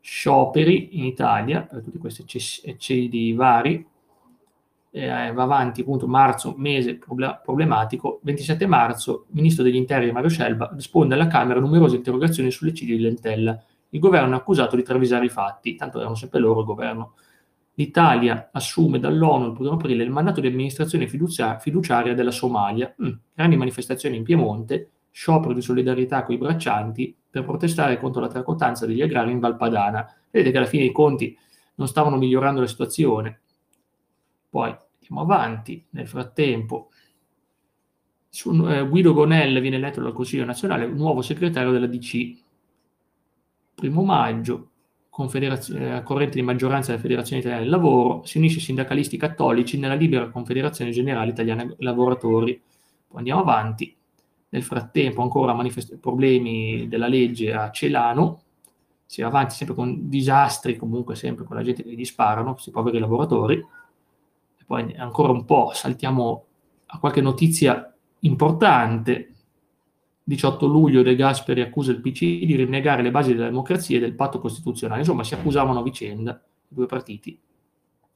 scioperi 0.00 0.98
in 0.98 1.04
Italia 1.04 1.62
per 1.62 1.82
tutti 1.82 1.98
questi 1.98 2.24
eccedi 2.64 3.32
vari, 3.32 3.84
eh, 4.90 5.32
va 5.32 5.42
avanti 5.42 5.82
appunto 5.82 6.06
marzo, 6.06 6.54
mese 6.56 6.98
problematico, 6.98 8.20
27 8.22 8.66
marzo, 8.66 9.26
ministro 9.30 9.62
degli 9.62 9.76
interni 9.76 10.10
Mario 10.10 10.30
Scelba 10.30 10.70
risponde 10.74 11.14
alla 11.14 11.26
Camera 11.26 11.58
a 11.58 11.62
numerose 11.62 11.96
interrogazioni 11.96 12.50
sull'eccidio 12.50 12.96
di 12.96 13.02
Lentella. 13.02 13.62
Il 13.90 14.00
governo 14.00 14.34
è 14.34 14.38
accusato 14.38 14.74
di 14.74 14.82
travisare 14.82 15.26
i 15.26 15.28
fatti, 15.28 15.74
tanto 15.74 15.98
erano 15.98 16.14
sempre 16.14 16.40
loro 16.40 16.60
il 16.60 16.66
governo. 16.66 17.14
L'Italia 17.74 18.48
assume 18.52 18.98
dall'ONU 18.98 19.52
il 19.52 19.56
1 19.58 19.70
aprile 19.72 20.02
il 20.02 20.10
mandato 20.10 20.40
di 20.40 20.46
amministrazione 20.46 21.06
fiduciaria 21.06 22.14
della 22.14 22.30
Somalia. 22.30 22.94
Mm, 23.02 23.12
grandi 23.34 23.56
manifestazioni 23.56 24.16
in 24.16 24.22
Piemonte, 24.22 24.92
sciopero 25.16 25.54
di 25.54 25.62
solidarietà 25.62 26.24
con 26.24 26.34
i 26.34 26.38
braccianti 26.38 27.16
per 27.30 27.42
protestare 27.42 27.98
contro 27.98 28.20
la 28.20 28.28
tracotanza 28.28 28.84
degli 28.84 29.00
agrari 29.00 29.32
in 29.32 29.38
Valpadana. 29.38 30.06
Vedete 30.30 30.50
che 30.52 30.58
alla 30.58 30.66
fine 30.66 30.84
i 30.84 30.92
conti 30.92 31.34
non 31.76 31.88
stavano 31.88 32.18
migliorando 32.18 32.60
la 32.60 32.66
situazione. 32.66 33.40
Poi 34.50 34.76
andiamo 35.00 35.22
avanti, 35.22 35.82
nel 35.90 36.06
frattempo 36.06 36.90
su, 38.28 38.50
eh, 38.68 38.86
Guido 38.86 39.14
Gonell 39.14 39.58
viene 39.62 39.76
eletto 39.76 40.02
dal 40.02 40.12
Consiglio 40.12 40.44
nazionale 40.44 40.86
nuovo 40.86 41.22
segretario 41.22 41.72
della 41.72 41.86
DC. 41.86 42.36
Primo 43.74 44.02
maggio, 44.02 44.70
eh, 45.32 46.02
corrente 46.04 46.34
di 46.34 46.42
maggioranza 46.42 46.90
della 46.90 47.00
Federazione 47.00 47.40
Italiana 47.40 47.62
del 47.62 47.72
Lavoro, 47.72 48.22
si 48.26 48.36
unisce 48.36 48.58
ai 48.58 48.64
sindacalisti 48.64 49.16
cattolici 49.16 49.78
nella 49.78 49.94
libera 49.94 50.28
Confederazione 50.28 50.90
Generale 50.90 51.30
Italiana 51.30 51.66
Lavoratori. 51.78 52.60
Poi 53.08 53.16
andiamo 53.16 53.40
avanti, 53.40 53.96
nel 54.48 54.62
frattempo 54.62 55.22
ancora 55.22 55.52
manifest- 55.52 55.98
problemi 55.98 56.88
della 56.88 57.08
legge 57.08 57.52
a 57.52 57.70
Celano, 57.70 58.42
si 59.06 59.22
va 59.22 59.28
avanti 59.28 59.54
sempre 59.54 59.74
con 59.74 60.08
disastri, 60.08 60.76
comunque 60.76 61.14
sempre 61.14 61.44
con 61.44 61.56
la 61.56 61.62
gente 61.62 61.82
che 61.84 61.94
gli 61.94 62.04
sparano, 62.04 62.52
questi 62.52 62.72
poveri 62.72 62.98
lavoratori. 62.98 63.54
E 63.54 64.64
poi 64.66 64.94
ancora 64.96 65.32
un 65.32 65.44
po' 65.44 65.70
saltiamo 65.72 66.44
a 66.86 66.98
qualche 66.98 67.20
notizia 67.20 67.94
importante. 68.20 69.30
18 70.24 70.66
luglio 70.66 71.02
De 71.02 71.14
Gasperi 71.14 71.60
accusa 71.60 71.92
il 71.92 72.00
PC 72.00 72.44
di 72.44 72.56
rinnegare 72.56 73.02
le 73.02 73.12
basi 73.12 73.32
della 73.32 73.46
democrazia 73.46 73.96
e 73.96 74.00
del 74.00 74.14
patto 74.14 74.40
costituzionale. 74.40 75.00
Insomma, 75.00 75.22
si 75.22 75.34
accusavano 75.34 75.78
a 75.78 75.82
vicenda 75.84 76.32
i 76.68 76.74
due 76.74 76.86
partiti. 76.86 77.38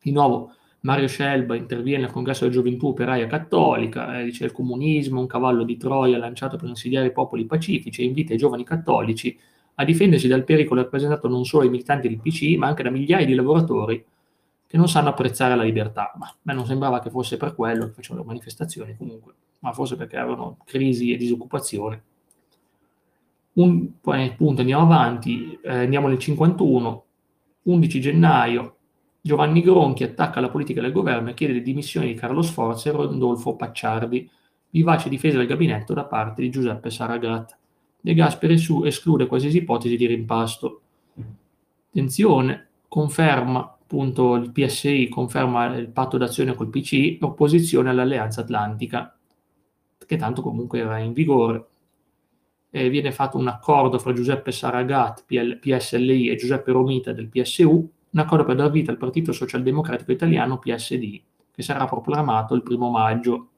Di 0.02 0.10
nuovo 0.10 0.54
Mario 0.82 1.08
Scelba 1.08 1.56
interviene 1.56 2.04
al 2.04 2.10
congresso 2.10 2.40
della 2.44 2.54
gioventù 2.54 2.88
operaia 2.88 3.26
cattolica, 3.26 4.18
eh, 4.18 4.24
dice 4.24 4.44
il 4.46 4.52
comunismo, 4.52 5.20
un 5.20 5.26
cavallo 5.26 5.62
di 5.62 5.76
Troia 5.76 6.16
lanciato 6.16 6.56
per 6.56 6.68
insidiare 6.68 7.08
i 7.08 7.12
popoli 7.12 7.44
pacifici 7.44 8.00
e 8.00 8.06
invita 8.06 8.32
i 8.32 8.38
giovani 8.38 8.64
cattolici 8.64 9.38
a 9.74 9.84
difendersi 9.84 10.28
dal 10.28 10.44
pericolo 10.44 10.82
rappresentato 10.82 11.28
non 11.28 11.44
solo 11.44 11.62
dai 11.62 11.72
militanti 11.72 12.08
del 12.08 12.18
PC, 12.20 12.56
ma 12.56 12.66
anche 12.68 12.82
da 12.82 12.90
migliaia 12.90 13.26
di 13.26 13.34
lavoratori 13.34 14.04
che 14.66 14.76
non 14.76 14.88
sanno 14.88 15.08
apprezzare 15.08 15.54
la 15.54 15.62
libertà. 15.62 16.12
Ma 16.18 16.34
a 16.44 16.52
non 16.54 16.64
sembrava 16.64 17.00
che 17.00 17.10
fosse 17.10 17.36
per 17.36 17.54
quello 17.54 17.86
che 17.86 17.92
facevano 17.92 18.22
le 18.22 18.28
manifestazioni 18.28 18.96
comunque, 18.96 19.34
ma 19.60 19.72
forse 19.72 19.96
perché 19.96 20.16
avevano 20.16 20.58
crisi 20.64 21.12
e 21.12 21.16
disoccupazione. 21.16 22.02
Un, 23.52 24.00
poi 24.00 24.28
appunto 24.28 24.60
andiamo 24.60 24.84
avanti, 24.84 25.58
eh, 25.62 25.78
andiamo 25.78 26.08
nel 26.08 26.18
51, 26.18 27.04
11 27.62 28.00
gennaio, 28.00 28.76
Giovanni 29.22 29.60
Gronchi 29.60 30.02
attacca 30.02 30.40
la 30.40 30.48
politica 30.48 30.80
del 30.80 30.92
governo 30.92 31.30
e 31.30 31.34
chiede 31.34 31.52
le 31.52 31.62
dimissioni 31.62 32.06
di 32.06 32.14
Carlo 32.14 32.40
Sforza 32.40 32.88
e 32.88 32.92
Rodolfo 32.92 33.54
Pacciardi, 33.54 34.28
vivace 34.70 35.08
difesa 35.10 35.36
del 35.36 35.46
gabinetto 35.46 35.92
da 35.92 36.04
parte 36.04 36.40
di 36.40 36.50
Giuseppe 36.50 36.90
Saragat. 36.90 37.58
De 38.00 38.14
Gasperi 38.14 38.56
su 38.56 38.84
esclude 38.84 39.26
qualsiasi 39.26 39.58
ipotesi 39.58 39.96
di 39.96 40.06
rimpasto. 40.06 40.80
Attenzione, 41.88 42.68
conferma 42.88 43.60
appunto 43.60 44.36
il 44.36 44.52
PSI, 44.52 45.08
conferma 45.10 45.76
il 45.76 45.88
patto 45.90 46.16
d'azione 46.16 46.54
col 46.54 46.70
PC, 46.70 47.18
opposizione 47.20 47.90
all'Alleanza 47.90 48.40
Atlantica, 48.40 49.18
che 49.98 50.16
tanto 50.16 50.40
comunque 50.40 50.78
era 50.78 50.98
in 50.98 51.12
vigore. 51.12 51.66
E 52.70 52.88
viene 52.88 53.12
fatto 53.12 53.36
un 53.36 53.48
accordo 53.48 53.98
fra 53.98 54.14
Giuseppe 54.14 54.50
Saragat, 54.50 55.24
PSLI, 55.26 56.28
e 56.28 56.36
Giuseppe 56.36 56.72
Romita 56.72 57.12
del 57.12 57.28
PSU, 57.28 57.90
un 58.12 58.20
accordo 58.20 58.44
per 58.44 58.56
dar 58.56 58.70
vita 58.70 58.90
al 58.90 58.96
Partito 58.96 59.32
Socialdemocratico 59.32 60.12
Italiano 60.12 60.58
PSD, 60.58 61.20
che 61.52 61.62
sarà 61.62 61.84
proclamato 61.86 62.54
il 62.54 62.62
primo 62.62 62.90
maggio. 62.90 63.48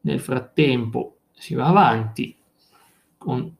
Nel 0.00 0.20
frattempo 0.20 1.18
si 1.32 1.54
va 1.54 1.66
avanti, 1.66 2.36
con, 3.16 3.54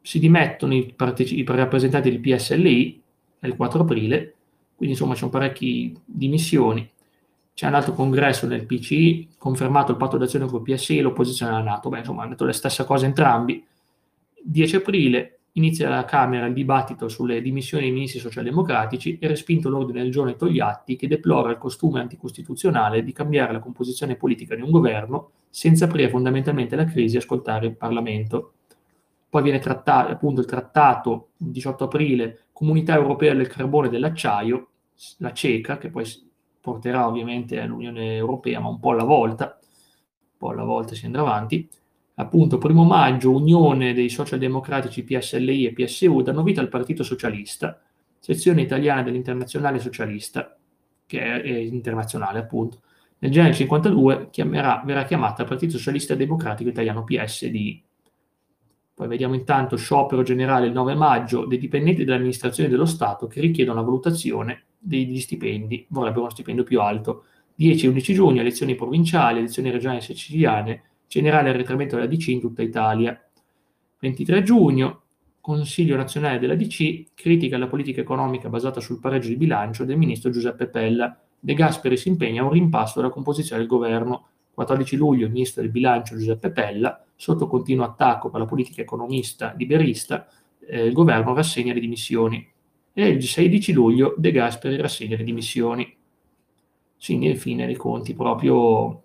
si 0.00 0.18
dimettono 0.18 0.74
i, 0.74 0.92
parteci- 0.94 1.38
i 1.38 1.44
rappresentanti 1.44 2.10
del 2.10 2.20
PSLI 2.20 3.02
il 3.40 3.56
4 3.56 3.82
aprile, 3.82 4.34
quindi 4.74 4.94
insomma 4.94 5.12
ci 5.12 5.20
sono 5.20 5.30
parecchie 5.30 5.92
dimissioni. 6.04 6.90
C'è 7.54 7.66
un 7.66 7.74
altro 7.74 7.92
congresso 7.92 8.46
del 8.46 8.66
PC, 8.66 9.36
confermato 9.36 9.90
il 9.90 9.96
patto 9.96 10.16
d'azione 10.16 10.46
con 10.46 10.62
il 10.64 10.74
PSI 10.74 10.98
e 10.98 11.02
l'opposizione 11.02 11.52
alla 11.52 11.62
Nato. 11.62 11.88
Beh, 11.88 11.98
insomma, 11.98 12.20
hanno 12.22 12.30
detto 12.30 12.44
la 12.44 12.52
stessa 12.52 12.84
cosa 12.84 13.06
entrambi. 13.06 13.64
10 14.40 14.76
aprile 14.76 15.37
inizia 15.58 15.88
alla 15.88 16.04
Camera 16.04 16.46
il 16.46 16.54
dibattito 16.54 17.08
sulle 17.08 17.42
dimissioni 17.42 17.84
dei 17.84 17.92
ministri 17.92 18.20
socialdemocratici 18.20 19.18
e 19.18 19.28
respinto 19.28 19.68
l'ordine 19.68 20.02
del 20.02 20.10
giorno 20.10 20.34
Togliatti 20.34 20.96
che 20.96 21.06
deplora 21.06 21.50
il 21.50 21.58
costume 21.58 22.00
anticostituzionale 22.00 23.02
di 23.02 23.12
cambiare 23.12 23.52
la 23.52 23.58
composizione 23.58 24.16
politica 24.16 24.54
di 24.54 24.62
un 24.62 24.70
governo 24.70 25.30
senza 25.50 25.84
aprire 25.84 26.08
fondamentalmente 26.08 26.76
la 26.76 26.84
crisi 26.84 27.16
e 27.16 27.18
ascoltare 27.18 27.66
il 27.66 27.76
Parlamento. 27.76 28.52
Poi 29.28 29.42
viene 29.42 29.58
trattato 29.58 30.10
appunto 30.10 30.40
il 30.40 30.46
trattato 30.46 31.28
il 31.38 31.50
18 31.50 31.84
aprile 31.84 32.44
Comunità 32.52 32.94
Europea 32.94 33.34
del 33.34 33.46
Carbone 33.46 33.88
e 33.88 33.90
dell'Acciaio, 33.90 34.68
la 35.18 35.32
CECA, 35.32 35.78
che 35.78 35.90
poi 35.90 36.04
porterà 36.60 37.06
ovviamente 37.06 37.60
all'Unione 37.60 38.16
Europea, 38.16 38.60
ma 38.60 38.68
un 38.68 38.80
po' 38.80 38.90
alla 38.90 39.04
volta, 39.04 39.58
un 39.60 40.36
po' 40.36 40.50
alla 40.50 40.64
volta 40.64 40.94
si 40.94 41.06
andrà 41.06 41.20
avanti 41.20 41.68
appunto 42.20 42.58
primo 42.58 42.84
maggio 42.84 43.32
Unione 43.32 43.94
dei 43.94 44.08
Socialdemocratici 44.08 45.04
PSLI 45.04 45.66
e 45.66 45.72
PSU 45.72 46.22
danno 46.22 46.42
vita 46.42 46.60
al 46.60 46.68
Partito 46.68 47.02
Socialista, 47.02 47.80
sezione 48.18 48.62
italiana 48.62 49.02
dell'Internazionale 49.02 49.78
Socialista, 49.78 50.56
che 51.06 51.20
è, 51.20 51.42
è 51.42 51.56
internazionale 51.56 52.40
appunto. 52.40 52.80
Nel 53.20 53.30
gennaio 53.30 53.54
52 53.54 54.28
chiamerà, 54.30 54.82
verrà 54.84 55.04
chiamata 55.04 55.44
Partito 55.44 55.76
Socialista 55.76 56.14
Democratico 56.14 56.68
Italiano 56.68 57.04
PSD. 57.04 57.80
Poi 58.94 59.06
vediamo 59.06 59.34
intanto 59.34 59.76
sciopero 59.76 60.22
generale 60.22 60.66
il 60.66 60.72
9 60.72 60.94
maggio 60.94 61.44
dei 61.44 61.58
dipendenti 61.58 62.04
dell'amministrazione 62.04 62.68
dello 62.68 62.86
Stato 62.86 63.28
che 63.28 63.40
richiedono 63.40 63.78
la 63.78 63.84
valutazione 63.84 64.64
degli 64.76 65.20
stipendi, 65.20 65.86
vorrebbero 65.90 66.22
uno 66.22 66.30
stipendio 66.30 66.64
più 66.64 66.80
alto. 66.80 67.24
10 67.54 67.86
e 67.86 67.88
11 67.88 68.14
giugno 68.14 68.40
elezioni 68.40 68.74
provinciali, 68.76 69.38
elezioni 69.38 69.70
regionali 69.70 70.00
siciliane, 70.00 70.82
generale 71.08 71.48
arretramento 71.48 71.96
della 71.96 72.06
DC 72.06 72.28
in 72.28 72.40
tutta 72.40 72.62
Italia. 72.62 73.20
23 73.98 74.42
giugno, 74.44 75.02
Consiglio 75.48 75.96
nazionale 75.96 76.38
della 76.38 76.54
DC 76.54 77.14
critica 77.14 77.56
la 77.56 77.68
politica 77.68 78.02
economica 78.02 78.50
basata 78.50 78.80
sul 78.80 79.00
pareggio 79.00 79.28
di 79.28 79.36
bilancio 79.36 79.86
del 79.86 79.96
ministro 79.96 80.30
Giuseppe 80.30 80.66
Pella. 80.66 81.18
De 81.40 81.54
Gasperi 81.54 81.96
si 81.96 82.08
impegna 82.08 82.42
a 82.42 82.44
un 82.44 82.50
rimpasto 82.50 83.00
della 83.00 83.10
composizione 83.10 83.62
del 83.62 83.70
governo. 83.70 84.26
14 84.52 84.96
luglio 84.96 85.24
il 85.24 85.32
ministro 85.32 85.62
del 85.62 85.70
bilancio 85.70 86.18
Giuseppe 86.18 86.50
Pella, 86.50 87.02
sotto 87.16 87.46
continuo 87.46 87.86
attacco 87.86 88.28
per 88.28 88.40
la 88.40 88.46
politica 88.46 88.82
economista 88.82 89.54
liberista, 89.56 90.28
eh, 90.66 90.84
il 90.84 90.92
governo 90.92 91.32
rassegna 91.32 91.72
le 91.72 91.80
dimissioni. 91.80 92.46
E 92.92 93.08
il 93.08 93.22
16 93.22 93.72
luglio 93.72 94.14
De 94.18 94.30
Gasperi 94.30 94.76
rassegna 94.76 95.16
le 95.16 95.24
dimissioni. 95.24 95.96
Quindi, 97.02 97.34
fine 97.36 97.64
dei 97.64 97.76
conti, 97.76 98.12
proprio 98.12 99.04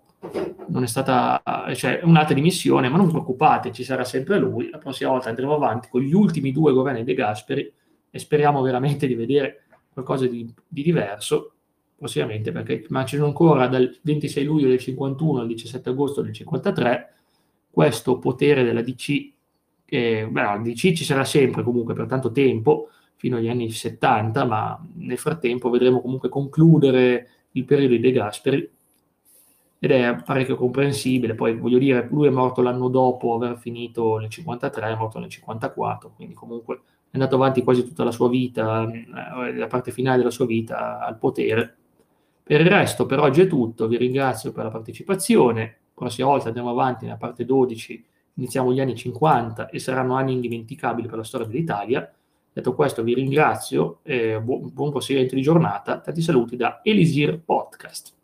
non 0.68 0.84
è 0.84 0.88
stata 0.88 1.42
cioè, 1.76 2.00
un'altra 2.04 2.34
dimissione, 2.34 2.90
ma 2.90 2.98
non 2.98 3.10
preoccupate, 3.10 3.72
ci 3.72 3.84
sarà 3.84 4.04
sempre 4.04 4.38
lui. 4.38 4.70
La 4.70 4.78
prossima 4.78 5.12
volta 5.12 5.30
andremo 5.30 5.54
avanti 5.54 5.90
con 5.90 6.02
gli 6.02 6.14
ultimi 6.14 6.52
due 6.52 6.74
governi 6.74 7.04
De 7.04 7.14
Gasperi 7.14 7.72
e 8.10 8.20
speriamo 8.20 8.62
veramente 8.62 9.08
di 9.08 9.16
vedere 9.16 9.64
qualcosa 9.92 10.26
di, 10.28 10.52
di 10.68 10.84
diverso 10.84 11.54
prossimamente, 11.98 12.52
perché 12.52 12.86
immagino 12.88 13.26
ancora 13.26 13.68
dal 13.68 13.98
26 14.02 14.44
luglio 14.44 14.68
del 14.68 14.80
51 14.80 15.40
al 15.40 15.48
17 15.48 15.90
agosto 15.90 16.22
del 16.22 16.34
53 16.34 17.14
questo 17.70 18.20
potere 18.20 18.64
della 18.64 18.82
DC, 18.82 19.32
che 19.86 20.28
beh, 20.30 20.42
la 20.42 20.58
DC 20.58 20.94
ci 20.94 21.04
sarà 21.04 21.24
sempre 21.24 21.64
comunque 21.64 21.94
per 21.94 22.06
tanto 22.06 22.32
tempo, 22.32 22.90
fino 23.16 23.38
agli 23.38 23.48
anni 23.48 23.72
70, 23.72 24.46
ma 24.46 24.80
nel 24.96 25.18
frattempo 25.18 25.70
vedremo 25.70 26.02
comunque 26.02 26.30
concludere 26.30 27.30
il 27.52 27.66
periodo 27.66 27.94
di 27.96 28.00
De 28.00 28.12
Gasperi 28.12 28.70
ed 29.84 29.92
è 29.92 30.16
parecchio 30.24 30.56
comprensibile. 30.56 31.36
Poi 31.36 31.58
voglio 31.58 31.78
dire, 31.78 32.08
lui 32.10 32.28
è 32.28 32.30
morto 32.30 32.62
l'anno 32.62 32.88
dopo 32.88 33.34
aver 33.34 33.58
finito 33.58 34.18
nel 34.18 34.30
53, 34.30 34.88
è 34.88 34.96
morto 34.96 35.20
nel 35.20 35.28
54, 35.28 36.14
quindi 36.16 36.34
comunque 36.34 36.76
è 37.10 37.18
andato 37.18 37.36
avanti 37.36 37.64
quasi 37.64 37.84
tutta 37.84 38.06
la 38.06 38.12
sua 38.12 38.30
vita, 38.30 38.90
eh, 38.90 39.54
la 39.54 39.68
parte 39.68 39.92
finale 39.92 40.20
della 40.20 40.30
sua 40.30 40.46
vita 40.46 41.00
al 41.00 41.18
potere. 41.18 41.76
Per 42.44 42.62
il 42.62 42.68
resto, 42.68 43.06
per 43.06 43.20
oggi 43.20 43.42
è 43.42 43.48
tutto. 43.48 43.90
Vi 43.90 43.98
ringrazio 43.98 44.54
per 44.54 44.64
la 44.64 44.70
partecipazione. 44.70 45.80
Prossima 45.94 46.28
volta 46.28 46.48
andiamo 46.48 46.70
avanti 46.70 47.04
nella 47.04 47.18
parte 47.18 47.44
12, 47.44 48.06
iniziamo 48.36 48.72
gli 48.72 48.80
anni 48.80 48.96
50 48.96 49.68
e 49.68 49.80
saranno 49.80 50.16
anni 50.16 50.32
indimenticabili 50.32 51.10
per 51.10 51.18
la 51.18 51.26
storia 51.26 51.46
dell'Italia. 51.46 52.10
Detto 52.54 52.74
questo, 52.74 53.04
vi 53.04 53.16
ringrazio 53.16 54.00
e 54.04 54.40
buon, 54.40 54.72
buon 54.72 54.92
proseguimento 54.92 55.36
di 55.36 55.42
giornata. 55.42 56.00
Tanti 56.00 56.22
saluti 56.22 56.56
da 56.56 56.80
Elisir 56.84 57.38
Podcast. 57.44 58.23